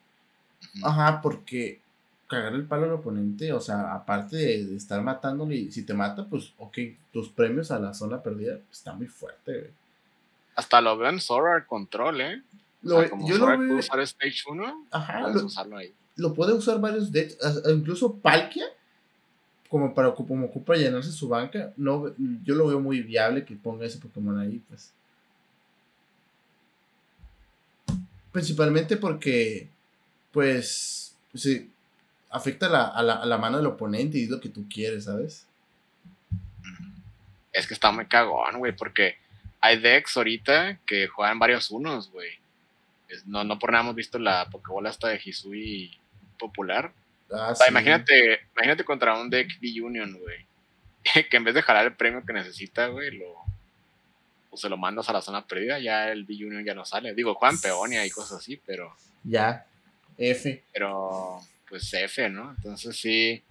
Ajá, 0.82 1.20
porque 1.22 1.80
cagar 2.26 2.54
el 2.54 2.64
palo 2.64 2.84
al 2.84 2.92
oponente, 2.92 3.52
o 3.52 3.60
sea, 3.60 3.94
aparte 3.94 4.36
de, 4.36 4.76
estar 4.76 5.02
matándole, 5.02 5.56
y 5.56 5.70
si 5.70 5.82
te 5.82 5.92
mata, 5.92 6.26
pues, 6.26 6.54
ok, 6.56 6.78
tus 7.12 7.28
premios 7.28 7.70
a 7.70 7.78
la 7.78 7.92
zona 7.92 8.22
perdida 8.22 8.58
está 8.70 8.94
muy 8.94 9.06
fuerte, 9.06 9.52
güey. 9.52 9.70
Hasta 10.54 10.80
lo 10.80 10.96
veo 10.96 11.08
en 11.08 11.20
Sora 11.20 11.66
Control, 11.66 12.20
¿eh? 12.20 12.42
Lo, 12.82 13.02
yo 13.26 13.38
lo 13.38 13.46
veo... 13.46 13.78
usar 13.78 14.00
Stage 14.00 14.42
1, 14.48 14.86
Ajá, 14.90 15.28
lo, 15.28 15.46
usarlo 15.46 15.76
ahí. 15.76 15.92
Lo 16.16 16.34
puede 16.34 16.52
usar 16.52 16.80
varios 16.80 17.12
decks, 17.12 17.38
incluso 17.68 18.14
Palkia 18.14 18.66
como 19.72 19.94
para 19.94 20.12
como 20.12 20.44
ocupa 20.44 20.76
llenarse 20.76 21.10
su 21.10 21.30
banca, 21.30 21.72
no, 21.78 22.14
yo 22.44 22.54
lo 22.54 22.66
veo 22.66 22.78
muy 22.78 23.00
viable 23.00 23.46
que 23.46 23.56
ponga 23.56 23.86
ese 23.86 23.96
Pokémon 23.96 24.38
ahí, 24.38 24.62
pues. 24.68 24.92
Principalmente 28.32 28.98
porque, 28.98 29.70
pues, 30.30 31.16
sí, 31.32 31.70
afecta 32.28 32.66
a, 32.66 33.02
la, 33.02 33.14
a 33.14 33.24
la 33.24 33.38
mano 33.38 33.56
del 33.56 33.66
oponente 33.66 34.18
y 34.18 34.24
es 34.24 34.28
lo 34.28 34.42
que 34.42 34.50
tú 34.50 34.66
quieres, 34.68 35.04
¿sabes? 35.04 35.46
Es 37.50 37.66
que 37.66 37.72
está 37.72 37.90
muy 37.92 38.04
cagón, 38.04 38.58
güey, 38.58 38.76
porque 38.76 39.16
hay 39.62 39.78
decks 39.78 40.16
ahorita 40.16 40.80
que 40.84 41.06
juegan 41.06 41.38
varios 41.38 41.70
unos, 41.70 42.10
güey. 42.10 42.30
No, 43.26 43.44
no 43.44 43.58
por 43.58 43.70
nada 43.70 43.84
hemos 43.84 43.94
visto 43.94 44.18
la 44.18 44.50
Pokébola 44.50 44.90
hasta 44.90 45.08
de 45.08 45.20
Hisui 45.24 45.98
popular. 46.38 46.92
Ah, 47.32 47.54
imagínate, 47.68 48.40
imagínate 48.54 48.84
contra 48.84 49.18
un 49.18 49.30
deck 49.30 49.48
B-Union, 49.60 50.18
güey. 50.18 50.44
que 51.30 51.36
en 51.36 51.44
vez 51.44 51.54
de 51.54 51.62
jalar 51.62 51.86
el 51.86 51.94
premio 51.94 52.24
que 52.26 52.32
necesita, 52.32 52.88
güey, 52.88 53.16
lo, 53.16 53.30
o 53.30 53.46
pues 54.50 54.62
se 54.62 54.68
lo 54.68 54.76
mandas 54.76 55.08
a 55.08 55.12
la 55.12 55.22
zona 55.22 55.46
perdida, 55.46 55.78
ya 55.78 56.10
el 56.10 56.24
B-Union 56.24 56.64
ya 56.64 56.74
no 56.74 56.84
sale. 56.84 57.14
Digo, 57.14 57.34
juegan 57.34 57.60
peonia 57.60 58.04
y 58.04 58.10
cosas 58.10 58.38
así, 58.38 58.60
pero. 58.66 58.94
Ya, 59.22 59.64
F. 60.18 60.64
Pero, 60.72 61.38
pues 61.68 61.92
F, 61.94 62.28
¿no? 62.28 62.50
Entonces 62.56 62.96
sí. 62.96 63.42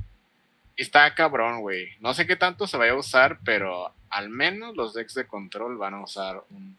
Está 0.76 1.14
cabrón, 1.16 1.62
güey. 1.62 1.90
No 2.02 2.14
sé 2.14 2.28
qué 2.28 2.36
tanto 2.36 2.68
se 2.68 2.76
vaya 2.76 2.92
a 2.92 2.98
usar, 2.98 3.40
pero 3.46 3.94
al 4.12 4.30
menos 4.30 4.76
los 4.76 4.94
decks 4.94 5.16
de 5.16 5.28
control 5.28 5.78
van 5.78 5.96
a 5.96 6.04
usar 6.04 6.44
un. 6.52 6.78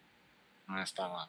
No 0.68 0.82
está 0.82 1.08
mal. 1.08 1.28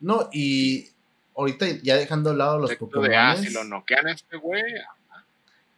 No, 0.00 0.28
y 0.32 0.88
ahorita 1.36 1.66
ya 1.82 1.96
dejando 1.96 2.30
de 2.30 2.36
lado 2.36 2.58
los 2.58 2.74
Pokémon. 2.74 3.12
Ah, 3.14 3.36
si 3.36 3.50
lo 3.50 3.64
noquean 3.64 4.08
este 4.08 4.36
güey. 4.36 4.62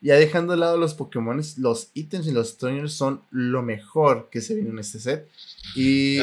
Ya 0.01 0.17
dejando 0.17 0.55
de 0.55 0.59
lado 0.59 0.79
los 0.79 0.95
Pokémon, 0.95 1.41
los 1.59 1.91
ítems 1.95 2.27
y 2.27 2.33
los 2.33 2.57
trainers 2.57 2.93
son 2.93 3.23
lo 3.31 3.63
mejor 3.63 4.29
que 4.31 4.41
se 4.41 4.55
viene 4.55 4.71
en 4.71 4.81
este 4.81 4.99
set. 4.99 5.29
Y 5.77 6.19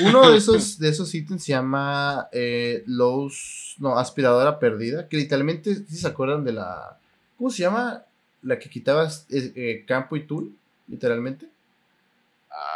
uno 0.00 0.30
de 0.30 0.36
esos, 0.38 0.78
de 0.78 0.90
esos 0.90 1.12
ítems 1.12 1.42
se 1.42 1.52
llama 1.52 2.28
eh, 2.32 2.84
los. 2.86 3.74
No, 3.78 3.98
aspiradora 3.98 4.60
perdida. 4.60 5.08
Que 5.08 5.16
literalmente, 5.16 5.74
si 5.74 5.96
se 5.96 6.06
acuerdan 6.06 6.44
de 6.44 6.52
la. 6.52 6.98
¿Cómo 7.36 7.50
se 7.50 7.62
llama? 7.62 8.04
La 8.42 8.58
que 8.58 8.70
quitabas 8.70 9.26
eh, 9.30 9.52
eh, 9.56 9.84
campo 9.86 10.14
y 10.14 10.22
tool, 10.22 10.52
literalmente. 10.86 11.48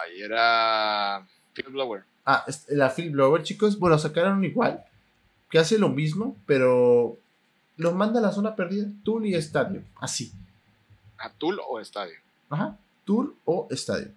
Ay, 0.02 0.22
era. 0.22 1.26
Field 1.52 1.72
Blower. 1.72 2.04
Ah, 2.24 2.44
la 2.68 2.90
Field 2.90 3.12
Blower, 3.12 3.42
chicos. 3.42 3.78
Bueno, 3.78 3.98
sacaron 3.98 4.44
igual 4.44 4.84
que 5.50 5.58
hace 5.58 5.78
lo 5.78 5.88
mismo, 5.88 6.36
pero 6.46 7.16
los 7.76 7.94
manda 7.94 8.18
a 8.18 8.22
la 8.22 8.32
zona 8.32 8.54
perdida, 8.54 8.88
Tool 9.04 9.26
y 9.26 9.34
Estadio, 9.34 9.82
así. 9.96 10.32
¿A 11.16 11.30
Tool 11.30 11.60
o 11.66 11.80
Estadio? 11.80 12.16
Ajá, 12.50 12.76
Tool 13.04 13.34
o 13.44 13.66
Estadio. 13.70 14.10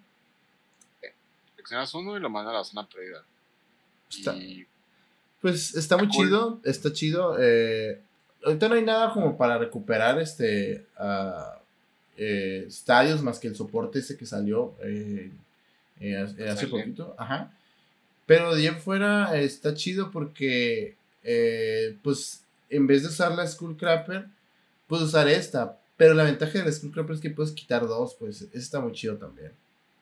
Seleccionas 1.54 1.94
uno 1.94 2.16
y 2.16 2.20
lo 2.20 2.28
manda 2.28 2.50
a 2.50 2.54
la 2.54 2.64
zona 2.64 2.86
perdida. 2.86 3.24
Pues 5.40 5.74
está, 5.74 5.96
muy 5.96 6.08
chido, 6.08 6.60
está 6.64 6.92
chido. 6.92 7.36
Eh, 7.40 8.00
ahorita 8.44 8.68
no 8.68 8.74
hay 8.74 8.84
nada 8.84 9.12
como 9.12 9.36
para 9.36 9.58
recuperar 9.58 10.20
este 10.20 10.86
uh, 11.00 11.58
estadios 12.16 13.22
más 13.22 13.38
que 13.38 13.48
el 13.48 13.56
soporte 13.56 14.00
ese 14.00 14.16
que 14.16 14.26
salió 14.26 14.74
eh, 14.82 15.30
hace 16.48 16.66
poquito. 16.66 17.14
Ajá. 17.18 17.52
Pero 18.26 18.54
de 18.54 18.68
ahí 18.68 18.74
fuera 18.74 19.36
está 19.38 19.74
chido 19.74 20.10
porque 20.10 20.96
eh, 21.22 21.96
pues 22.02 22.44
en 22.70 22.86
vez 22.86 23.02
de 23.02 23.08
usar 23.08 23.32
la 23.32 23.46
Skullcrapper, 23.46 24.26
puedes 24.86 25.06
usar 25.06 25.28
esta. 25.28 25.78
Pero 25.96 26.14
la 26.14 26.24
ventaja 26.24 26.58
de 26.58 26.64
la 26.64 26.72
Skullcrapper 26.72 27.14
es 27.14 27.20
que 27.20 27.30
puedes 27.30 27.52
quitar 27.52 27.86
dos, 27.86 28.14
pues 28.14 28.42
eso 28.42 28.58
está 28.58 28.80
muy 28.80 28.92
chido 28.92 29.16
también. 29.16 29.52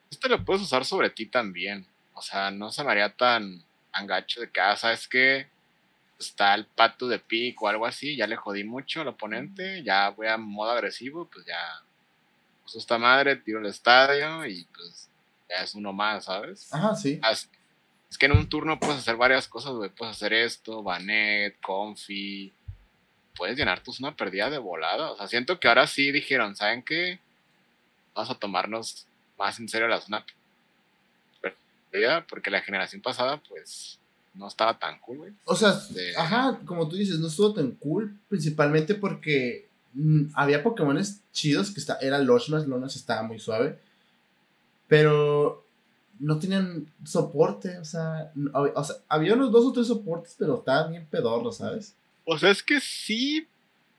Esto 0.09 0.27
lo 0.27 0.43
puedes 0.43 0.63
usar 0.63 0.85
sobre 0.85 1.09
ti 1.09 1.25
también. 1.25 1.85
O 2.13 2.21
sea, 2.21 2.51
no 2.51 2.71
se 2.71 2.83
me 2.83 2.91
haría 2.91 3.09
tan 3.09 3.63
angacho 3.91 4.41
de 4.41 4.49
que, 4.49 4.59
ah, 4.59 4.75
¿sabes 4.75 5.07
que 5.07 5.47
Está 6.21 6.53
el 6.53 6.67
pato 6.67 7.07
de 7.07 7.17
pico 7.17 7.65
o 7.65 7.67
algo 7.67 7.85
así, 7.85 8.15
ya 8.15 8.27
le 8.27 8.35
jodí 8.35 8.63
mucho 8.63 9.01
al 9.01 9.07
oponente, 9.07 9.81
ya 9.83 10.09
voy 10.09 10.27
a 10.27 10.37
modo 10.37 10.69
agresivo, 10.69 11.25
pues 11.25 11.47
ya 11.47 11.81
uso 12.63 12.77
esta 12.77 12.99
madre, 12.99 13.37
tiro 13.37 13.59
el 13.59 13.65
estadio 13.65 14.45
y 14.45 14.65
pues 14.65 15.09
ya 15.51 15.63
es 15.63 15.75
uno 15.75 15.93
más, 15.93 16.25
¿sabes? 16.25 16.73
Ajá, 16.73 16.95
sí. 16.95 17.19
Es 18.09 18.17
que 18.17 18.25
en 18.25 18.33
un 18.33 18.49
turno 18.49 18.79
puedes 18.79 18.97
hacer 18.97 19.15
varias 19.15 19.47
cosas, 19.47 19.73
güey. 19.73 19.89
Puedes 19.89 20.15
hacer 20.15 20.33
esto, 20.33 20.83
Banet, 20.83 21.55
Confi. 21.61 22.51
Puedes 23.35 23.57
llenar 23.57 23.81
tu 23.81 23.93
zona 23.93 24.15
perdida 24.15 24.49
de 24.49 24.57
volada. 24.57 25.11
O 25.11 25.17
sea, 25.17 25.27
siento 25.27 25.59
que 25.59 25.67
ahora 25.67 25.87
sí 25.87 26.11
dijeron, 26.11 26.55
¿saben 26.55 26.83
qué? 26.83 27.19
Vamos 28.13 28.29
a 28.29 28.39
tomarnos 28.39 29.07
más 29.37 29.59
en 29.59 29.69
serio 29.69 29.87
la 29.87 30.01
zona 30.01 30.25
perdida, 31.89 32.25
porque 32.27 32.51
la 32.51 32.61
generación 32.61 33.01
pasada, 33.01 33.41
pues, 33.47 33.97
no 34.33 34.47
estaba 34.47 34.77
tan 34.77 34.99
cool, 34.99 35.17
güey. 35.17 35.33
O 35.45 35.55
sea, 35.55 35.79
ajá, 36.17 36.59
como 36.65 36.87
tú 36.87 36.95
dices, 36.95 37.19
no 37.19 37.27
estuvo 37.27 37.53
tan 37.53 37.71
cool, 37.71 38.17
principalmente 38.29 38.95
porque 38.95 39.69
mm, 39.93 40.31
había 40.33 40.63
Pokémones 40.63 41.21
chidos 41.31 41.71
que 41.71 41.79
está, 41.79 41.97
era 42.01 42.19
Loshmas, 42.19 42.67
Lonas 42.67 42.95
estaba 42.95 43.23
muy 43.23 43.39
suave. 43.39 43.79
Pero 44.91 45.65
no 46.19 46.37
tenían 46.37 46.85
soporte, 47.05 47.77
o 47.77 47.85
sea, 47.85 48.33
había 49.07 49.35
unos 49.35 49.49
dos 49.49 49.67
o 49.67 49.71
tres 49.71 49.87
soportes, 49.87 50.35
pero 50.37 50.57
estaban 50.57 50.91
bien 50.91 51.07
pedorros, 51.09 51.59
¿sabes? 51.59 51.95
O 52.25 52.37
sea, 52.37 52.49
es 52.49 52.61
que 52.61 52.81
sí, 52.81 53.47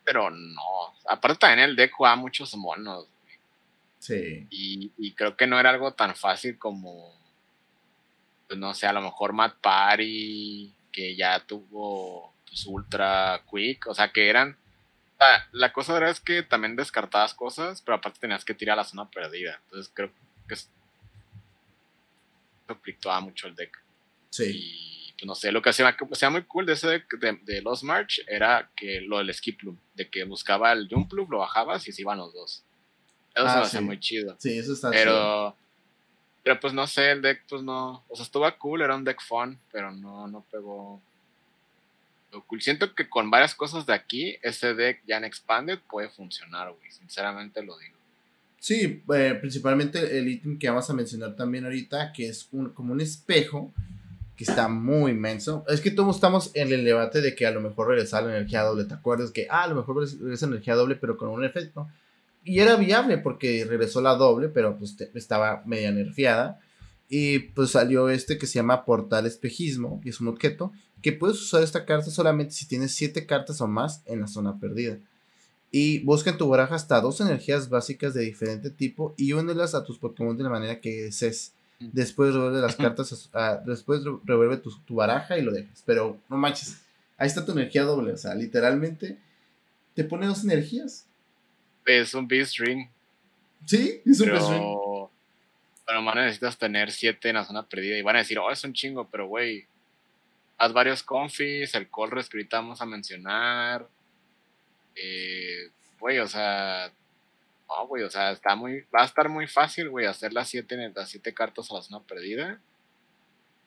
pero 0.05 0.29
no. 0.29 0.61
Aparte 1.09 1.39
también 1.39 1.71
el 1.71 1.77
deck 1.77 1.93
jugaba 1.93 2.17
muchos 2.17 2.55
monos. 2.57 3.07
Sí. 4.01 4.47
Y, 4.51 5.15
creo 5.15 5.35
que 5.35 5.47
no 5.47 5.59
era 5.59 5.71
algo 5.71 5.95
tan 5.95 6.15
fácil 6.15 6.59
como, 6.59 7.11
pues 8.47 8.61
no 8.61 8.75
sé, 8.75 8.87
a 8.87 8.93
lo 8.93 9.01
mejor 9.01 9.33
Matt 9.33 9.63
Party, 9.63 10.75
que 10.93 11.17
ya 11.17 11.41
tuvo 11.41 12.35
pues, 12.47 12.67
Ultra 12.67 13.43
Quick, 13.51 13.87
o 13.87 13.95
sea, 13.95 14.13
que 14.13 14.29
eran... 14.29 14.59
La, 15.53 15.73
cosa 15.73 15.97
era 15.97 16.11
es 16.11 16.21
que 16.21 16.43
también 16.43 16.77
descartabas 16.77 17.33
cosas, 17.33 17.81
pero 17.81 17.97
aparte 17.97 18.21
tenías 18.21 18.45
que 18.45 18.53
tirar 18.53 18.75
a 18.75 18.83
la 18.83 18.85
zona 18.85 19.09
perdida. 19.09 19.59
Entonces 19.65 19.91
creo 19.95 20.11
que 20.49 20.57
conflictuaba 22.75 23.21
mucho 23.21 23.47
el 23.47 23.55
deck. 23.55 23.79
Sí. 24.31 24.51
Y 24.55 25.13
pues, 25.13 25.27
no 25.27 25.35
sé, 25.35 25.53
lo 25.53 25.63
que 25.63 25.71
hacía, 25.71 25.97
hacía 26.11 26.31
muy 26.31 26.43
cool 26.45 26.67
de 26.67 26.73
ese 26.73 26.89
deck 26.89 27.19
de, 27.19 27.39
de 27.43 27.63
Lost 27.63 27.85
March 27.85 28.23
era 28.27 28.71
que 28.75 29.01
lo 29.01 29.19
del 29.19 29.33
Skip 29.33 29.63
Loop, 29.63 29.79
de 29.95 30.09
que 30.09 30.25
buscaba 30.25 30.73
el 30.73 30.89
Jump 30.89 31.13
Loop, 31.13 31.31
lo 31.31 31.39
bajabas 31.39 31.87
y 31.89 31.93
se 31.93 32.03
iban 32.03 32.19
los 32.19 32.33
dos. 32.33 32.65
Eso 33.35 33.49
se 33.49 33.55
me 33.55 33.61
ah, 33.61 33.63
hacía 33.63 33.81
muy 33.81 34.01
chido. 34.01 34.37
Sí, 34.39 34.59
eso 34.59 34.73
está 34.73 34.91
pero, 34.91 35.13
chido. 35.13 35.57
Pero 36.43 36.61
pues 36.61 36.73
no 36.73 36.87
sé, 36.87 37.13
el 37.13 37.23
deck 37.23 37.45
pues 37.49 37.63
no, 37.63 38.05
o 38.09 38.17
sea, 38.17 38.25
estuvo 38.25 38.59
cool, 38.59 38.83
era 38.83 38.97
un 38.97 39.05
deck 39.05 39.23
fun, 39.23 39.59
pero 39.71 39.91
no, 39.93 40.27
no 40.27 40.45
pegó 40.51 41.01
cool. 42.41 42.63
Siento 42.63 42.95
que 42.95 43.09
con 43.09 43.31
varias 43.31 43.55
cosas 43.55 43.87
de 43.87 43.93
aquí, 43.93 44.39
ese 44.43 44.75
deck 44.75 45.03
ya 45.07 45.19
en 45.19 45.25
Expanded 45.25 45.79
puede 45.89 46.09
funcionar, 46.09 46.73
güey. 46.73 46.91
Sinceramente 46.91 47.63
lo 47.63 47.79
digo. 47.79 47.97
Sí, 48.63 49.03
eh, 49.13 49.37
principalmente 49.41 50.17
el 50.17 50.29
ítem 50.29 50.57
que 50.57 50.69
vamos 50.69 50.89
a 50.89 50.95
mencionar 50.95 51.35
también 51.35 51.65
ahorita, 51.65 52.13
que 52.13 52.29
es 52.29 52.47
un, 52.53 52.71
como 52.71 52.93
un 52.93 53.01
espejo 53.01 53.75
que 54.37 54.45
está 54.45 54.69
muy 54.69 55.11
inmenso. 55.11 55.65
Es 55.67 55.81
que 55.81 55.91
todos 55.91 56.15
estamos 56.15 56.53
en 56.55 56.73
el 56.73 56.85
debate 56.85 57.21
de 57.21 57.35
que 57.35 57.45
a 57.45 57.51
lo 57.51 57.61
mejor 57.61 57.89
regresa 57.89 58.23
la 58.23 58.37
energía 58.37 58.63
doble. 58.63 58.85
¿Te 58.85 58.95
acuerdas? 58.95 59.33
Que 59.33 59.49
ah, 59.51 59.65
a 59.65 59.67
lo 59.67 59.75
mejor 59.75 60.09
regresa 60.09 60.47
energía 60.47 60.77
doble, 60.77 60.95
pero 60.95 61.17
con 61.17 61.31
un 61.31 61.45
efecto. 61.45 61.89
Y 62.45 62.61
era 62.61 62.77
viable 62.77 63.19
porque 63.19 63.67
regresó 63.69 64.01
la 64.01 64.15
doble, 64.15 64.49
pero 64.49 64.79
pues 64.79 64.97
estaba 65.13 65.65
media 65.67 65.91
nerfeada. 65.91 66.61
Y 67.09 67.41
pues 67.41 67.71
salió 67.71 68.11
este 68.11 68.39
que 68.39 68.47
se 68.47 68.61
llama 68.61 68.85
Portal 68.85 69.27
Espejismo, 69.27 70.01
que 70.01 70.11
es 70.11 70.21
un 70.21 70.29
objeto 70.29 70.71
que 71.03 71.11
puedes 71.11 71.43
usar 71.43 71.65
esta 71.65 71.85
carta 71.85 72.13
solamente 72.13 72.55
si 72.55 72.69
tienes 72.69 72.95
7 72.95 73.27
cartas 73.27 73.61
o 73.61 73.67
más 73.67 74.05
en 74.07 74.21
la 74.21 74.29
zona 74.29 74.61
perdida. 74.61 74.99
Y 75.75 76.01
busca 76.01 76.31
en 76.31 76.37
tu 76.37 76.47
baraja 76.49 76.75
hasta 76.75 77.01
dos 77.01 77.21
energías 77.23 77.71
básicas 77.71 78.13
de 78.13 78.23
diferente 78.23 78.69
tipo 78.69 79.15
y 79.17 79.33
únelas 79.33 79.75
a 79.75 79.83
tus 79.83 79.99
Pokémon 79.99 80.37
de 80.37 80.45
la 80.45 80.51
manera 80.51 80.81
que 80.81 81.05
desees. 81.05 81.55
Después 81.81 82.35
revuelve 82.35 82.61
las 82.61 82.77
cartas, 82.77 83.31
después 83.67 84.03
revuelve 84.25 84.59
tu, 84.59 84.71
tu, 84.85 84.95
baraja 84.97 85.39
y 85.39 85.43
lo 85.43 85.51
dejas. 85.51 85.83
Pero 85.85 86.19
no 86.29 86.37
manches, 86.37 86.83
ahí 87.17 87.27
está 87.27 87.45
tu 87.45 87.53
energía 87.53 87.83
doble. 87.85 88.13
O 88.13 88.17
sea, 88.17 88.35
literalmente 88.35 89.19
te 89.95 90.05
pone 90.05 90.27
dos 90.27 90.45
energías. 90.45 91.07
Es 91.87 92.15
un 92.15 92.29
Beast 92.29 92.59
Ring. 92.59 92.87
Sí, 93.65 94.01
es 94.05 94.21
un 94.21 94.29
Beast 94.29 94.51
Ring. 94.51 94.63
Pero 95.87 96.03
más 96.03 96.15
necesitas 96.15 96.59
tener 96.59 96.93
siete 96.93 97.31
en 97.31 97.37
la 97.37 97.45
zona 97.45 97.67
perdida. 97.67 97.97
Y 97.97 98.03
van 98.03 98.17
a 98.17 98.21
decir, 98.21 98.39
oh, 98.39 98.51
es 98.51 98.63
un 98.63 98.73
chingo, 98.75 99.09
pero 99.11 99.27
güey, 99.27 99.67
haz 100.59 100.73
varios 100.73 101.03
confis, 101.03 101.75
el 101.75 101.89
call 101.91 102.11
que 102.11 102.37
ahorita 102.37 102.59
vamos 102.59 102.81
a 102.81 102.87
mencionar. 102.87 103.89
Eh, 104.95 105.71
güey, 105.99 106.19
o 106.19 106.29
sea, 106.29 106.93
no, 107.69 107.87
güey, 107.87 108.03
o 108.03 108.11
sea, 108.11 108.33
está 108.33 108.55
muy, 108.55 108.81
va 108.95 109.03
a 109.03 109.07
estar 109.07 109.29
muy 109.29 109.47
fácil, 109.47 109.89
güey, 109.89 110.07
hacer 110.07 110.33
las 110.33 110.49
siete, 110.49 110.77
las 110.95 111.09
siete 111.09 111.33
cartas 111.33 111.71
a 111.71 111.75
la 111.75 111.83
zona 111.83 112.03
perdida. 112.05 112.61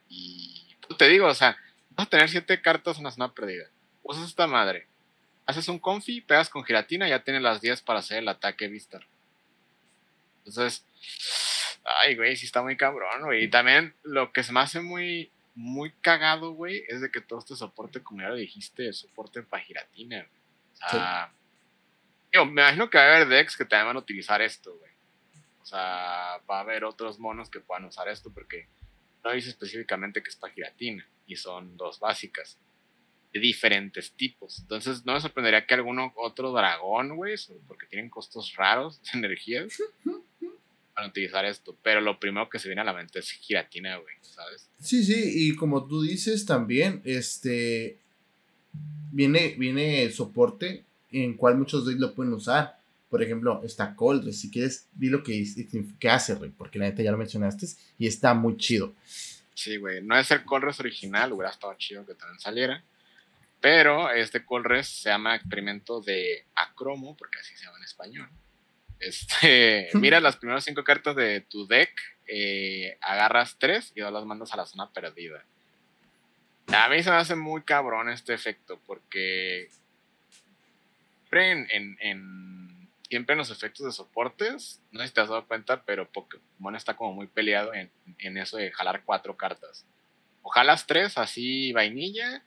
Y 0.09 0.75
pues, 0.87 0.97
te 0.97 1.07
digo, 1.07 1.27
o 1.27 1.33
sea, 1.33 1.57
vas 1.91 2.07
a 2.07 2.09
tener 2.09 2.29
siete 2.29 2.61
cartas 2.61 2.97
en 2.97 3.03
la 3.05 3.11
zona 3.11 3.33
perdida. 3.33 3.65
Usas 4.03 4.27
esta 4.27 4.47
madre. 4.47 4.87
Haces 5.45 5.67
un 5.67 5.79
confi, 5.79 6.21
pegas 6.21 6.49
con 6.49 6.63
giratina 6.63 7.07
ya 7.07 7.23
tienes 7.23 7.41
las 7.41 7.61
10 7.61 7.81
para 7.81 7.99
hacer 7.99 8.19
el 8.19 8.27
ataque 8.27 8.67
Vistar. 8.67 9.05
Entonces, 10.39 10.83
ay, 11.83 12.15
güey, 12.15 12.35
sí 12.35 12.45
está 12.45 12.61
muy 12.61 12.77
cabrón, 12.77 13.23
güey. 13.23 13.45
Y 13.45 13.47
también 13.49 13.95
lo 14.03 14.31
que 14.31 14.43
se 14.43 14.51
me 14.51 14.59
hace 14.59 14.81
muy, 14.81 15.31
muy 15.55 15.91
cagado, 16.01 16.51
güey, 16.51 16.83
es 16.87 17.01
de 17.01 17.11
que 17.11 17.21
todo 17.21 17.39
este 17.39 17.55
soporte, 17.55 18.01
como 18.01 18.21
ya 18.21 18.29
lo 18.29 18.35
dijiste, 18.35 18.91
soporte 18.93 19.43
para 19.43 19.63
giratina. 19.63 20.27
O 20.85 20.89
sea, 20.89 21.33
me 22.33 22.61
imagino 22.61 22.89
que 22.89 22.97
va 22.97 23.03
a 23.03 23.15
haber 23.15 23.27
decks 23.27 23.55
que 23.55 23.65
también 23.65 23.87
van 23.87 23.95
a 23.97 23.99
utilizar 23.99 24.41
esto, 24.41 24.77
güey. 24.77 24.91
O 25.61 25.65
sea, 25.65 26.41
va 26.49 26.57
a 26.57 26.59
haber 26.59 26.83
otros 26.83 27.17
monos 27.19 27.49
que 27.49 27.59
puedan 27.59 27.85
usar 27.85 28.07
esto 28.07 28.31
porque 28.31 28.67
no 29.23 29.31
dice 29.31 29.49
específicamente 29.49 30.21
que 30.21 30.29
es 30.29 30.35
para 30.35 30.53
giratina 30.53 31.07
y 31.25 31.35
son 31.35 31.75
dos 31.77 31.99
básicas 31.99 32.59
de 33.33 33.39
diferentes 33.39 34.13
tipos. 34.13 34.59
Entonces, 34.59 35.05
no 35.05 35.13
me 35.13 35.21
sorprendería 35.21 35.65
que 35.65 35.73
alguno 35.73 36.13
otro 36.15 36.51
dragón, 36.51 37.15
güey, 37.15 37.35
porque 37.67 37.87
tienen 37.87 38.09
costos 38.09 38.53
raros 38.55 39.01
de 39.01 39.19
energías, 39.19 39.77
para 40.95 41.07
utilizar 41.07 41.43
esto. 41.45 41.77
Pero 41.83 41.99
lo 41.99 42.19
primero 42.19 42.49
que 42.49 42.59
se 42.59 42.69
viene 42.69 42.81
a 42.81 42.85
la 42.85 42.93
mente 42.93 43.19
es 43.19 43.31
giratina, 43.31 43.97
güey, 43.97 44.15
¿sabes? 44.21 44.69
Sí, 44.79 45.03
sí, 45.03 45.49
y 45.49 45.55
como 45.55 45.85
tú 45.87 46.01
dices 46.01 46.45
también, 46.45 47.01
este. 47.03 47.99
Viene, 49.15 49.55
viene 49.57 50.11
soporte 50.11 50.83
en 51.09 51.35
cual 51.35 51.55
muchos 51.55 51.85
decks 51.85 52.01
lo 52.01 52.13
pueden 52.13 52.33
usar. 52.33 52.77
Por 53.09 53.23
ejemplo, 53.23 53.61
está 53.63 53.95
Cold, 53.95 54.29
si 54.33 54.51
quieres, 54.51 54.89
di 54.91 55.07
lo 55.07 55.23
que, 55.23 55.41
que 55.97 56.09
hace, 56.09 56.33
güey, 56.33 56.49
porque 56.49 56.79
la 56.79 56.85
neta 56.85 57.01
ya 57.01 57.11
lo 57.11 57.17
mencionaste 57.17 57.65
y 57.97 58.07
está 58.07 58.33
muy 58.33 58.57
chido. 58.57 58.93
Sí, 59.53 59.77
güey, 59.77 60.03
no 60.03 60.17
es 60.19 60.29
el 60.31 60.43
Colres 60.43 60.81
original, 60.81 61.31
hubiera 61.31 61.49
estado 61.49 61.73
chido 61.75 62.05
que 62.05 62.13
también 62.13 62.41
saliera. 62.41 62.83
Pero 63.61 64.11
este 64.11 64.43
Colres 64.43 64.89
se 64.89 65.07
llama 65.07 65.37
experimento 65.37 66.01
de 66.01 66.43
acromo, 66.53 67.15
porque 67.15 67.39
así 67.39 67.55
se 67.55 67.63
llama 67.63 67.77
en 67.77 67.83
español. 67.85 68.29
Este, 68.99 69.91
mira 69.93 70.19
las 70.19 70.35
primeras 70.35 70.65
cinco 70.65 70.83
cartas 70.83 71.15
de 71.15 71.39
tu 71.39 71.65
deck, 71.67 71.89
eh, 72.27 72.97
agarras 72.99 73.55
tres 73.57 73.93
y 73.95 74.01
dos 74.01 74.11
las 74.11 74.25
mandas 74.25 74.51
a 74.51 74.57
la 74.57 74.65
zona 74.65 74.91
perdida. 74.91 75.45
A 76.75 76.89
mí 76.89 77.01
se 77.01 77.09
me 77.09 77.17
hace 77.17 77.35
muy 77.35 77.63
cabrón 77.63 78.09
este 78.09 78.33
efecto, 78.33 78.79
porque 78.85 79.69
siempre 81.29 81.67
en, 82.01 82.89
siempre 83.09 83.33
en 83.33 83.39
los 83.39 83.51
efectos 83.51 83.85
de 83.85 83.91
soportes, 83.91 84.81
no 84.91 85.01
sé 85.01 85.07
si 85.07 85.13
te 85.13 85.21
has 85.21 85.29
dado 85.29 85.47
cuenta, 85.47 85.83
pero 85.83 86.09
Pokémon 86.09 86.75
está 86.75 86.95
como 86.95 87.13
muy 87.13 87.27
peleado 87.27 87.73
en, 87.73 87.91
en 88.19 88.37
eso 88.37 88.57
de 88.57 88.71
jalar 88.71 89.03
cuatro 89.03 89.35
cartas. 89.35 89.85
O 90.41 90.49
jalas 90.49 90.85
tres 90.85 91.17
así 91.17 91.73
vainilla, 91.73 92.43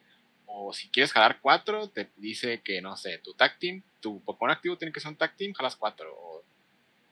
o 0.46 0.72
si 0.72 0.88
quieres 0.88 1.12
jalar 1.12 1.40
cuatro, 1.40 1.88
te 1.88 2.08
dice 2.16 2.60
que, 2.62 2.80
no 2.80 2.96
sé, 2.96 3.18
tu 3.18 3.34
tag 3.34 3.58
team, 3.58 3.82
tu 4.00 4.20
Pokémon 4.24 4.50
activo 4.50 4.78
tiene 4.78 4.92
que 4.92 5.00
ser 5.00 5.10
un 5.10 5.16
tag 5.16 5.36
team, 5.36 5.52
jalas 5.52 5.76
cuatro. 5.76 6.10
O 6.16 6.42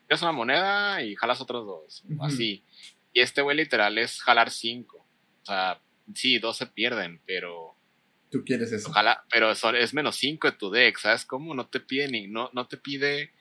tienes 0.07 0.21
una 0.21 0.31
moneda 0.31 1.01
y 1.03 1.15
jalas 1.15 1.39
otros 1.39 1.65
dos. 1.65 2.03
Así. 2.21 2.63
Y 3.13 3.21
este 3.21 3.41
güey 3.41 3.57
literal 3.57 3.97
es 3.97 4.21
jalar 4.21 4.49
cinco. 4.49 5.05
O 5.43 5.45
sea, 5.45 5.79
sí, 6.13 6.39
dos 6.39 6.57
se 6.57 6.67
pierden, 6.67 7.21
pero. 7.25 7.75
Tú 8.29 8.43
quieres 8.43 8.71
eso. 8.71 8.89
Ojalá, 8.89 9.23
pero 9.29 9.51
es 9.51 9.93
menos 9.93 10.17
cinco 10.17 10.51
de 10.51 10.57
tu 10.57 10.69
deck, 10.69 10.97
¿sabes 10.97 11.25
cómo? 11.25 11.53
No 11.53 11.67
te 11.67 11.79
pide 11.79 12.09
ni, 12.09 12.27
no, 12.27 12.49
no 12.53 12.67
te 12.67 12.75
pide 12.77 13.31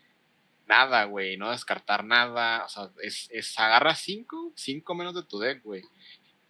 nada, 0.67 1.05
güey, 1.05 1.37
no 1.37 1.51
descartar 1.51 2.05
nada, 2.05 2.65
o 2.65 2.69
sea, 2.69 2.91
es, 3.03 3.29
es 3.33 3.59
agarra 3.59 3.95
cinco, 3.95 4.53
cinco 4.57 4.95
menos 4.95 5.15
de 5.15 5.23
tu 5.23 5.39
deck, 5.39 5.63
güey. 5.63 5.83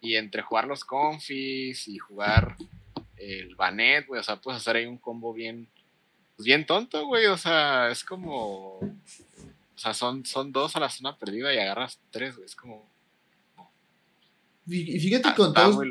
Y 0.01 0.15
entre 0.15 0.41
jugar 0.41 0.67
los 0.67 0.83
confis 0.83 1.87
y 1.87 1.97
jugar 1.97 2.55
el 3.15 3.55
Banet, 3.55 4.07
güey, 4.07 4.19
o 4.19 4.23
sea, 4.23 4.37
puedes 4.37 4.61
hacer 4.61 4.75
ahí 4.75 4.85
un 4.85 4.97
combo 4.97 5.33
bien, 5.33 5.67
pues 6.35 6.45
bien 6.45 6.65
tonto, 6.65 7.05
güey, 7.05 7.25
o 7.27 7.37
sea, 7.37 7.89
es 7.89 8.03
como, 8.03 8.77
o 8.77 9.77
sea, 9.77 9.93
son, 9.93 10.25
son 10.25 10.51
dos 10.51 10.75
a 10.75 10.79
la 10.79 10.89
zona 10.89 11.17
perdida 11.17 11.53
y 11.53 11.57
agarras 11.57 11.99
tres, 12.11 12.35
güey, 12.35 12.45
es 12.45 12.55
como... 12.55 12.87
Y 14.67 14.99
fíjate 14.99 15.29
con, 15.35 15.53
todo, 15.53 15.81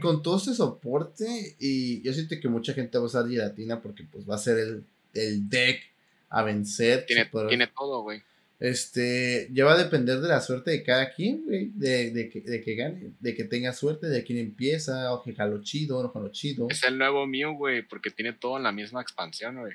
con 0.00 0.22
todo 0.22 0.38
este 0.38 0.54
soporte, 0.54 1.56
y 1.58 2.00
yo 2.02 2.12
siento 2.14 2.36
que 2.40 2.48
mucha 2.48 2.72
gente 2.72 2.96
va 2.96 3.04
a 3.04 3.06
usar 3.06 3.28
Giratina 3.28 3.82
porque 3.82 4.04
pues 4.04 4.28
va 4.28 4.36
a 4.36 4.38
ser 4.38 4.58
el, 4.58 4.84
el 5.12 5.48
deck 5.48 5.82
a 6.30 6.42
vencer. 6.42 7.04
Tiene, 7.06 7.30
tiene 7.48 7.66
todo, 7.66 8.02
güey. 8.02 8.22
Este, 8.60 9.48
ya 9.52 9.66
va 9.66 9.74
a 9.74 9.82
depender 9.82 10.20
de 10.20 10.28
la 10.28 10.40
suerte 10.40 10.70
de 10.70 10.82
cada 10.82 11.12
quien, 11.12 11.44
güey, 11.44 11.70
de, 11.74 12.12
de, 12.12 12.30
que, 12.30 12.40
de 12.40 12.62
que 12.62 12.74
gane, 12.74 13.12
de 13.20 13.34
que 13.34 13.44
tenga 13.44 13.72
suerte, 13.74 14.06
de 14.06 14.24
quien 14.24 14.38
empieza, 14.38 15.12
o 15.12 15.22
que 15.22 15.34
jalo 15.34 15.62
chido, 15.62 15.98
o 15.98 16.02
no 16.02 16.08
jalo 16.10 16.30
chido. 16.30 16.68
Es 16.70 16.82
el 16.84 16.96
nuevo 16.96 17.26
Mew, 17.26 17.56
güey, 17.56 17.82
porque 17.82 18.10
tiene 18.10 18.32
todo 18.32 18.56
en 18.56 18.62
la 18.62 18.72
misma 18.72 19.02
expansión, 19.02 19.58
güey. 19.58 19.74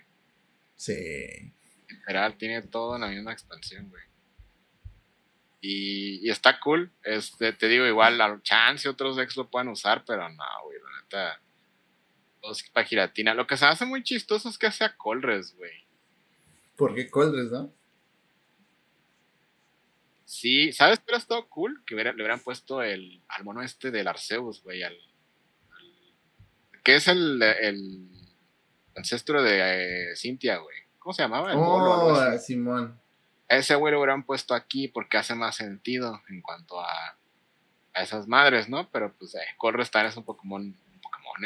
Sí. 0.76 0.96
Literal, 1.88 2.36
tiene 2.38 2.64
todo 2.64 2.96
en 2.96 3.02
la 3.02 3.10
misma 3.10 3.32
expansión, 3.32 3.90
güey. 3.90 4.09
Y, 5.62 6.26
y, 6.26 6.30
está 6.30 6.60
cool. 6.60 6.92
Este, 7.04 7.54
te 7.54 7.68
digo, 7.68 7.86
igual, 7.86 8.18
la 8.18 8.40
chance 8.44 8.88
otros 8.88 9.18
decks 9.18 9.36
lo 9.36 9.50
pueden 9.50 9.68
usar, 9.68 10.04
pero 10.06 10.30
no, 10.30 10.44
güey, 10.64 10.78
la 10.80 11.02
neta. 11.02 11.42
Dos 12.42 12.64
para 12.72 12.86
giratina. 12.86 13.34
Lo 13.34 13.46
que 13.46 13.58
se 13.58 13.66
hace 13.66 13.86
muy 13.86 14.02
chistoso 14.04 14.48
es 14.48 14.58
que 14.58 14.72
sea 14.72 14.96
Colres, 14.96 15.56
güey. 15.58 15.86
¿Por 16.78 16.96
qué 16.96 17.10
Colres, 17.10 17.52
no? 17.52 17.74
Sí, 20.24 20.72
¿sabes 20.72 21.00
qué 21.00 21.14
ha 21.14 21.18
estado 21.18 21.50
cool? 21.50 21.84
Que 21.86 21.96
le 21.96 22.14
hubieran 22.14 22.40
puesto 22.40 22.82
el, 22.82 23.22
al 23.28 23.44
mono 23.44 23.62
este 23.62 23.92
del 23.92 24.08
Arceus, 24.08 24.64
güey, 24.64 24.84
al, 24.84 24.96
que 26.84 26.96
es 26.96 27.08
el, 27.08 27.42
el 27.42 28.08
ancestro 28.96 29.44
de 29.44 30.12
eh, 30.12 30.16
Cintia, 30.16 30.58
güey. 30.58 30.78
¿Cómo 31.00 31.14
se 31.14 31.24
llamaba? 31.24 31.52
El 31.52 31.58
oh, 31.60 32.38
Simón. 32.38 33.00
Ese 33.50 33.76
güey 33.76 33.92
lo 33.92 34.00
hubieran 34.00 34.24
puesto 34.24 34.54
aquí 34.54 34.88
porque 34.88 35.18
hace 35.18 35.36
más 35.36 35.56
sentido 35.56 36.22
en 36.30 36.42
cuanto 36.42 36.80
a, 36.80 37.18
a 37.94 38.04
esas 38.04 38.28
madres, 38.28 38.70
¿no? 38.70 38.90
Pero 38.92 39.14
pues 39.18 39.36
eh, 39.36 39.40
Colrestar 39.58 40.06
es 40.06 40.16
un 40.16 40.24
Pokémon 40.24 40.76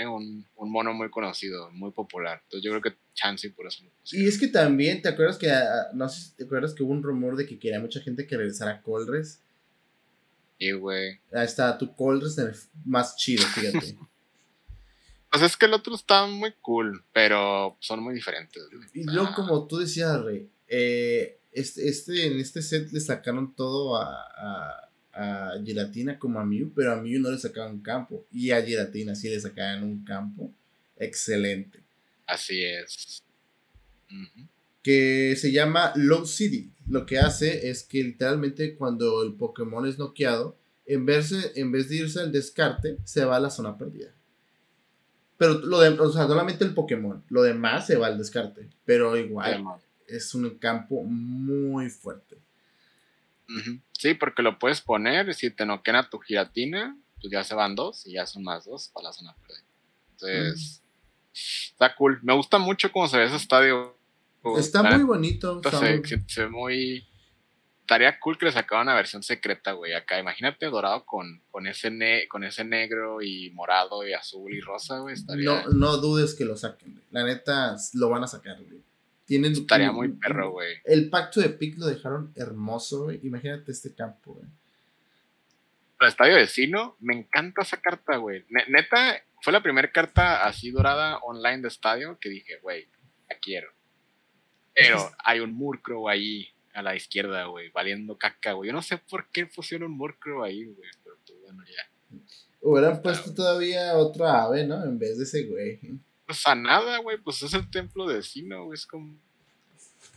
un, 0.08 0.46
mono 0.58 0.94
muy 0.94 1.10
conocido, 1.10 1.70
muy 1.72 1.92
popular. 1.92 2.42
Entonces 2.44 2.64
yo 2.64 2.72
creo 2.72 2.82
que 2.82 2.98
Chansey 3.14 3.52
por 3.52 3.68
eso. 3.68 3.84
Y 4.12 4.28
es 4.28 4.40
que 4.40 4.48
también, 4.48 5.02
¿te 5.02 5.10
acuerdas 5.10 5.38
que, 5.38 5.52
ah, 5.52 5.90
no 5.94 6.10
sé 6.10 6.22
si 6.22 6.36
te 6.36 6.44
acuerdas 6.46 6.74
que 6.74 6.84
hubo 6.84 6.92
un 6.92 7.04
rumor 7.04 7.36
de 7.36 7.46
que 7.46 7.60
quería 7.60 7.80
mucha 7.80 8.02
gente 8.02 8.26
que 8.26 8.38
regresara 8.38 8.72
a 8.72 8.82
Colres? 8.82 9.42
Y 10.58 10.72
güey. 10.72 11.20
Ahí 11.32 11.46
está, 11.46 11.78
tu 11.78 11.96
Colres 11.96 12.70
más 12.86 13.16
chido, 13.16 13.46
fíjate. 13.46 13.98
pues 15.32 15.44
es 15.44 15.58
que 15.58 15.66
el 15.66 15.74
otro 15.74 15.96
está 15.96 16.26
muy 16.26 16.54
cool, 16.62 17.04
pero 17.14 17.78
son 17.80 18.02
muy 18.02 18.16
diferentes. 18.16 18.64
Y 18.94 19.04
luego, 19.04 19.30
ah. 19.32 19.36
como 19.36 19.68
tú 19.68 19.78
decías, 19.78 20.22
Rey, 20.22 20.50
eh, 20.68 21.40
este, 21.54 21.88
este, 21.88 22.28
en 22.28 22.40
este 22.40 22.62
set 22.62 22.92
le 22.92 23.00
sacaron 23.00 23.54
todo 23.56 23.98
a 23.98 24.90
a 25.14 25.54
Giratina 25.64 26.18
como 26.18 26.40
a 26.40 26.46
Mew, 26.46 26.72
pero 26.76 26.92
a 26.92 26.96
Mew 26.96 27.20
no 27.22 27.32
le 27.32 27.38
sacaban 27.38 27.74
un 27.74 27.82
campo. 27.82 28.26
Y 28.32 28.52
a 28.52 28.62
Giratina 28.62 29.16
sí 29.16 29.30
le 29.30 29.40
sacaban 29.40 29.84
un 29.84 30.04
campo. 30.04 30.52
Excelente. 30.98 31.80
Así 32.26 32.64
es. 32.64 33.24
Que 34.82 35.36
se 35.38 35.52
llama 35.52 35.94
Low 35.96 36.26
City. 36.26 36.72
Lo 36.90 37.06
que 37.06 37.20
hace 37.20 37.70
es 37.70 37.84
que 37.84 38.04
literalmente 38.04 38.76
cuando 38.76 39.24
el 39.24 39.34
Pokémon 39.34 39.88
es 39.88 39.98
noqueado, 39.98 40.58
en 40.86 41.06
vez, 41.06 41.30
de, 41.30 41.62
en 41.62 41.72
vez 41.72 41.90
de 41.90 41.96
irse 41.98 42.20
al 42.20 42.32
descarte, 42.32 42.98
se 43.06 43.24
va 43.24 43.38
a 43.38 43.40
la 43.40 43.50
zona 43.50 43.78
perdida. 43.78 44.12
Pero 45.38 45.60
lo 45.60 45.80
de, 45.80 45.90
o 45.90 46.12
sea, 46.12 46.28
solamente 46.28 46.66
el 46.66 46.74
Pokémon. 46.74 47.24
Lo 47.30 47.44
demás 47.44 47.88
se 47.88 47.98
va 47.98 48.08
al 48.08 48.18
descarte. 48.18 48.68
Pero 48.86 49.16
igual 49.16 49.64
es 50.08 50.34
un 50.34 50.58
campo 50.58 51.04
muy 51.04 51.90
fuerte. 51.90 52.38
Sí, 53.92 54.14
porque 54.14 54.42
lo 54.42 54.58
puedes 54.58 54.82
poner, 54.82 55.34
si 55.34 55.52
te 55.52 55.66
noquean 55.66 55.98
a 55.98 56.10
tu 56.10 56.20
giratina, 56.20 56.98
pues 57.22 57.32
ya 57.32 57.44
se 57.44 57.56
van 57.56 57.76
dos 57.76 58.06
y 58.06 58.14
ya 58.14 58.26
son 58.26 58.44
más 58.44 58.66
dos 58.66 58.90
para 58.90 59.06
la 59.06 59.14
zona 59.14 59.36
perdida. 59.36 59.64
Entonces, 60.12 60.84
está 61.34 61.96
cool. 61.96 62.20
Me 62.24 62.34
gusta 62.34 62.58
mucho 62.58 62.92
cómo 62.92 63.08
se 63.08 63.18
ve 63.18 63.26
ese 63.26 63.36
estadio. 63.36 63.98
Está 64.58 64.84
muy 64.84 65.04
bonito. 65.04 65.62
Se, 65.64 66.42
ve 66.42 66.50
muy. 66.50 67.08
Estaría 67.82 68.20
cool 68.20 68.38
que 68.38 68.46
le 68.46 68.52
sacaran 68.52 68.88
una 68.88 68.96
versión 68.96 69.24
secreta, 69.24 69.74
güey. 69.74 69.94
Acá, 69.94 70.20
imagínate 70.20 70.66
dorado 70.68 71.06
con, 71.06 71.42
con, 71.52 71.68
ese 71.68 71.92
ne 71.92 72.28
con 72.28 72.44
ese 72.44 72.64
negro 72.64 73.22
y 73.22 73.52
morado 73.52 74.08
y 74.08 74.14
azul 74.14 74.54
y 74.54 74.62
rosa, 74.62 75.00
güey. 75.00 75.16
No, 75.38 75.68
no 75.68 75.98
dudes 75.98 76.34
que 76.34 76.46
lo 76.46 76.56
saquen, 76.56 77.02
La 77.12 77.24
neta, 77.24 77.76
lo 77.94 78.10
van 78.10 78.24
a 78.24 78.28
sacar, 78.28 78.62
güey. 78.64 78.82
Tienen, 79.26 79.54
Estaría 79.54 79.92
muy 79.92 80.10
perro, 80.10 80.52
güey. 80.52 80.76
El 80.84 81.10
pacto 81.10 81.40
de 81.40 81.50
pick 81.50 81.78
lo 81.78 81.86
dejaron 81.86 82.34
hermoso, 82.36 83.06
güey. 83.06 83.20
Imagínate 83.24 83.72
este 83.72 83.96
campo, 83.96 84.34
güey. 84.34 84.48
El 86.00 86.08
estadio 86.08 86.36
de 86.36 86.48
Sino, 86.48 86.98
me 87.00 87.16
encanta 87.16 87.62
esa 87.62 87.78
carta, 87.78 88.18
güey. 88.18 88.44
Neta, 88.50 89.24
fue 89.42 89.54
la 89.54 89.64
primera 89.64 89.92
carta 89.92 90.46
así 90.46 90.72
dorada 90.72 91.18
online 91.20 91.62
de 91.62 91.68
estadio 91.70 92.18
que 92.20 92.30
dije, 92.30 92.58
güey, 92.62 92.88
la 93.30 93.38
quiero. 93.38 93.72
Pero 94.74 95.12
hay 95.24 95.40
un 95.40 95.54
Murkrow 95.54 96.10
ahí 96.10 96.50
a 96.74 96.82
la 96.82 96.96
izquierda, 96.96 97.46
güey, 97.46 97.70
valiendo 97.70 98.18
caca, 98.18 98.54
güey. 98.54 98.68
Yo 98.68 98.74
no 98.74 98.82
sé 98.82 98.98
por 98.98 99.30
qué 99.30 99.46
pusieron 99.46 99.92
un 99.92 99.98
Murkrow 99.98 100.44
ahí, 100.44 100.66
güey, 100.66 100.90
pero 101.04 101.18
pues 101.26 101.40
bueno, 101.42 101.64
ya. 101.66 102.20
Hubieran 102.62 103.02
puesto 103.02 103.34
todavía 103.34 103.96
otra 103.96 104.44
ave, 104.44 104.66
¿no? 104.66 104.84
En 104.84 104.98
vez 104.98 105.18
de 105.18 105.24
ese 105.24 105.44
güey. 105.44 105.80
A 106.46 106.56
nada, 106.56 106.98
güey, 107.00 107.18
pues 107.18 107.42
es 107.44 107.54
el 107.54 107.70
templo 107.70 108.08
de 108.08 108.24
Sino, 108.24 108.66
güey, 108.66 108.76
es 108.76 108.86
como... 108.86 109.18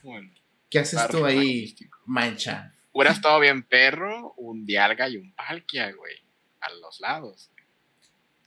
Bueno, 0.03 0.31
¿Qué 0.71 0.79
haces 0.81 1.01
tú 1.09 1.25
ahí, 1.25 1.75
mancha? 2.05 2.73
Hubiera 2.93 3.13
estado 3.13 3.39
bien 3.41 3.63
perro, 3.63 4.35
un 4.37 4.65
Dialga 4.65 5.09
y 5.09 5.17
un 5.17 5.33
Palkia, 5.33 5.93
güey, 5.93 6.17
a 6.61 6.73
los 6.73 7.01
lados. 7.01 7.51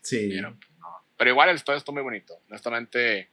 Sí. 0.02 0.30
Pero, 0.30 0.56
pues, 0.56 0.72
no. 0.80 0.88
Pero 1.18 1.30
igual 1.30 1.50
el 1.50 1.56
estadio 1.56 1.78
está 1.78 1.92
muy 1.92 2.02
bonito. 2.02 2.42
Honestamente, 2.50 3.30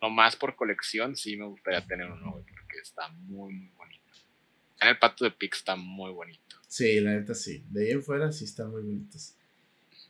nomás 0.00 0.36
por 0.36 0.54
colección 0.54 1.16
sí 1.16 1.36
me 1.36 1.46
gustaría 1.46 1.84
tener 1.86 2.10
uno, 2.10 2.32
güey, 2.32 2.44
porque 2.44 2.78
está 2.82 3.08
muy, 3.08 3.52
muy 3.54 3.70
bonito. 3.76 4.02
En 4.80 4.88
el 4.88 4.98
pato 4.98 5.24
de 5.24 5.30
Pix 5.30 5.58
está 5.58 5.76
muy 5.76 6.12
bonito. 6.12 6.56
Sí, 6.68 7.00
la 7.00 7.12
neta 7.12 7.34
sí. 7.34 7.64
De 7.70 7.86
ahí 7.86 7.90
en 7.92 8.02
fuera 8.02 8.32
sí 8.32 8.44
están 8.44 8.70
muy 8.70 8.82
bonitos. 8.82 9.34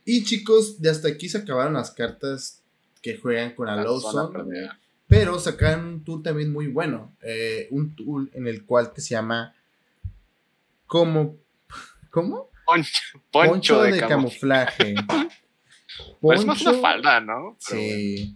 Y 0.05 0.25
chicos, 0.25 0.81
de 0.81 0.91
hasta 0.91 1.09
aquí 1.09 1.29
se 1.29 1.39
acabaron 1.39 1.75
las 1.75 1.91
cartas 1.91 2.62
que 3.03 3.19
juegan 3.19 3.55
con 3.55 3.69
Alonso. 3.69 4.33
Pero 5.09 5.39
sacaron 5.39 5.85
un 5.87 6.05
tool 6.05 6.23
también 6.23 6.51
muy 6.51 6.69
bueno. 6.69 7.13
Eh, 7.21 7.69
un 7.71 7.95
tool 7.95 8.31
en 8.33 8.47
el 8.47 8.65
cual 8.65 8.93
que 8.93 9.01
se 9.03 9.11
llama. 9.11 9.55
Como. 10.87 11.37
¿Cómo? 12.11 12.51
Poncho, 13.31 13.83
de, 13.83 14.01
camuflaje. 14.01 14.95
Pues 16.23 16.41
es 16.41 16.47
más 16.47 16.63
una 16.63 16.79
falda, 16.79 17.21
¿no? 17.21 17.57
sí. 17.59 18.35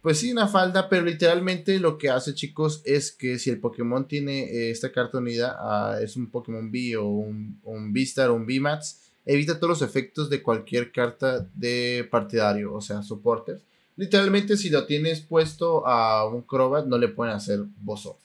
Pues 0.00 0.20
sí, 0.20 0.30
una 0.30 0.46
falda, 0.46 0.88
pero 0.88 1.04
literalmente 1.04 1.80
lo 1.80 1.98
que 1.98 2.08
hace, 2.08 2.34
chicos, 2.34 2.82
es 2.84 3.10
que 3.10 3.38
si 3.38 3.50
el 3.50 3.58
Pokémon 3.58 4.06
tiene 4.06 4.44
eh, 4.44 4.70
esta 4.70 4.92
carta 4.92 5.18
unida, 5.18 5.56
ah, 5.58 5.98
es 6.00 6.16
un 6.16 6.30
Pokémon 6.30 6.70
B 6.70 6.96
o 6.96 7.06
un, 7.08 7.60
un 7.64 7.90
V-Star 7.90 8.30
o 8.30 8.34
un 8.34 8.44
V-Max, 8.44 9.10
evita 9.26 9.58
todos 9.58 9.80
los 9.80 9.82
efectos 9.82 10.30
de 10.30 10.42
cualquier 10.42 10.92
carta 10.92 11.46
de 11.52 12.06
partidario, 12.10 12.72
o 12.72 12.80
sea, 12.80 13.02
soportes. 13.02 13.60
Literalmente, 13.98 14.56
si 14.56 14.70
lo 14.70 14.86
tienes 14.86 15.20
puesto 15.20 15.84
a 15.84 16.24
un 16.24 16.42
Crobat, 16.42 16.86
no 16.86 16.96
le 16.98 17.08
pueden 17.08 17.34
hacer 17.34 17.58
bozo. 17.78 18.16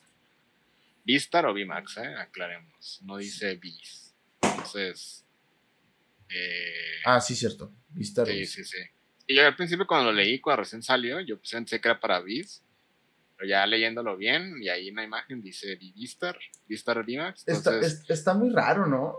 Vistar 1.04 1.46
o 1.46 1.52
VMAX, 1.52 1.96
¿eh? 1.96 2.14
aclaremos. 2.16 3.00
No 3.02 3.16
dice 3.16 3.56
Vis. 3.56 4.14
Entonces. 4.40 5.24
Eh... 6.28 7.02
Ah, 7.04 7.20
sí, 7.20 7.34
cierto. 7.34 7.72
Vistar. 7.88 8.24
Sí, 8.28 8.46
sí, 8.46 8.62
sí. 8.62 8.78
Y 9.26 9.34
yo 9.34 9.44
al 9.44 9.56
principio, 9.56 9.84
cuando 9.84 10.12
lo 10.12 10.16
leí, 10.16 10.40
cuando 10.40 10.62
recién 10.62 10.80
salió, 10.80 11.18
yo 11.18 11.40
pensé 11.40 11.80
que 11.80 11.88
era 11.88 11.98
para 11.98 12.20
Vis. 12.20 12.62
Pero 13.36 13.48
ya 13.48 13.66
leyéndolo 13.66 14.16
bien, 14.16 14.62
y 14.62 14.68
ahí 14.68 14.90
en 14.90 14.94
la 14.94 15.02
imagen 15.02 15.42
dice 15.42 15.74
Vistar, 15.74 16.38
Vistar 16.68 17.04
VMAX. 17.04 17.48
Entonces... 17.48 17.94
Está, 17.94 18.14
está 18.14 18.34
muy 18.34 18.50
raro, 18.50 18.86
¿no? 18.86 19.16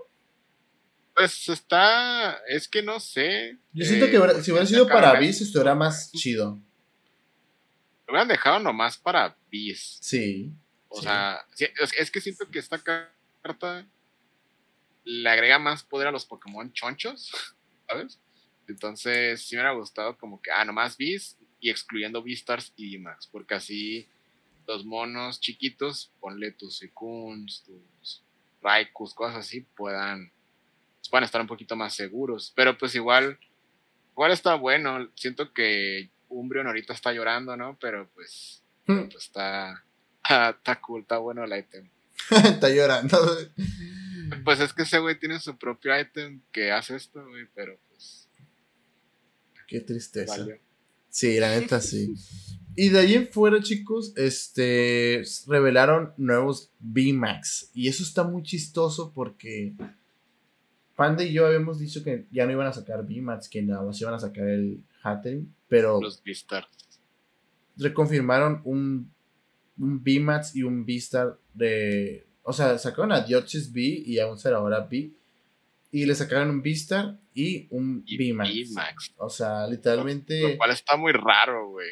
Pues 1.15 1.47
está. 1.47 2.37
Es 2.47 2.67
que 2.67 2.83
no 2.83 2.99
sé. 2.99 3.57
Yo 3.71 3.85
siento 3.85 4.07
que 4.07 4.43
si 4.43 4.51
hubiera 4.51 4.67
sido 4.67 4.87
para 4.87 5.17
Bis, 5.17 5.41
esto 5.41 5.61
era 5.61 5.73
más 5.73 6.11
chido. 6.11 6.59
Lo 8.05 8.13
hubieran 8.13 8.27
dejado 8.27 8.59
nomás 8.59 8.97
para 8.97 9.35
Bis. 9.49 9.97
Sí. 10.01 10.51
O 10.89 11.01
sea, 11.01 11.45
es, 11.97 12.11
que 12.11 12.21
siento 12.21 12.49
que 12.49 12.59
esta 12.59 12.81
carta 12.81 13.87
le 15.03 15.29
agrega 15.29 15.57
más 15.59 15.83
poder 15.83 16.07
a 16.07 16.11
los 16.11 16.25
Pokémon 16.25 16.71
chonchos, 16.73 17.31
¿sabes? 17.87 18.19
Entonces, 18.67 19.41
sí 19.41 19.55
me 19.55 19.61
hubiera 19.61 19.77
gustado 19.77 20.17
como 20.17 20.41
que, 20.41 20.51
ah, 20.51 20.65
nomás 20.65 20.97
Bis 20.97 21.37
y 21.59 21.69
excluyendo 21.69 22.23
Beastars 22.23 22.73
y 22.75 22.97
Max, 22.97 23.27
porque 23.31 23.55
así 23.55 24.07
los 24.67 24.85
monos 24.85 25.39
chiquitos, 25.39 26.11
ponle 26.19 26.51
tus 26.51 26.77
Secuns, 26.77 27.63
tus 27.63 28.23
Raikus, 28.61 29.13
cosas 29.13 29.37
así, 29.37 29.61
puedan 29.61 30.31
van 31.11 31.23
a 31.23 31.25
estar 31.25 31.41
un 31.41 31.47
poquito 31.47 31.75
más 31.75 31.93
seguros. 31.93 32.53
Pero 32.55 32.77
pues 32.77 32.95
igual, 32.95 33.39
igual 34.11 34.31
está 34.31 34.55
bueno. 34.55 35.09
Siento 35.15 35.53
que 35.53 36.09
Umbreon 36.29 36.67
ahorita 36.67 36.93
está 36.93 37.13
llorando, 37.13 37.55
¿no? 37.55 37.77
Pero 37.79 38.09
pues, 38.13 38.63
hmm. 38.87 39.09
pues 39.11 39.25
está, 39.25 39.83
está 40.23 40.81
cool, 40.81 41.01
está 41.01 41.17
bueno 41.17 41.43
el 41.43 41.57
ítem. 41.57 41.89
está 42.43 42.69
llorando. 42.69 43.17
Pues 44.43 44.59
es 44.59 44.73
que 44.73 44.83
ese 44.83 44.99
güey 44.99 45.19
tiene 45.19 45.39
su 45.39 45.57
propio 45.57 45.97
ítem 45.99 46.41
que 46.51 46.71
hace 46.71 46.95
esto, 46.95 47.25
güey, 47.27 47.45
pero 47.53 47.77
pues. 47.89 48.27
Qué 49.67 49.81
tristeza. 49.81 50.45
Sí, 51.09 51.39
la 51.39 51.49
neta 51.49 51.81
sí. 51.81 52.13
Y 52.77 52.89
de 52.89 52.99
ahí 52.99 53.13
en 53.13 53.29
fuera, 53.29 53.61
chicos, 53.61 54.11
este 54.17 55.23
revelaron 55.47 56.13
nuevos 56.17 56.71
VMAX. 56.79 57.69
Y 57.73 57.87
eso 57.87 58.03
está 58.03 58.25
muy 58.25 58.43
chistoso 58.43 59.13
porque 59.13 59.73
Panda 60.95 61.23
y 61.23 61.33
yo 61.33 61.45
habíamos 61.45 61.79
dicho 61.79 62.03
que 62.03 62.25
ya 62.31 62.45
no 62.45 62.53
iban 62.53 62.67
a 62.67 62.73
sacar 62.73 63.05
VMAX, 63.05 63.49
que 63.49 63.61
nada 63.61 63.83
más 63.83 63.99
iban 63.99 64.13
a 64.13 64.19
sacar 64.19 64.47
el 64.47 64.81
Hattering, 65.03 65.53
pero. 65.67 65.99
Los 66.01 66.21
V-Stars. 66.25 66.67
Reconfirmaron 67.77 68.61
un, 68.63 69.13
un 69.77 70.03
VMAX 70.03 70.55
y 70.55 70.63
un 70.63 70.83
V-Star 70.83 71.37
de. 71.53 72.25
O 72.43 72.53
sea, 72.53 72.77
sacaron 72.77 73.11
a 73.11 73.21
Dioxis 73.21 73.71
V 73.71 73.81
y 73.81 74.19
a 74.19 74.27
un 74.27 74.37
ahora 74.53 74.87
V. 74.89 75.11
Y 75.91 76.05
le 76.05 76.15
sacaron 76.15 76.49
un 76.49 76.59
V-Star 76.59 77.19
y 77.33 77.67
un 77.71 78.05
VMAX. 78.05 79.13
O 79.17 79.29
sea, 79.29 79.67
literalmente. 79.67 80.41
Lo, 80.41 80.57
cual 80.57 80.71
está 80.71 80.95
muy 80.95 81.11
raro, 81.11 81.71
güey. 81.71 81.89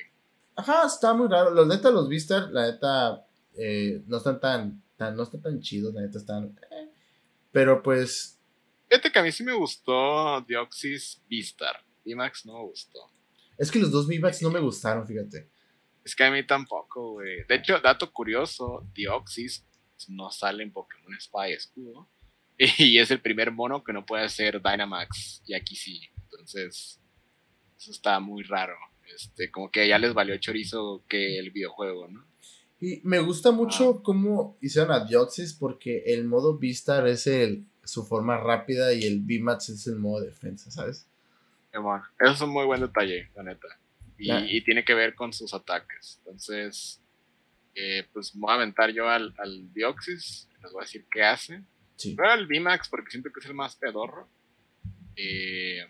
Ajá, 0.55 0.85
está 0.85 1.13
muy 1.13 1.27
raro. 1.27 1.51
Los 1.51 1.67
neta, 1.67 1.91
los 1.91 2.07
V-Star, 2.07 2.51
la 2.51 2.71
neta, 2.71 3.25
eh, 3.57 4.01
no 4.07 4.17
están 4.17 4.39
tan, 4.39 4.81
tan, 4.95 5.17
no 5.17 5.23
están 5.23 5.41
tan 5.41 5.59
chidos, 5.59 5.93
la 5.93 6.01
neta 6.01 6.19
están. 6.19 6.57
Eh. 6.71 6.89
Pero 7.51 7.83
pues 7.83 8.32
Fíjate 8.93 9.11
que 9.11 9.17
a 9.17 9.23
mí 9.23 9.31
sí 9.31 9.43
me 9.43 9.53
gustó 9.53 10.39
Dioxys 10.41 11.19
Vistar. 11.27 11.83
VMAX 12.05 12.45
no 12.45 12.59
me 12.59 12.65
gustó. 12.65 12.99
Es 13.57 13.71
que 13.71 13.79
los 13.79 13.89
dos 13.89 14.05
VMAX 14.07 14.43
no 14.43 14.51
me 14.51 14.59
gustaron, 14.59 15.07
fíjate. 15.07 15.49
Es 16.05 16.15
que 16.15 16.23
a 16.23 16.29
mí 16.29 16.45
tampoco, 16.45 17.13
güey. 17.13 17.43
De 17.49 17.55
hecho, 17.55 17.79
dato 17.79 18.13
curioso, 18.13 18.87
Dioxys 18.93 19.65
no 20.09 20.29
sale 20.29 20.61
en 20.61 20.71
Pokémon 20.71 21.11
Espada 21.15 21.49
y 21.49 21.53
Escudo. 21.53 22.07
Y 22.77 22.99
es 22.99 23.09
el 23.09 23.19
primer 23.19 23.51
mono 23.51 23.83
que 23.83 23.93
no 23.93 24.05
puede 24.05 24.25
hacer 24.25 24.61
Dynamax. 24.61 25.41
Y 25.47 25.55
aquí 25.55 25.75
sí. 25.75 25.99
Entonces, 26.25 27.01
eso 27.75 27.91
está 27.91 28.19
muy 28.19 28.43
raro. 28.43 28.75
Este, 29.15 29.49
como 29.49 29.71
que 29.71 29.87
ya 29.87 29.97
les 29.97 30.13
valió 30.13 30.37
chorizo 30.37 31.03
que 31.09 31.39
el 31.39 31.49
videojuego, 31.49 32.09
¿no? 32.09 32.27
Y 32.79 33.01
me 33.03 33.17
gusta 33.17 33.49
mucho 33.49 33.97
ah. 33.97 34.01
cómo 34.03 34.59
hicieron 34.61 34.91
a 34.91 35.03
Dioxys 35.03 35.55
porque 35.55 36.03
el 36.05 36.25
modo 36.25 36.59
Vistar 36.59 37.07
es 37.07 37.25
el 37.25 37.65
su 37.83 38.05
forma 38.05 38.37
rápida 38.37 38.93
y 38.93 39.03
el 39.03 39.21
V-Match 39.21 39.69
es 39.69 39.87
el 39.87 39.97
modo 39.97 40.21
defensa, 40.21 40.71
¿sabes? 40.71 41.05
bueno, 41.73 42.03
eso 42.19 42.33
es 42.33 42.41
un 42.41 42.51
muy 42.51 42.65
buen 42.65 42.81
detalle, 42.81 43.29
la 43.35 43.43
neta. 43.43 43.67
Y, 44.17 44.61
tiene 44.61 44.85
que 44.85 44.93
ver 44.93 45.15
con 45.15 45.33
sus 45.33 45.53
ataques. 45.53 46.19
Entonces, 46.19 47.01
eh, 47.75 48.07
pues 48.13 48.31
voy 48.35 48.51
a 48.51 48.55
aventar 48.55 48.91
yo 48.91 49.09
al, 49.09 49.33
al 49.37 49.73
Dioxis, 49.73 50.47
les 50.61 50.71
voy 50.71 50.81
a 50.81 50.85
decir 50.85 51.05
qué 51.11 51.23
hace. 51.23 51.61
Sí. 51.95 52.13
Pero 52.15 52.29
al 52.29 52.47
V-Max, 52.47 52.87
porque 52.89 53.11
siento 53.11 53.31
que 53.31 53.39
es 53.39 53.45
el 53.47 53.55
más 53.55 53.75
pedorro. 53.75 54.29
Eh, 55.15 55.85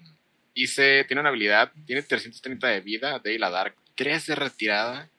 dice, 0.56 1.04
tiene 1.06 1.20
una 1.20 1.30
habilidad, 1.30 1.72
tiene 1.86 2.02
330 2.02 2.68
de 2.68 2.82
vida, 2.82 3.20
de 3.20 3.38
la 3.38 3.50
Dark, 3.50 3.76
3 3.96 4.26
de 4.26 4.36
retirada. 4.36 5.10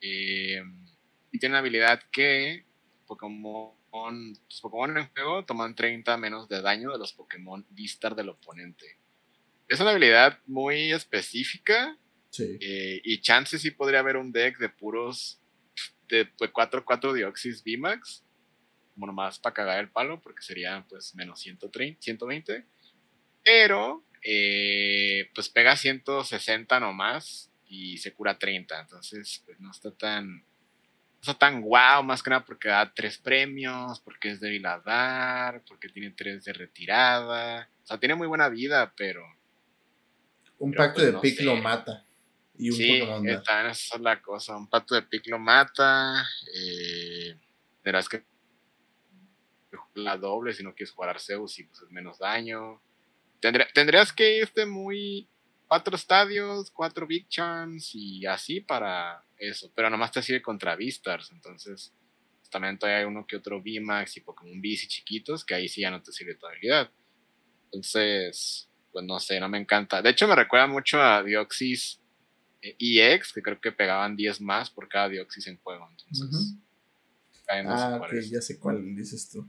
Eh, 0.00 0.62
y 1.32 1.38
tiene 1.38 1.54
una 1.54 1.60
habilidad 1.60 2.02
que 2.12 2.64
Pokémon 3.06 3.72
los 3.92 4.60
Pokémon 4.60 4.96
en 4.96 5.08
juego 5.08 5.44
toman 5.44 5.74
30 5.74 6.16
menos 6.16 6.48
de 6.48 6.62
daño 6.62 6.92
de 6.92 6.98
los 6.98 7.12
Pokémon 7.12 7.64
Vistar 7.70 8.14
del 8.14 8.30
oponente. 8.30 8.98
Es 9.68 9.80
una 9.80 9.90
habilidad 9.90 10.38
muy 10.46 10.92
específica. 10.92 11.96
Eh, 12.38 13.00
y 13.02 13.20
chances 13.20 13.62
sí 13.62 13.70
podría 13.70 14.00
haber 14.00 14.16
un 14.16 14.32
deck 14.32 14.58
de 14.58 14.68
puros 14.68 15.40
de 16.08 16.30
4-4 16.36 17.12
Dioxis 17.12 17.62
VMAX. 17.64 18.24
Como 18.94 19.06
nomás 19.06 19.38
para 19.38 19.54
cagar 19.54 19.78
el 19.78 19.90
palo, 19.90 20.20
porque 20.20 20.42
sería 20.42 20.84
pues 20.88 21.14
menos 21.14 21.40
130, 21.40 22.00
120. 22.00 22.66
Pero 23.44 24.04
eh, 24.22 25.30
pues 25.34 25.48
pega 25.48 25.76
160 25.76 26.80
nomás 26.80 27.52
y 27.66 27.98
se 27.98 28.12
cura 28.12 28.38
30. 28.38 28.80
Entonces, 28.80 29.42
pues 29.44 29.60
no 29.60 29.70
está 29.70 29.90
tan. 29.92 30.44
Está 31.20 31.34
tan 31.34 31.60
guau, 31.60 32.02
más 32.04 32.22
que 32.22 32.30
nada 32.30 32.44
porque 32.44 32.68
da 32.68 32.92
tres 32.94 33.18
premios, 33.18 34.00
porque 34.00 34.30
es 34.30 34.40
débil 34.40 34.64
a 34.66 34.78
dar, 34.80 35.62
porque 35.68 35.88
tiene 35.88 36.10
tres 36.12 36.44
de 36.44 36.52
retirada. 36.52 37.68
O 37.82 37.86
sea, 37.86 37.98
tiene 37.98 38.14
muy 38.14 38.26
buena 38.28 38.48
vida, 38.48 38.92
pero. 38.96 39.24
Un 40.58 40.70
Pero, 40.72 40.82
pacto 40.82 40.94
pues, 40.96 41.06
de 41.06 41.12
no 41.12 41.20
pick 41.20 41.36
sé. 41.38 41.42
lo 41.44 41.56
mata. 41.56 42.04
Y 42.56 42.70
un 42.70 42.76
sí, 42.76 43.00
esa 43.24 43.70
es 43.70 44.00
la 44.00 44.20
cosa. 44.20 44.56
Un 44.56 44.68
pato 44.68 44.94
de 44.94 45.02
pic 45.02 45.26
lo 45.28 45.38
mata. 45.38 46.24
Eh, 46.54 47.36
verás 47.84 48.08
que 48.08 48.24
la 49.94 50.16
doble 50.16 50.52
si 50.54 50.62
no 50.62 50.74
quieres 50.74 50.92
jugar 50.92 51.10
Arceus 51.10 51.58
y 51.58 51.64
pues 51.64 51.82
es 51.82 51.90
menos 51.90 52.18
daño. 52.18 52.80
Tendría- 53.40 53.68
tendrías 53.74 54.12
que 54.12 54.38
irte 54.38 54.66
muy 54.66 55.28
cuatro 55.68 55.94
estadios, 55.94 56.70
cuatro 56.70 57.06
Big 57.06 57.28
Chance 57.28 57.90
y 57.94 58.26
así 58.26 58.60
para 58.60 59.22
eso. 59.36 59.70
Pero 59.74 59.90
nomás 59.90 60.10
te 60.10 60.22
sirve 60.22 60.42
contra 60.42 60.74
Vistars. 60.74 61.30
Entonces, 61.30 61.92
pues, 62.38 62.50
también 62.50 62.78
todavía 62.78 63.00
hay 63.00 63.04
uno 63.04 63.26
que 63.26 63.36
otro 63.36 63.60
VMAX 63.62 64.16
y 64.16 64.20
Pokémon 64.22 64.60
Bici 64.60 64.88
chiquitos 64.88 65.44
que 65.44 65.54
ahí 65.54 65.68
sí 65.68 65.82
ya 65.82 65.90
no 65.90 66.02
te 66.02 66.12
sirve 66.12 66.34
tu 66.34 66.46
habilidad. 66.46 66.90
Entonces, 67.66 68.68
pues 68.90 69.04
no 69.04 69.20
sé, 69.20 69.38
no 69.38 69.48
me 69.48 69.58
encanta. 69.58 70.02
De 70.02 70.10
hecho, 70.10 70.26
me 70.26 70.34
recuerda 70.34 70.66
mucho 70.66 71.00
a 71.00 71.22
Dioxys 71.22 72.00
eh, 72.62 72.74
EX, 72.78 73.32
que 73.32 73.42
creo 73.42 73.60
que 73.60 73.70
pegaban 73.70 74.16
10 74.16 74.40
más 74.40 74.70
por 74.70 74.88
cada 74.88 75.10
Dioxys 75.10 75.46
en 75.46 75.58
juego. 75.58 75.86
Entonces, 75.90 76.54
no 77.64 77.70
Ah, 77.70 78.00
ya 78.30 78.42
sé 78.42 78.58
cuál 78.58 78.94
dices 78.94 79.30
tú. 79.30 79.46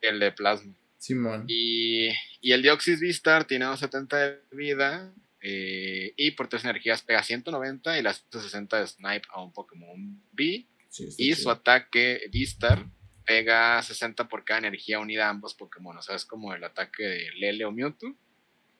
El 0.00 0.18
de 0.18 0.32
Plasma. 0.32 0.74
Simón. 0.98 1.44
Y, 1.46 2.08
y 2.40 2.52
el 2.52 2.62
Dioxys 2.62 3.00
Vistar 3.00 3.44
tiene 3.46 3.66
270 3.66 4.16
de 4.16 4.40
vida. 4.52 5.12
Eh, 5.46 6.14
y 6.16 6.30
por 6.30 6.48
tres 6.48 6.64
energías 6.64 7.02
pega 7.02 7.22
190 7.22 7.98
y 7.98 8.02
las 8.02 8.24
160 8.30 8.80
de 8.80 8.86
Snipe 8.86 9.28
a 9.30 9.42
un 9.42 9.52
Pokémon 9.52 10.22
B. 10.32 10.66
Sí, 10.88 11.08
Y 11.18 11.34
su 11.34 11.50
ataque 11.50 12.22
Vistar 12.32 12.86
pega 13.26 13.82
60 13.82 14.26
por 14.26 14.44
cada 14.44 14.60
energía 14.60 15.00
unida 15.00 15.26
a 15.26 15.28
ambos 15.28 15.52
Pokémon. 15.52 15.98
O 15.98 16.00
sea, 16.00 16.16
es 16.16 16.24
como 16.24 16.54
el 16.54 16.64
ataque 16.64 17.02
de 17.02 17.30
Lele 17.36 17.66
o 17.66 17.72
Mewtwo. 17.72 18.16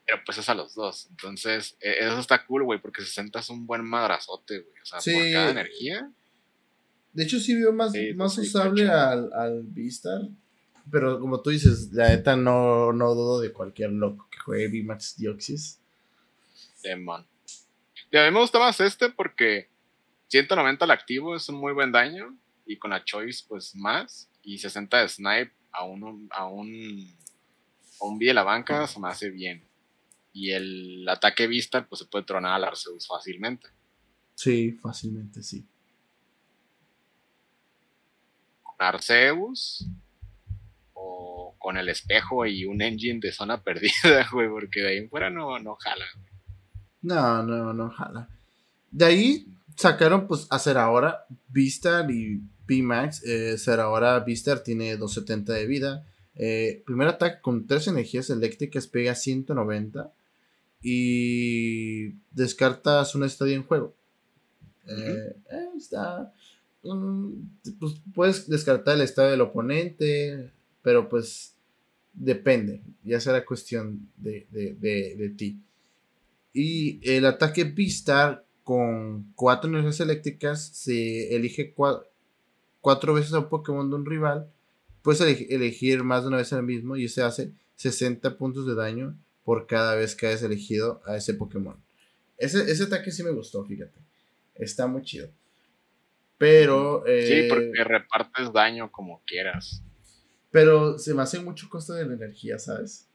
Pero 0.06 0.22
pues 0.24 0.38
es 0.38 0.48
a 0.48 0.54
los 0.54 0.74
dos. 0.74 1.06
Entonces, 1.10 1.76
eh, 1.80 1.96
eso 2.00 2.18
está 2.18 2.46
cool, 2.46 2.64
güey, 2.64 2.80
porque 2.80 3.02
60 3.02 3.40
es 3.40 3.50
un 3.50 3.66
buen 3.66 3.84
madrazote, 3.84 4.60
güey. 4.60 4.80
O 4.82 4.86
sea, 4.86 5.00
por 5.00 5.32
cada 5.32 5.50
energía. 5.50 6.10
De 7.12 7.24
hecho, 7.24 7.40
sí 7.40 7.54
veo 7.54 7.74
más, 7.74 7.92
más 8.16 8.38
usable 8.38 8.88
al, 8.88 9.30
al 9.34 9.64
Beastar. 9.64 10.22
Pero 10.90 11.20
como 11.20 11.42
tú 11.42 11.50
dices, 11.50 11.90
la 11.92 12.08
neta 12.08 12.36
no, 12.36 12.94
no 12.94 13.14
dudo 13.14 13.40
de 13.40 13.52
cualquier 13.52 13.92
loco 13.92 14.28
que 14.30 14.38
juegue 14.38 14.82
VMAX 14.82 15.16
Dioxys. 15.18 15.83
Demon. 16.84 17.26
Y 18.10 18.16
a 18.16 18.24
mí 18.24 18.30
me 18.30 18.40
gusta 18.40 18.60
más 18.60 18.78
este 18.80 19.08
porque 19.08 19.68
190 20.28 20.84
al 20.84 20.90
activo 20.90 21.34
es 21.34 21.48
un 21.48 21.56
muy 21.56 21.72
buen 21.72 21.90
daño. 21.90 22.36
Y 22.66 22.78
con 22.78 22.90
la 22.90 23.04
choice, 23.04 23.44
pues 23.48 23.74
más. 23.74 24.30
Y 24.42 24.58
60 24.58 25.00
de 25.00 25.08
snipe 25.08 25.52
a 25.72 25.84
un, 25.84 26.28
a 26.30 26.46
un, 26.46 27.16
a 28.00 28.04
un 28.04 28.18
B 28.18 28.26
de 28.26 28.34
la 28.34 28.42
banca 28.42 28.86
se 28.86 29.00
me 29.00 29.08
hace 29.08 29.30
bien. 29.30 29.64
Y 30.32 30.50
el 30.50 31.08
ataque 31.08 31.46
vista, 31.46 31.86
pues 31.86 32.00
se 32.00 32.06
puede 32.06 32.24
tronar 32.24 32.54
al 32.54 32.64
Arceus 32.64 33.06
fácilmente. 33.06 33.68
Sí, 34.34 34.72
fácilmente, 34.72 35.42
sí. 35.42 35.64
Con 38.62 38.74
Arceus 38.78 39.86
o 40.92 41.54
con 41.58 41.76
el 41.76 41.88
espejo 41.88 42.46
y 42.46 42.64
un 42.64 42.82
engine 42.82 43.20
de 43.20 43.32
zona 43.32 43.62
perdida, 43.62 44.28
güey, 44.32 44.48
porque 44.48 44.80
de 44.80 44.88
ahí 44.88 44.96
en 44.98 45.10
fuera 45.10 45.30
no, 45.30 45.58
no 45.58 45.76
jala. 45.76 46.06
No, 47.04 47.42
no, 47.42 47.74
no, 47.74 47.90
jala. 47.90 48.28
De 48.90 49.04
ahí 49.04 49.46
sacaron, 49.76 50.26
pues, 50.26 50.46
hacer 50.48 50.78
ahora 50.78 51.26
Vistar 51.48 52.10
y 52.10 52.40
VMAX. 52.66 53.22
Eh, 53.24 53.58
ser 53.58 53.80
ahora 53.80 54.18
Vistar 54.20 54.60
tiene 54.60 54.96
270 54.96 55.52
de 55.52 55.66
vida. 55.66 56.06
Eh, 56.34 56.82
primer 56.86 57.08
ataque 57.08 57.42
con 57.42 57.66
tres 57.66 57.88
energías 57.88 58.30
eléctricas 58.30 58.86
pega 58.86 59.14
190. 59.14 60.10
Y 60.80 62.14
descartas 62.32 63.14
un 63.14 63.24
estadio 63.24 63.54
en 63.54 63.64
juego. 63.64 63.94
Eh, 64.86 65.36
eh, 65.50 65.68
está. 65.76 66.32
mm, 66.82 67.30
pues 67.78 67.94
puedes 68.14 68.48
descartar 68.48 68.94
el 68.94 69.02
estado 69.02 69.30
del 69.30 69.42
oponente. 69.42 70.52
Pero 70.80 71.06
pues 71.10 71.52
depende. 72.14 72.80
Ya 73.02 73.20
será 73.20 73.44
cuestión 73.44 74.08
de, 74.16 74.46
de, 74.50 74.74
de, 74.74 75.16
de 75.16 75.28
ti. 75.28 75.60
Y 76.54 77.00
el 77.10 77.26
ataque 77.26 77.64
Beastar 77.64 78.46
con 78.62 79.32
cuatro 79.34 79.68
energías 79.68 80.00
eléctricas 80.00 80.64
se 80.68 81.34
elige 81.36 81.74
cua- 81.74 82.06
cuatro 82.80 83.12
veces 83.12 83.32
a 83.34 83.40
un 83.40 83.48
Pokémon 83.50 83.90
de 83.90 83.96
un 83.96 84.06
rival. 84.06 84.50
Puedes 85.02 85.20
eleg- 85.20 85.46
elegir 85.50 86.02
más 86.04 86.22
de 86.22 86.28
una 86.28 86.36
vez 86.38 86.52
al 86.54 86.62
mismo 86.62 86.96
y 86.96 87.08
se 87.08 87.22
hace 87.22 87.52
60 87.76 88.38
puntos 88.38 88.66
de 88.66 88.74
daño 88.74 89.18
por 89.44 89.66
cada 89.66 89.94
vez 89.96 90.14
que 90.14 90.28
hayas 90.28 90.42
elegido 90.44 91.02
a 91.04 91.16
ese 91.16 91.34
Pokémon. 91.34 91.76
Ese, 92.38 92.70
ese 92.70 92.84
ataque 92.84 93.10
sí 93.10 93.22
me 93.22 93.30
gustó, 93.32 93.64
fíjate. 93.66 93.98
Está 94.54 94.86
muy 94.86 95.02
chido. 95.02 95.28
Pero. 96.38 97.06
eh, 97.06 97.26
Sí, 97.26 97.48
porque 97.48 97.84
repartes 97.84 98.52
daño 98.52 98.90
como 98.90 99.22
quieras. 99.26 99.82
Pero 100.50 100.98
se 100.98 101.14
me 101.14 101.22
hace 101.22 101.40
mucho 101.40 101.68
costo 101.68 101.92
de 101.94 102.06
la 102.06 102.14
energía, 102.14 102.58
¿sabes? 102.58 103.08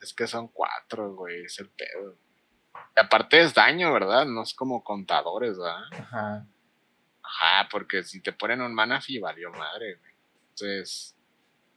Es 0.00 0.12
que 0.14 0.26
son 0.26 0.48
cuatro, 0.48 1.14
güey, 1.14 1.44
es 1.44 1.58
el 1.60 1.68
pedo. 1.68 2.16
Y 2.96 3.00
aparte 3.00 3.40
es 3.40 3.54
daño, 3.54 3.92
¿verdad? 3.92 4.26
No 4.26 4.42
es 4.42 4.54
como 4.54 4.82
contadores, 4.84 5.58
¿verdad? 5.58 5.82
Ajá. 5.92 6.46
Ajá, 7.22 7.68
porque 7.70 8.02
si 8.02 8.20
te 8.20 8.32
ponen 8.32 8.60
un 8.60 8.74
Manafi, 8.74 9.18
valió 9.18 9.50
madre, 9.52 9.96
güey. 9.96 10.12
Entonces, 10.50 11.16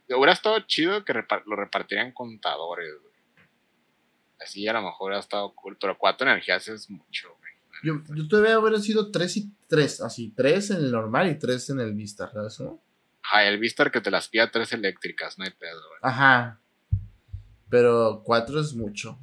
hubiera 0.09 0.33
estado 0.33 0.59
chido 0.61 1.05
que 1.05 1.13
lo 1.13 1.55
repartieran 1.55 2.11
contadores, 2.11 2.93
güey. 3.01 3.15
Así 4.39 4.67
a 4.67 4.73
lo 4.73 4.81
mejor 4.81 5.07
hubiera 5.07 5.19
estado 5.19 5.53
cool, 5.55 5.77
pero 5.79 5.97
cuatro 5.97 6.27
energías 6.27 6.67
es 6.67 6.89
mucho, 6.89 7.29
güey. 7.37 7.51
Yo, 7.83 8.15
yo 8.15 8.27
todavía 8.27 8.59
hubiera 8.59 8.79
sido 8.79 9.11
3 9.11 9.37
y 9.37 9.51
3, 9.67 10.01
así, 10.01 10.33
3 10.35 10.71
en 10.71 10.77
el 10.77 10.91
normal 10.91 11.29
y 11.29 11.39
3 11.39 11.69
en 11.71 11.79
el 11.79 11.93
Vista, 11.93 12.29
¿sabes? 12.31 12.59
no? 12.59 12.81
Ajá, 13.23 13.43
el 13.45 13.57
Vistar 13.57 13.91
que 13.91 14.01
te 14.01 14.11
las 14.11 14.27
pida 14.27 14.51
tres 14.51 14.71
eléctricas, 14.73 15.37
no 15.37 15.45
hay 15.45 15.51
pedo, 15.51 15.81
güey. 15.87 15.99
Ajá. 16.03 16.59
Pero 17.69 18.21
4 18.23 18.59
es 18.59 18.73
mucho. 18.75 19.19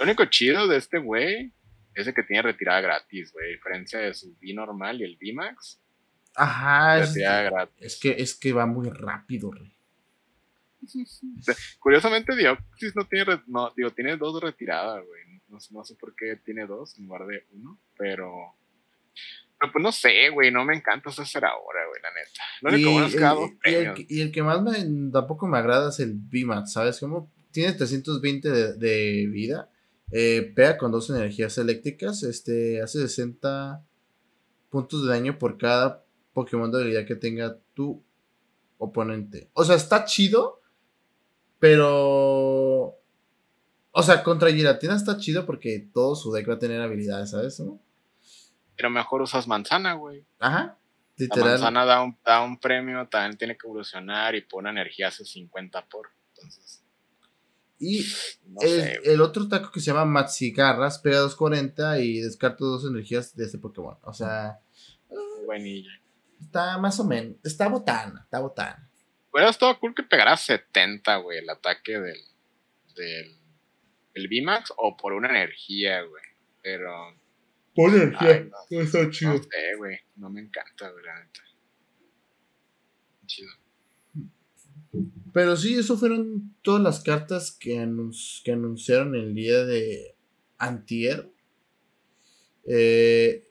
Lo 0.00 0.04
único 0.06 0.24
chido 0.24 0.66
de 0.66 0.78
este 0.78 0.98
güey 0.98 1.52
es 1.94 2.06
el 2.06 2.14
que 2.14 2.22
tiene 2.22 2.42
retirada 2.42 2.80
gratis, 2.80 3.32
güey. 3.32 3.52
Diferencia 3.52 3.98
de 4.00 4.14
su 4.14 4.34
B 4.40 4.52
normal 4.54 5.00
y 5.00 5.04
el 5.04 5.18
V-Max. 5.20 5.78
Ajá, 6.34 7.00
es, 7.02 7.14
gratis. 7.14 7.74
es 7.80 8.00
que, 8.00 8.10
es 8.18 8.34
que 8.34 8.52
va 8.52 8.64
muy 8.66 8.88
rápido, 8.88 9.52
rey. 9.52 9.72
Curiosamente, 11.78 12.34
Dioxys 12.36 12.96
no 12.96 13.06
tiene, 13.06 13.40
no, 13.46 13.72
digo, 13.76 13.90
tiene 13.90 14.16
dos 14.16 14.40
retiradas, 14.42 15.04
güey. 15.06 15.22
No, 15.48 15.58
no 15.72 15.84
sé 15.84 15.94
por 15.96 16.14
qué 16.14 16.36
tiene 16.36 16.66
dos 16.66 16.96
en 16.98 17.04
lugar 17.06 17.26
de 17.26 17.44
uno, 17.52 17.78
pero. 17.98 18.54
Pero 19.58 19.72
pues 19.72 19.82
no 19.82 19.92
sé, 19.92 20.30
güey, 20.30 20.50
no 20.50 20.64
me 20.64 20.74
encanta 20.74 21.10
hacer 21.10 21.44
ahora, 21.44 21.80
güey, 21.86 22.00
la 22.00 22.10
neta. 22.10 22.42
Lo 22.62 22.70
único 22.70 22.88
Y, 22.88 22.92
bueno 22.94 23.06
es 23.08 23.14
que 23.14 23.20
da 23.20 23.34
dos 23.34 23.50
el, 23.50 23.50
y, 23.50 23.52
el, 23.52 23.60
premios. 23.84 23.96
que- 23.96 24.06
y 24.14 24.20
el 24.22 24.32
que 24.32 24.42
más 24.42 24.62
me, 24.62 25.10
tampoco 25.12 25.46
me 25.46 25.58
agrada 25.58 25.90
es 25.90 26.00
el 26.00 26.14
VMAX, 26.14 26.72
¿sabes? 26.72 26.98
Como 26.98 27.30
tiene 27.50 27.74
320 27.74 28.48
de, 28.48 28.72
de 28.74 29.26
vida, 29.26 29.68
eh, 30.12 30.52
pega 30.54 30.76
con 30.76 30.90
dos 30.90 31.08
energías 31.10 31.56
eléctricas, 31.58 32.22
este, 32.22 32.82
hace 32.82 33.00
60 33.00 33.84
puntos 34.68 35.04
de 35.04 35.08
daño 35.10 35.38
por 35.38 35.58
cada 35.58 36.04
Pokémon 36.32 36.70
de 36.70 36.80
habilidad 36.80 37.06
que 37.06 37.16
tenga 37.16 37.58
tu 37.74 38.02
oponente. 38.78 39.50
O 39.52 39.64
sea, 39.64 39.76
está 39.76 40.04
chido, 40.04 40.60
pero... 41.58 42.96
O 43.92 44.02
sea, 44.04 44.22
contra 44.22 44.52
Giratina 44.52 44.94
está 44.94 45.18
chido 45.18 45.44
porque 45.44 45.88
todo 45.92 46.14
su 46.14 46.32
deck 46.32 46.48
va 46.48 46.54
a 46.54 46.58
tener 46.58 46.80
habilidades, 46.80 47.30
¿sabes? 47.30 47.58
no? 47.58 47.80
Pero 48.76 48.88
mejor 48.88 49.20
usas 49.20 49.46
manzana, 49.48 49.94
güey. 49.94 50.24
Ajá. 50.38 50.78
La 51.16 51.24
Literal. 51.24 51.50
manzana 51.50 51.84
da 51.84 52.02
un, 52.02 52.16
da 52.24 52.40
un 52.40 52.58
premio, 52.58 53.06
también 53.08 53.36
tiene 53.36 53.58
que 53.58 53.66
evolucionar 53.66 54.34
y 54.36 54.42
por 54.42 54.60
una 54.60 54.70
energía 54.70 55.08
hace 55.08 55.24
50 55.24 55.84
por. 55.86 56.08
Entonces, 56.34 56.79
Y 57.80 58.04
no 58.46 58.60
el, 58.60 59.00
el 59.04 59.20
otro 59.22 59.48
taco 59.48 59.72
que 59.72 59.80
se 59.80 59.86
llama 59.86 60.04
Matsigarras 60.04 60.98
pega 60.98 61.20
240 61.20 61.98
y 62.00 62.20
descarta 62.20 62.58
dos 62.62 62.84
energías 62.86 63.34
de 63.34 63.46
este 63.46 63.58
Pokémon. 63.58 63.96
O 64.02 64.12
sea, 64.12 64.60
Buenilla. 65.46 65.90
está 66.38 66.76
más 66.76 67.00
o 67.00 67.04
menos. 67.04 67.36
Está 67.42 67.68
botana, 67.68 68.20
está 68.22 68.38
botana. 68.40 68.90
Hubiera 69.32 69.48
estado 69.48 69.78
cool 69.80 69.94
que 69.94 70.02
pegara 70.02 70.36
70, 70.36 71.16
güey, 71.16 71.38
el 71.38 71.48
ataque 71.48 71.98
del, 71.98 72.20
del, 72.94 73.38
del 74.14 74.28
VMAX 74.28 74.74
o 74.76 74.94
por 74.96 75.14
una 75.14 75.30
energía, 75.30 76.02
güey. 76.02 76.22
Pero 76.62 77.16
Por 77.74 77.94
energía, 77.94 78.46
no 78.70 78.80
está 78.80 79.04
no 79.04 79.12
sé, 79.12 79.76
güey, 79.78 79.98
no 80.16 80.28
me 80.28 80.42
encanta, 80.42 80.90
güey, 80.90 81.04
la 81.04 81.18
neta. 81.18 81.40
Chido. 83.24 83.59
Pero 85.32 85.56
sí, 85.56 85.74
eso 85.74 85.96
fueron 85.96 86.54
todas 86.62 86.82
las 86.82 87.02
cartas 87.02 87.52
que, 87.52 87.74
que 88.44 88.52
anunciaron 88.52 89.14
el 89.14 89.34
día 89.34 89.64
de 89.64 90.16
Antier. 90.58 91.30
Eh, 92.66 93.46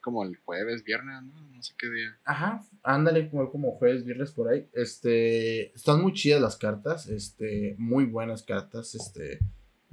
como 0.00 0.24
el 0.24 0.36
jueves, 0.36 0.84
viernes, 0.84 1.22
¿no? 1.22 1.40
No 1.50 1.62
sé 1.62 1.74
qué 1.78 1.88
día. 1.88 2.16
Ajá, 2.24 2.62
ándale 2.82 3.30
como, 3.30 3.50
como 3.50 3.72
jueves, 3.72 4.04
viernes 4.04 4.32
por 4.32 4.48
ahí. 4.48 4.68
Este, 4.74 5.74
están 5.74 6.02
muy 6.02 6.12
chidas 6.12 6.40
las 6.40 6.56
cartas, 6.56 7.08
este, 7.08 7.74
muy 7.78 8.04
buenas 8.04 8.42
cartas. 8.42 8.94
Este, 8.94 9.40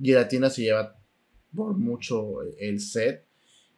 Giratina 0.01 0.49
se 0.49 0.63
lleva 0.63 0.97
por 1.55 1.77
mucho 1.77 2.41
el 2.59 2.79
set. 2.79 3.25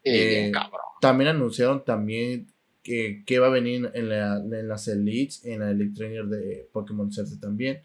Eh, 0.04 0.52
también 1.00 1.30
anunciaron 1.30 1.86
también 1.86 2.53
que, 2.84 3.24
que 3.26 3.40
va 3.40 3.48
a 3.48 3.52
venir 3.52 3.90
en, 3.94 4.10
las 4.10 4.88
Elites, 4.88 5.46
en 5.46 5.62
la 5.62 5.72
Elite 5.72 5.96
Trainer 5.96 6.26
de 6.26 6.68
Pokémon 6.72 7.12
Center 7.12 7.40
también. 7.40 7.82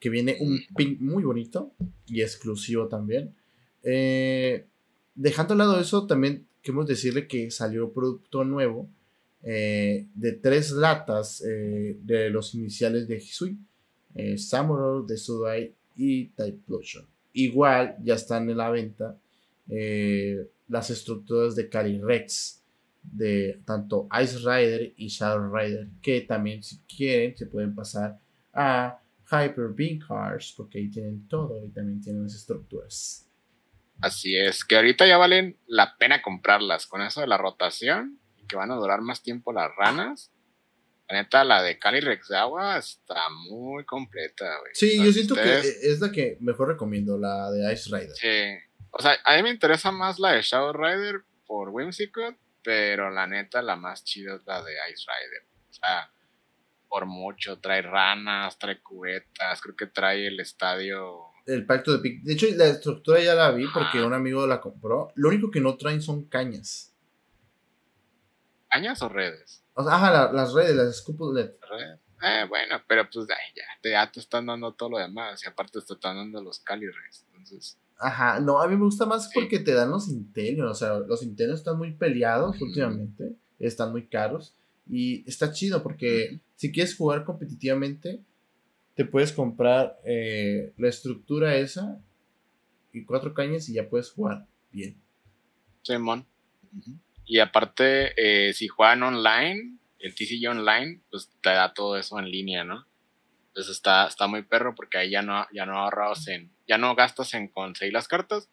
Que 0.00 0.10
viene 0.10 0.36
un 0.40 0.60
pin 0.76 0.98
muy 1.00 1.22
bonito 1.22 1.72
y 2.08 2.22
exclusivo 2.22 2.88
también. 2.88 3.32
Eh, 3.84 4.66
dejando 5.14 5.52
al 5.54 5.58
lado 5.58 5.80
eso, 5.80 6.08
también 6.08 6.46
queremos 6.60 6.88
decirle 6.88 7.28
que 7.28 7.52
salió 7.52 7.92
producto 7.92 8.44
nuevo 8.44 8.88
eh, 9.44 10.06
de 10.14 10.32
tres 10.32 10.72
latas 10.72 11.42
eh, 11.46 11.96
de 12.02 12.30
los 12.30 12.54
iniciales 12.54 13.06
de 13.06 13.16
Hisui, 13.16 13.56
Samurai, 14.36 15.06
de 15.06 15.16
Sudai 15.16 15.74
y 15.96 16.26
Typlosion. 16.30 17.06
Igual 17.32 17.96
ya 18.02 18.14
están 18.14 18.50
en 18.50 18.56
la 18.56 18.70
venta 18.70 19.16
las 20.68 20.90
estructuras 20.90 21.54
de 21.54 21.68
Calyrex 21.68 22.61
de 23.02 23.60
tanto 23.66 24.08
Ice 24.22 24.38
Rider 24.38 24.92
y 24.96 25.08
Shadow 25.08 25.54
Rider, 25.54 25.88
que 26.00 26.22
también 26.22 26.62
si 26.62 26.78
quieren 26.82 27.36
se 27.36 27.46
pueden 27.46 27.74
pasar 27.74 28.18
a 28.52 29.00
Hyper 29.30 29.70
Beam 29.74 29.98
Cars 29.98 30.54
porque 30.56 30.78
ahí 30.78 30.90
tienen 30.90 31.26
todo 31.28 31.64
y 31.64 31.70
también 31.70 32.00
tienen 32.00 32.22
las 32.22 32.34
estructuras. 32.34 33.28
Así 34.00 34.36
es, 34.36 34.64
que 34.64 34.76
ahorita 34.76 35.06
ya 35.06 35.16
valen 35.16 35.56
la 35.66 35.96
pena 35.96 36.22
comprarlas 36.22 36.86
con 36.86 37.02
eso 37.02 37.20
de 37.20 37.26
la 37.26 37.38
rotación 37.38 38.18
que 38.48 38.56
van 38.56 38.70
a 38.70 38.76
durar 38.76 39.00
más 39.00 39.22
tiempo 39.22 39.52
las 39.52 39.74
ranas. 39.76 40.32
La 41.08 41.22
neta, 41.22 41.44
la 41.44 41.62
de 41.62 41.78
Calyrex 41.78 42.28
de 42.28 42.36
agua 42.36 42.78
está 42.78 43.28
muy 43.48 43.84
completa, 43.84 44.58
güey. 44.60 44.72
Sí, 44.74 45.02
yo 45.02 45.12
siento 45.12 45.34
que 45.34 45.58
es 45.58 46.00
la 46.00 46.10
que 46.10 46.36
mejor 46.40 46.68
recomiendo, 46.68 47.18
la 47.18 47.50
de 47.50 47.72
Ice 47.72 47.90
Rider. 47.90 48.14
Sí. 48.14 48.78
O 48.90 49.00
sea, 49.00 49.16
a 49.24 49.36
mí 49.36 49.42
me 49.42 49.50
interesa 49.50 49.90
más 49.90 50.18
la 50.18 50.32
de 50.32 50.42
Shadow 50.42 50.72
Rider 50.72 51.22
por 51.46 51.70
Whimsicott, 51.70 52.36
pero 52.62 53.10
la 53.10 53.26
neta, 53.26 53.62
la 53.62 53.76
más 53.76 54.04
chida 54.04 54.36
es 54.36 54.46
la 54.46 54.62
de 54.62 54.72
Ice 54.92 55.06
Rider. 55.06 55.46
O 55.70 55.72
sea, 55.72 56.10
por 56.88 57.06
mucho, 57.06 57.58
trae 57.58 57.82
ranas, 57.82 58.58
trae 58.58 58.80
cubetas, 58.80 59.60
creo 59.60 59.76
que 59.76 59.86
trae 59.86 60.26
el 60.26 60.40
estadio 60.40 61.32
el 61.46 61.66
pacto 61.66 61.92
de 61.92 61.98
pic. 61.98 62.22
De 62.22 62.34
hecho, 62.34 62.46
la 62.54 62.66
estructura 62.66 63.20
ya 63.20 63.34
la 63.34 63.50
vi 63.50 63.66
porque 63.66 64.02
un 64.02 64.12
amigo 64.12 64.46
la 64.46 64.60
compró. 64.60 65.12
Lo 65.16 65.28
único 65.28 65.50
que 65.50 65.60
no 65.60 65.76
traen 65.76 66.00
son 66.00 66.24
cañas. 66.26 66.94
¿Cañas 68.68 69.02
o 69.02 69.08
redes? 69.08 69.64
O 69.74 69.82
sea, 69.82 69.94
ajá, 69.94 70.32
las 70.32 70.52
redes, 70.52 70.76
las 70.76 70.96
scoop 70.96 71.34
LED. 71.34 71.50
Eh, 72.22 72.46
bueno, 72.48 72.80
pero 72.86 73.08
pues 73.10 73.26
ya, 73.26 73.36
te, 73.80 73.90
ya 73.90 74.10
te 74.10 74.20
están 74.20 74.46
dando 74.46 74.72
todo 74.72 74.90
lo 74.90 74.98
demás. 74.98 75.42
Y 75.44 75.48
aparte 75.48 75.80
te 75.80 75.94
están 75.94 76.16
dando 76.16 76.42
los 76.42 76.60
Calirres. 76.60 77.26
Entonces. 77.26 77.78
Ajá, 77.98 78.40
no, 78.40 78.60
a 78.60 78.68
mí 78.68 78.76
me 78.76 78.84
gusta 78.84 79.06
más 79.06 79.30
porque 79.32 79.58
te 79.58 79.72
dan 79.72 79.90
los 79.90 80.08
Intelios. 80.08 80.70
O 80.70 80.74
sea, 80.74 80.98
los 80.98 81.22
Intelios 81.22 81.60
están 81.60 81.78
muy 81.78 81.92
peleados 81.92 82.60
últimamente. 82.60 83.36
Están 83.58 83.92
muy 83.92 84.06
caros. 84.06 84.54
Y 84.88 85.28
está 85.28 85.52
chido 85.52 85.82
porque 85.82 86.40
si 86.56 86.72
quieres 86.72 86.96
jugar 86.96 87.24
competitivamente 87.24 88.20
te 88.94 89.04
puedes 89.04 89.32
comprar 89.32 89.98
eh, 90.04 90.72
la 90.76 90.88
estructura 90.88 91.56
esa 91.56 92.00
y 92.92 93.04
cuatro 93.04 93.32
cañas 93.32 93.68
y 93.68 93.74
ya 93.74 93.88
puedes 93.88 94.10
jugar 94.10 94.46
bien. 94.70 95.00
Simón. 95.82 96.26
Y 97.24 97.38
aparte, 97.38 98.12
eh, 98.16 98.52
si 98.52 98.68
juegan 98.68 99.02
online, 99.02 99.78
el 99.98 100.14
TCG 100.14 100.48
online, 100.50 101.00
pues 101.10 101.30
te 101.40 101.50
da 101.50 101.72
todo 101.72 101.96
eso 101.96 102.18
en 102.18 102.30
línea, 102.30 102.64
¿no? 102.64 102.86
Entonces 103.48 103.76
está, 103.76 104.06
está 104.06 104.26
muy 104.26 104.42
perro 104.42 104.74
porque 104.74 104.98
ahí 104.98 105.10
ya 105.10 105.22
no, 105.22 105.46
ya 105.52 105.66
no 105.66 105.78
ahorras 105.78 106.28
en, 106.28 106.50
ya 106.72 106.78
no 106.78 106.94
gastas 106.94 107.34
en 107.34 107.48
conseguir 107.48 107.92
las 107.92 108.08
cartas, 108.08 108.48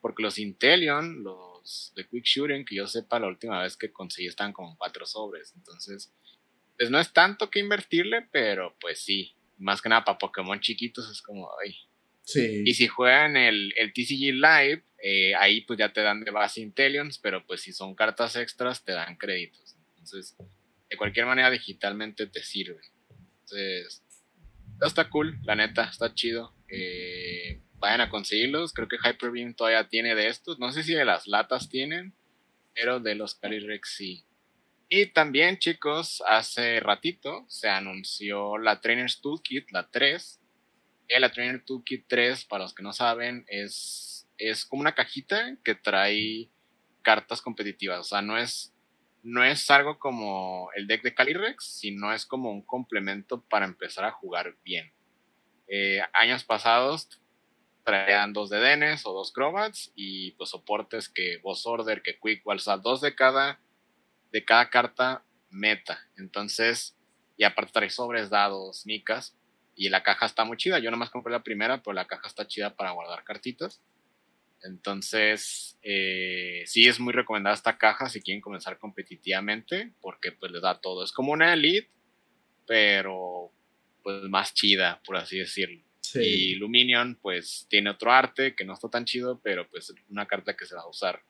porque 0.00 0.22
los 0.22 0.38
Intelion, 0.38 1.22
los 1.22 1.92
de 1.94 2.08
Quick 2.08 2.24
Shooting, 2.24 2.64
que 2.64 2.76
yo 2.76 2.86
sepa, 2.86 3.20
la 3.20 3.26
última 3.26 3.62
vez 3.62 3.76
que 3.76 3.92
conseguí 3.92 4.26
estaban 4.26 4.54
como 4.54 4.74
cuatro 4.78 5.04
sobres. 5.04 5.52
Entonces, 5.54 6.10
pues 6.78 6.88
no 6.90 6.98
es 6.98 7.12
tanto 7.12 7.50
que 7.50 7.58
invertirle, 7.58 8.26
pero 8.32 8.74
pues 8.80 9.02
sí, 9.02 9.36
más 9.58 9.82
que 9.82 9.90
nada 9.90 10.02
para 10.02 10.16
Pokémon 10.16 10.58
chiquitos 10.60 11.10
es 11.10 11.20
como, 11.20 11.50
ay. 11.62 11.76
Sí. 12.22 12.62
Y 12.64 12.72
si 12.72 12.88
juegan 12.88 13.36
el, 13.36 13.74
el 13.76 13.92
TCG 13.92 14.32
Live, 14.32 14.84
eh, 15.02 15.34
ahí 15.34 15.60
pues 15.60 15.78
ya 15.78 15.92
te 15.92 16.00
dan 16.00 16.24
de 16.24 16.30
base 16.30 16.62
Intellions, 16.62 17.18
pero 17.18 17.46
pues 17.46 17.60
si 17.60 17.74
son 17.74 17.94
cartas 17.94 18.34
extras 18.36 18.82
te 18.82 18.92
dan 18.92 19.18
créditos. 19.18 19.76
Entonces, 19.90 20.34
de 20.88 20.96
cualquier 20.96 21.26
manera 21.26 21.50
digitalmente 21.50 22.26
te 22.28 22.42
sirve. 22.42 22.80
Entonces, 23.40 24.02
está 24.80 25.10
cool, 25.10 25.38
la 25.42 25.54
neta, 25.54 25.84
está 25.84 26.14
chido. 26.14 26.54
Eh, 26.68 27.60
vayan 27.74 28.00
a 28.00 28.10
conseguirlos. 28.10 28.72
Creo 28.72 28.88
que 28.88 28.96
Hyperbeam 28.96 29.54
todavía 29.54 29.88
tiene 29.88 30.14
de 30.14 30.28
estos. 30.28 30.58
No 30.58 30.72
sé 30.72 30.82
si 30.82 30.94
de 30.94 31.04
las 31.04 31.26
latas 31.26 31.68
tienen, 31.68 32.14
pero 32.74 33.00
de 33.00 33.14
los 33.14 33.34
Calyrex 33.34 33.94
sí. 33.96 34.24
Y 34.90 35.06
también, 35.06 35.58
chicos, 35.58 36.22
hace 36.26 36.80
ratito 36.80 37.44
se 37.48 37.68
anunció 37.68 38.56
la 38.56 38.80
Trainer's 38.80 39.20
Toolkit, 39.20 39.70
la 39.70 39.90
3. 39.90 40.40
Y 41.08 41.20
la 41.20 41.30
Trainer 41.30 41.64
Toolkit 41.64 42.04
3, 42.06 42.44
para 42.44 42.64
los 42.64 42.74
que 42.74 42.82
no 42.82 42.92
saben, 42.92 43.44
es, 43.48 44.28
es 44.36 44.66
como 44.66 44.80
una 44.80 44.94
cajita 44.94 45.56
que 45.64 45.74
trae 45.74 46.50
cartas 47.02 47.40
competitivas. 47.40 48.00
O 48.00 48.04
sea, 48.04 48.20
no 48.20 48.36
es, 48.36 48.74
no 49.22 49.42
es 49.42 49.70
algo 49.70 49.98
como 49.98 50.68
el 50.74 50.86
deck 50.86 51.02
de 51.02 51.14
Calyrex, 51.14 51.64
sino 51.64 52.12
es 52.12 52.26
como 52.26 52.50
un 52.50 52.62
complemento 52.62 53.42
para 53.42 53.64
empezar 53.64 54.04
a 54.04 54.12
jugar 54.12 54.56
bien. 54.64 54.92
Eh, 55.68 56.00
años 56.12 56.44
pasados 56.44 57.08
traían 57.84 58.32
dos 58.32 58.50
de 58.50 58.58
Denes 58.58 59.06
o 59.06 59.12
dos 59.12 59.32
Crobats 59.32 59.92
y 59.94 60.32
pues 60.32 60.50
soportes 60.50 61.08
que 61.08 61.38
Boss 61.42 61.66
Order, 61.66 62.02
que 62.02 62.18
Quick, 62.18 62.46
o 62.46 62.58
sea, 62.58 62.76
dos 62.76 63.00
de 63.00 63.14
cada 63.14 63.60
de 64.32 64.44
cada 64.44 64.68
carta 64.70 65.24
meta. 65.50 65.98
Entonces, 66.16 66.96
y 67.36 67.44
aparte 67.44 67.72
trae 67.72 67.90
sobres, 67.90 68.30
dados, 68.30 68.84
micas. 68.84 69.34
Y 69.74 69.88
la 69.90 70.02
caja 70.02 70.26
está 70.26 70.44
muy 70.44 70.56
chida. 70.56 70.80
Yo 70.80 70.90
nomás 70.90 71.10
compré 71.10 71.32
la 71.32 71.44
primera, 71.44 71.82
pero 71.82 71.94
la 71.94 72.06
caja 72.06 72.26
está 72.26 72.46
chida 72.46 72.74
para 72.74 72.90
guardar 72.90 73.22
cartitas. 73.24 73.80
Entonces, 74.62 75.78
eh, 75.82 76.64
sí 76.66 76.88
es 76.88 76.98
muy 76.98 77.12
recomendada 77.12 77.54
esta 77.54 77.78
caja 77.78 78.08
si 78.08 78.20
quieren 78.20 78.40
comenzar 78.40 78.78
competitivamente, 78.78 79.94
porque 80.00 80.32
pues 80.32 80.50
les 80.50 80.62
da 80.62 80.80
todo. 80.80 81.04
Es 81.04 81.12
como 81.12 81.32
una 81.32 81.52
elite, 81.52 81.90
pero 82.66 83.52
pues 84.08 84.22
más 84.30 84.54
chida, 84.54 85.02
por 85.04 85.16
así 85.16 85.38
decirlo. 85.38 85.82
Y 86.14 86.54
Luminion 86.54 87.18
pues 87.20 87.66
tiene 87.68 87.90
otro 87.90 88.10
arte 88.10 88.54
que 88.54 88.64
no 88.64 88.72
está 88.72 88.88
tan 88.88 89.04
chido, 89.04 89.38
pero 89.42 89.68
pues 89.68 89.92
una 90.08 90.24
carta 90.24 90.56
que 90.56 90.64
se 90.64 90.74
va 90.74 90.80
a 90.80 90.88
usar 90.88 91.20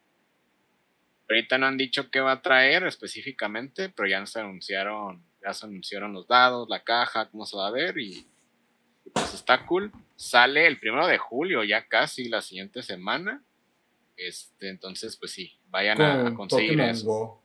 Ahorita 1.29 1.59
no 1.59 1.67
han 1.67 1.77
dicho 1.77 2.09
qué 2.09 2.21
va 2.21 2.33
a 2.33 2.41
traer 2.41 2.87
específicamente, 2.87 3.89
pero 3.89 4.09
ya 4.09 4.25
se 4.27 4.39
anunciaron, 4.39 5.23
ya 5.43 5.53
se 5.53 5.67
anunciaron 5.67 6.13
los 6.13 6.29
dados, 6.29 6.69
la 6.69 6.85
caja, 6.85 7.29
cómo 7.29 7.45
se 7.45 7.57
va 7.57 7.67
a 7.67 7.73
ver 7.73 7.99
y, 7.99 8.25
pues 9.13 9.35
está 9.35 9.67
cool. 9.67 9.91
Sale 10.15 10.69
el 10.69 10.79
primero 10.79 11.09
de 11.09 11.19
julio, 11.19 11.65
ya 11.65 11.87
casi 11.89 12.29
la 12.29 12.41
siguiente 12.41 12.83
semana. 12.83 13.43
Este, 14.17 14.71
entonces, 14.71 15.17
pues 15.17 15.33
sí, 15.33 15.59
vayan 15.67 16.01
a, 16.01 16.35
conseguir 16.35 16.81
eso. 16.81 17.43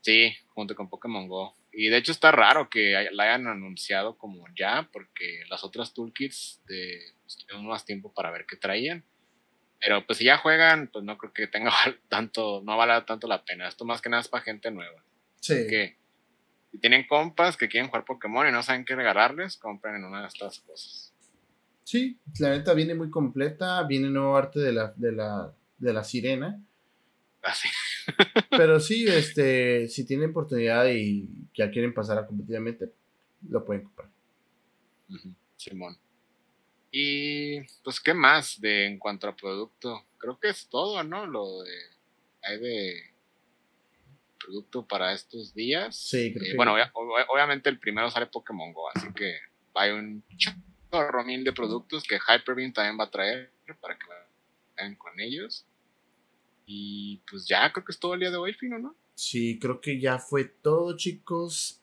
Sí, 0.00 0.34
junto 0.48 0.74
con 0.74 0.90
Pokémon 0.90 1.28
Go. 1.28 1.54
Y 1.72 1.88
de 1.88 1.96
hecho 1.96 2.12
está 2.12 2.32
raro 2.32 2.68
que 2.68 3.08
la 3.12 3.24
hayan 3.24 3.46
anunciado 3.46 4.18
como 4.18 4.44
ya, 4.56 4.88
porque 4.92 5.42
las 5.48 5.62
otras 5.64 5.94
toolkits 5.94 6.62
de, 6.66 7.00
pues, 7.22 7.62
más 7.62 7.84
tiempo 7.84 8.12
para 8.12 8.30
ver 8.30 8.46
qué 8.46 8.56
traían. 8.56 9.04
Pero 9.80 10.04
pues 10.04 10.18
si 10.18 10.24
ya 10.24 10.36
juegan, 10.36 10.88
pues 10.92 11.04
no 11.04 11.16
creo 11.16 11.32
que 11.32 11.46
tenga 11.46 11.72
tanto, 12.08 12.62
no 12.64 12.76
vale 12.76 13.00
tanto 13.06 13.26
la 13.26 13.44
pena. 13.44 13.68
Esto 13.68 13.84
más 13.84 14.02
que 14.02 14.10
nada 14.10 14.20
es 14.20 14.28
para 14.28 14.44
gente 14.44 14.70
nueva. 14.70 15.02
Sí. 15.40 15.66
Que 15.68 15.96
si 16.70 16.78
tienen 16.78 17.06
compas 17.06 17.56
que 17.56 17.68
quieren 17.68 17.88
jugar 17.88 18.04
Pokémon 18.04 18.46
y 18.46 18.52
no 18.52 18.62
saben 18.62 18.84
qué 18.84 18.94
regalarles, 18.94 19.56
compren 19.56 19.96
en 19.96 20.04
una 20.04 20.22
de 20.22 20.28
estas 20.28 20.60
cosas. 20.60 21.14
Sí, 21.84 22.18
la 22.38 22.50
neta 22.50 22.74
viene 22.74 22.94
muy 22.94 23.10
completa, 23.10 23.82
viene 23.84 24.10
nuevo 24.10 24.36
arte 24.36 24.60
de 24.60 24.72
la, 24.72 24.92
de 24.94 25.12
la, 25.12 25.52
de 25.78 25.92
la 25.92 26.04
sirena. 26.04 26.62
Así. 27.42 27.68
Ah, 28.18 28.46
Pero 28.50 28.78
sí, 28.80 29.06
este, 29.08 29.88
si 29.88 30.04
tienen 30.04 30.30
oportunidad 30.30 30.86
y 30.88 31.28
ya 31.60 31.70
quieren 31.70 31.92
pasar 31.94 32.18
a 32.18 32.26
competitivamente, 32.26 32.90
lo 33.48 33.64
pueden 33.64 33.84
comprar. 33.84 34.08
Simón. 35.56 35.96
Y 36.90 37.60
pues, 37.84 38.00
¿qué 38.00 38.14
más 38.14 38.60
de 38.60 38.86
en 38.86 38.98
cuanto 38.98 39.28
a 39.28 39.36
producto? 39.36 40.04
Creo 40.18 40.38
que 40.40 40.48
es 40.48 40.68
todo, 40.68 41.02
¿no? 41.04 41.26
Lo 41.26 41.62
de. 41.62 41.76
Hay 42.42 42.58
de. 42.58 43.02
producto 44.38 44.86
para 44.86 45.12
estos 45.12 45.52
días. 45.54 45.94
Sí, 45.94 46.32
creo 46.32 46.44
Eh, 46.44 46.50
que- 46.52 46.56
Bueno, 46.56 46.72
obvia- 46.72 46.90
ob- 46.94 47.26
obviamente 47.28 47.68
el 47.68 47.78
primero 47.78 48.10
sale 48.10 48.26
Pokémon 48.26 48.72
Go, 48.72 48.88
así 48.94 49.12
que 49.12 49.36
hay 49.74 49.90
un 49.90 50.24
chorro 50.90 51.22
mil 51.24 51.44
de 51.44 51.52
productos 51.52 52.02
que 52.04 52.16
Hyperbeam 52.16 52.72
también 52.72 52.98
va 52.98 53.04
a 53.04 53.10
traer 53.10 53.52
para 53.82 53.98
que 53.98 54.06
vayan 54.76 54.94
con 54.96 55.20
ellos. 55.20 55.66
Y 56.64 57.18
pues 57.30 57.46
ya 57.46 57.70
creo 57.70 57.84
que 57.84 57.92
es 57.92 57.98
todo 57.98 58.14
el 58.14 58.20
día 58.20 58.30
de 58.30 58.38
hoy, 58.38 58.54
Fino, 58.54 58.78
¿no? 58.78 58.96
Sí, 59.20 59.58
creo 59.58 59.82
que 59.82 60.00
ya 60.00 60.18
fue 60.18 60.44
todo, 60.46 60.96
chicos. 60.96 61.82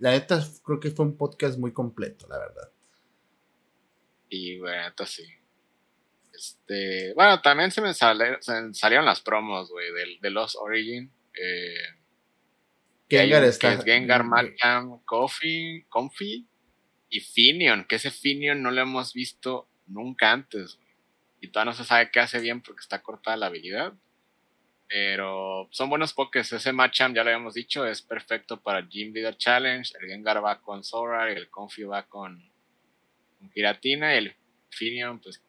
La 0.00 0.10
neta, 0.10 0.44
creo 0.64 0.80
que 0.80 0.90
fue 0.90 1.04
un 1.06 1.16
podcast 1.16 1.56
muy 1.58 1.72
completo, 1.72 2.26
la 2.28 2.38
verdad. 2.40 2.72
Y 4.28 4.58
bueno, 4.58 4.82
neta 4.82 5.06
sí. 5.06 5.22
Este, 6.32 7.12
bueno, 7.14 7.40
también 7.40 7.70
se 7.70 7.80
me, 7.82 7.94
sale- 7.94 8.38
se 8.40 8.60
me 8.62 8.74
salieron 8.74 9.06
las 9.06 9.20
promos, 9.20 9.70
güey, 9.70 9.92
del 9.92 10.18
de 10.20 10.30
Lost 10.30 10.56
Origin. 10.58 11.12
Eh, 11.40 11.74
Gengar 13.08 13.44
está. 13.44 13.68
que 13.68 13.74
es 13.74 13.84
Gengar, 13.84 14.24
Malcolm, 14.24 15.02
Coffee, 15.04 15.86
Comfy 15.88 16.48
y 17.10 17.20
Finion, 17.20 17.84
que 17.86 17.96
ese 17.96 18.10
Finion 18.10 18.60
no 18.60 18.72
lo 18.72 18.80
hemos 18.80 19.12
visto 19.12 19.68
nunca 19.86 20.32
antes. 20.32 20.76
güey. 20.76 20.88
Y 21.42 21.48
todavía 21.48 21.70
no 21.72 21.76
se 21.76 21.84
sabe 21.84 22.10
qué 22.10 22.18
hace 22.18 22.40
bien 22.40 22.60
porque 22.60 22.80
está 22.80 23.02
cortada 23.02 23.36
la 23.36 23.46
habilidad. 23.46 23.92
Pero 24.94 25.68
son 25.70 25.88
buenos 25.88 26.12
pokés. 26.12 26.52
Ese 26.52 26.70
Machamp, 26.70 27.16
ya 27.16 27.24
lo 27.24 27.30
habíamos 27.30 27.54
dicho, 27.54 27.86
es 27.86 28.02
perfecto 28.02 28.60
para 28.60 28.86
Gym 28.86 29.14
Leader 29.14 29.38
Challenge. 29.38 29.90
El 29.98 30.06
Gengar 30.10 30.44
va 30.44 30.60
con 30.60 30.84
Sora 30.84 31.32
y 31.32 31.36
el 31.36 31.48
Comfy 31.48 31.84
va 31.84 32.02
con, 32.06 32.36
con. 33.38 33.50
Y 33.54 33.62
el 33.62 34.36
Finion, 34.68 35.18
pues 35.18 35.42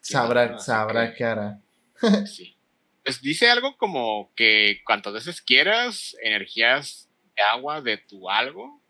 Sabrá, 0.00 0.58
sabrá 0.58 1.14
qué 1.14 1.24
hará. 1.24 1.60
Sí. 2.26 2.56
Pues 3.04 3.20
dice 3.20 3.50
algo 3.50 3.76
como 3.76 4.32
que 4.34 4.80
cuantas 4.86 5.12
veces 5.12 5.42
quieras, 5.42 6.16
energías 6.22 7.10
de 7.36 7.42
agua 7.42 7.82
de 7.82 7.98
tu 7.98 8.30
algo, 8.30 8.82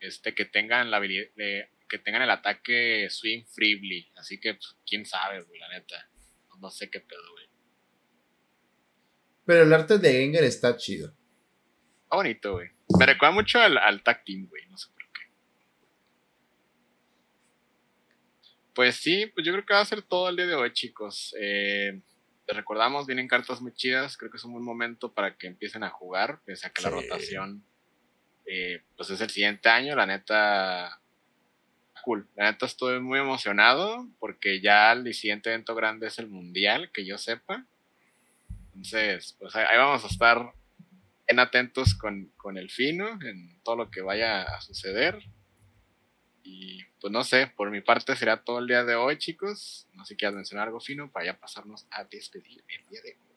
este, 0.00 0.34
que 0.34 0.44
tengan 0.44 0.90
la 0.90 0.96
habilidad 0.96 1.26
de- 1.36 1.70
que 1.88 1.98
tengan 1.98 2.22
el 2.22 2.30
ataque 2.30 3.06
swing 3.10 3.44
freely. 3.44 4.10
Así 4.16 4.40
que, 4.40 4.54
pues, 4.54 4.76
quién 4.86 5.06
sabe, 5.06 5.42
güey, 5.42 5.60
la 5.60 5.68
neta. 5.68 6.08
No, 6.48 6.56
no 6.56 6.70
sé 6.70 6.90
qué 6.90 7.00
pedo, 7.00 7.32
güey. 7.32 7.46
Pero 9.44 9.64
el 9.64 9.72
arte 9.72 9.98
de 9.98 10.12
Gengar 10.12 10.44
está 10.44 10.76
chido. 10.76 11.08
Está 12.04 12.16
bonito, 12.16 12.52
güey. 12.52 12.68
Me 12.98 13.06
recuerda 13.06 13.34
mucho 13.34 13.58
al, 13.58 13.78
al 13.78 14.02
tag 14.02 14.24
team, 14.24 14.46
güey. 14.48 14.66
No 14.66 14.76
sé 14.76 14.88
por 14.92 15.02
qué. 15.12 15.20
Pues 18.74 18.96
sí, 18.96 19.26
pues 19.26 19.44
yo 19.46 19.52
creo 19.52 19.64
que 19.64 19.74
va 19.74 19.80
a 19.80 19.84
ser 19.84 20.02
todo 20.02 20.28
el 20.28 20.36
día 20.36 20.46
de 20.46 20.54
hoy, 20.54 20.72
chicos. 20.72 21.34
Eh, 21.40 22.00
les 22.46 22.56
recordamos, 22.56 23.06
vienen 23.06 23.28
cartas 23.28 23.60
muy 23.60 23.72
chidas. 23.72 24.16
Creo 24.16 24.30
que 24.30 24.36
es 24.36 24.44
un 24.44 24.52
buen 24.52 24.64
momento 24.64 25.12
para 25.12 25.36
que 25.36 25.46
empiecen 25.46 25.84
a 25.84 25.90
jugar, 25.90 26.40
pese 26.44 26.66
a 26.66 26.70
que 26.70 26.82
la 26.82 26.90
rotación 26.90 27.64
eh, 28.46 28.82
pues 28.96 29.10
es 29.10 29.20
el 29.20 29.30
siguiente 29.30 29.68
año. 29.68 29.96
La 29.96 30.06
neta, 30.06 31.00
cool. 32.04 32.28
La 32.36 32.50
neta 32.50 32.66
estoy 32.66 33.00
muy 33.00 33.18
emocionado 33.18 34.08
porque 34.18 34.60
ya 34.60 34.92
el 34.92 35.12
siguiente 35.14 35.50
evento 35.50 35.74
grande 35.74 36.08
es 36.08 36.18
el 36.18 36.28
mundial, 36.28 36.90
que 36.92 37.04
yo 37.04 37.18
sepa. 37.18 37.66
Entonces, 38.74 39.36
pues 39.38 39.54
ahí, 39.54 39.76
vamos 39.76 40.04
a 40.04 40.08
estar 40.08 40.52
en 41.26 41.38
atentos 41.38 41.94
con, 41.94 42.32
con 42.36 42.56
el 42.56 42.70
fino, 42.70 43.18
en 43.22 43.60
todo 43.62 43.76
lo 43.76 43.90
que 43.90 44.02
vaya 44.02 44.42
a 44.42 44.60
suceder. 44.60 45.18
Y 46.42 46.82
pues 47.00 47.12
no 47.12 47.22
sé, 47.24 47.52
por 47.56 47.70
mi 47.70 47.80
parte 47.80 48.16
será 48.16 48.42
todo 48.42 48.58
el 48.58 48.66
día 48.66 48.84
de 48.84 48.94
hoy, 48.94 49.18
chicos. 49.18 49.86
No 49.94 50.04
sé 50.04 50.14
si 50.14 50.16
quieras 50.16 50.34
mencionar 50.34 50.68
algo 50.68 50.80
fino 50.80 51.10
para 51.10 51.26
ya 51.26 51.38
pasarnos 51.38 51.86
a 51.90 52.04
despedir 52.04 52.64
el 52.68 52.90
día 52.90 53.00
de 53.02 53.10
hoy. 53.10 53.32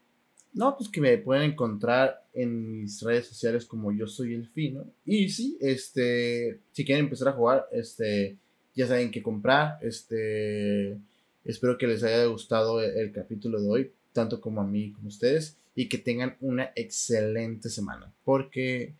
No, 0.53 0.77
pues 0.77 0.89
que 0.89 1.01
me 1.01 1.17
pueden 1.17 1.51
encontrar 1.51 2.23
en 2.33 2.81
mis 2.81 3.01
redes 3.01 3.27
sociales 3.27 3.65
como 3.65 3.91
yo 3.91 4.07
soy 4.07 4.33
el 4.33 4.47
fino. 4.47 4.85
Y 5.05 5.27
sí, 5.29 5.57
este, 5.59 6.61
si 6.71 6.85
quieren 6.85 7.05
empezar 7.05 7.27
a 7.27 7.33
jugar, 7.33 7.67
este, 7.73 8.37
ya 8.73 8.87
saben 8.87 9.11
qué 9.11 9.21
comprar. 9.21 9.77
Este, 9.81 10.97
espero 11.43 11.77
que 11.77 11.87
les 11.87 12.03
haya 12.03 12.23
gustado 12.25 12.81
el 12.81 13.11
capítulo 13.11 13.61
de 13.61 13.69
hoy, 13.69 13.91
tanto 14.15 14.41
como 14.41 14.61
a 14.61 14.65
mí 14.65 14.93
como 14.93 15.07
a 15.07 15.09
ustedes, 15.09 15.59
y 15.75 15.89
que 15.89 15.97
tengan 15.97 16.37
una 16.39 16.71
excelente 16.75 17.69
semana, 17.69 18.11
porque, 18.23 18.95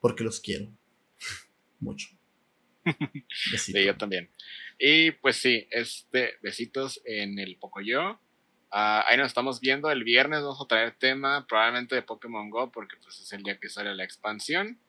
porque 0.00 0.24
los 0.24 0.40
quiero 0.40 0.68
mucho. 1.78 2.08
Sí, 3.56 3.84
yo 3.84 3.96
también. 3.96 4.28
Y 4.78 5.12
pues 5.12 5.36
sí, 5.36 5.68
este, 5.70 6.32
besitos 6.42 7.00
en 7.04 7.38
el 7.38 7.56
Pocoyo. 7.56 8.18
Ah, 8.70 9.04
ahí 9.06 9.16
nos 9.16 9.28
estamos 9.28 9.60
viendo 9.60 9.90
el 9.90 10.02
viernes. 10.02 10.40
Vamos 10.40 10.60
a 10.60 10.66
traer 10.66 10.96
tema 10.98 11.46
probablemente 11.46 11.94
de 11.94 12.02
Pokémon 12.02 12.50
Go 12.50 12.72
porque 12.72 12.96
pues 13.02 13.20
es 13.20 13.32
el 13.32 13.42
día 13.42 13.60
que 13.60 13.68
sale 13.68 13.94
la 13.94 14.02
expansión. 14.02 14.80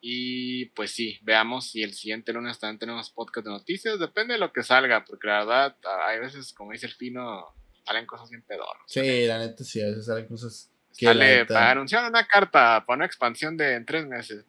Y 0.00 0.66
pues 0.66 0.92
sí, 0.92 1.18
veamos 1.22 1.70
si 1.70 1.82
el 1.82 1.94
siguiente 1.94 2.32
lunes 2.32 2.60
también 2.60 2.78
tenemos 2.78 3.10
podcast 3.10 3.46
de 3.46 3.52
noticias. 3.52 3.98
Depende 3.98 4.34
de 4.34 4.40
lo 4.40 4.52
que 4.52 4.62
salga, 4.62 5.04
porque 5.04 5.26
la 5.26 5.38
verdad, 5.40 5.76
ah, 5.84 6.08
hay 6.08 6.20
veces, 6.20 6.52
como 6.52 6.72
dice 6.72 6.86
el 6.86 6.92
fino, 6.92 7.46
salen 7.86 8.04
cosas 8.06 8.28
bien 8.28 8.42
pedorras. 8.42 8.82
Sí, 8.86 9.26
la 9.26 9.38
neta, 9.38 9.64
sí, 9.64 9.80
a 9.80 9.86
veces 9.86 10.04
salen 10.06 10.26
cosas 10.26 10.70
que 10.96 11.06
Sale 11.06 11.24
neta- 11.38 11.54
para 11.54 11.70
anunciar 11.72 12.08
una 12.10 12.26
carta 12.26 12.84
para 12.84 12.96
una 12.96 13.06
expansión 13.06 13.56
de 13.56 13.74
en 13.74 13.86
tres 13.86 14.06
meses. 14.06 14.44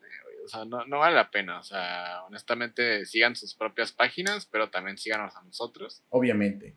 O 0.45 0.49
sea, 0.49 0.63
no, 0.65 0.85
no 0.85 0.99
vale 0.99 1.15
la 1.15 1.29
pena. 1.29 1.59
O 1.59 1.63
sea, 1.63 2.23
honestamente, 2.25 3.05
sigan 3.05 3.35
sus 3.35 3.53
propias 3.53 3.91
páginas, 3.91 4.45
pero 4.45 4.69
también 4.69 4.97
síganos 4.97 5.35
a 5.35 5.41
nosotros. 5.43 6.01
obviamente. 6.09 6.75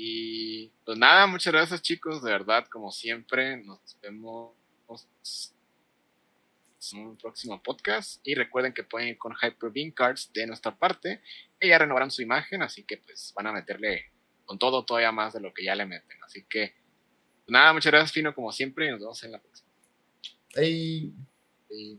Y 0.00 0.68
pues 0.84 0.96
nada, 0.98 1.26
muchas 1.26 1.52
gracias 1.52 1.82
chicos, 1.82 2.22
de 2.22 2.30
verdad, 2.30 2.66
como 2.68 2.92
siempre, 2.92 3.56
nos 3.56 3.80
vemos 4.00 4.52
en 6.92 6.98
un 7.06 7.16
próximo 7.16 7.60
podcast. 7.62 8.20
Y 8.24 8.34
recuerden 8.34 8.72
que 8.72 8.84
pueden 8.84 9.08
ir 9.08 9.18
con 9.18 9.32
Hyper 9.34 9.70
Beam 9.70 9.90
Cards 9.92 10.30
de 10.32 10.46
nuestra 10.46 10.74
parte. 10.76 11.20
Y 11.60 11.68
ya 11.68 11.78
renovaron 11.78 12.10
su 12.10 12.22
imagen, 12.22 12.62
así 12.62 12.84
que 12.84 12.98
pues 12.98 13.32
van 13.34 13.46
a 13.48 13.52
meterle 13.52 14.10
con 14.48 14.58
todo 14.58 14.82
todavía 14.82 15.12
más 15.12 15.34
de 15.34 15.40
lo 15.40 15.52
que 15.52 15.62
ya 15.62 15.74
le 15.74 15.84
meten. 15.84 16.16
Así 16.24 16.42
que 16.48 16.72
pues 17.44 17.52
nada, 17.52 17.74
muchas 17.74 17.92
gracias 17.92 18.12
Fino 18.12 18.34
como 18.34 18.50
siempre 18.50 18.86
y 18.86 18.90
nos 18.90 18.98
vemos 19.00 19.22
en 19.22 19.32
la 19.32 19.40
próxima. 19.40 19.68
Ey. 20.56 21.12
Y- 21.70 21.98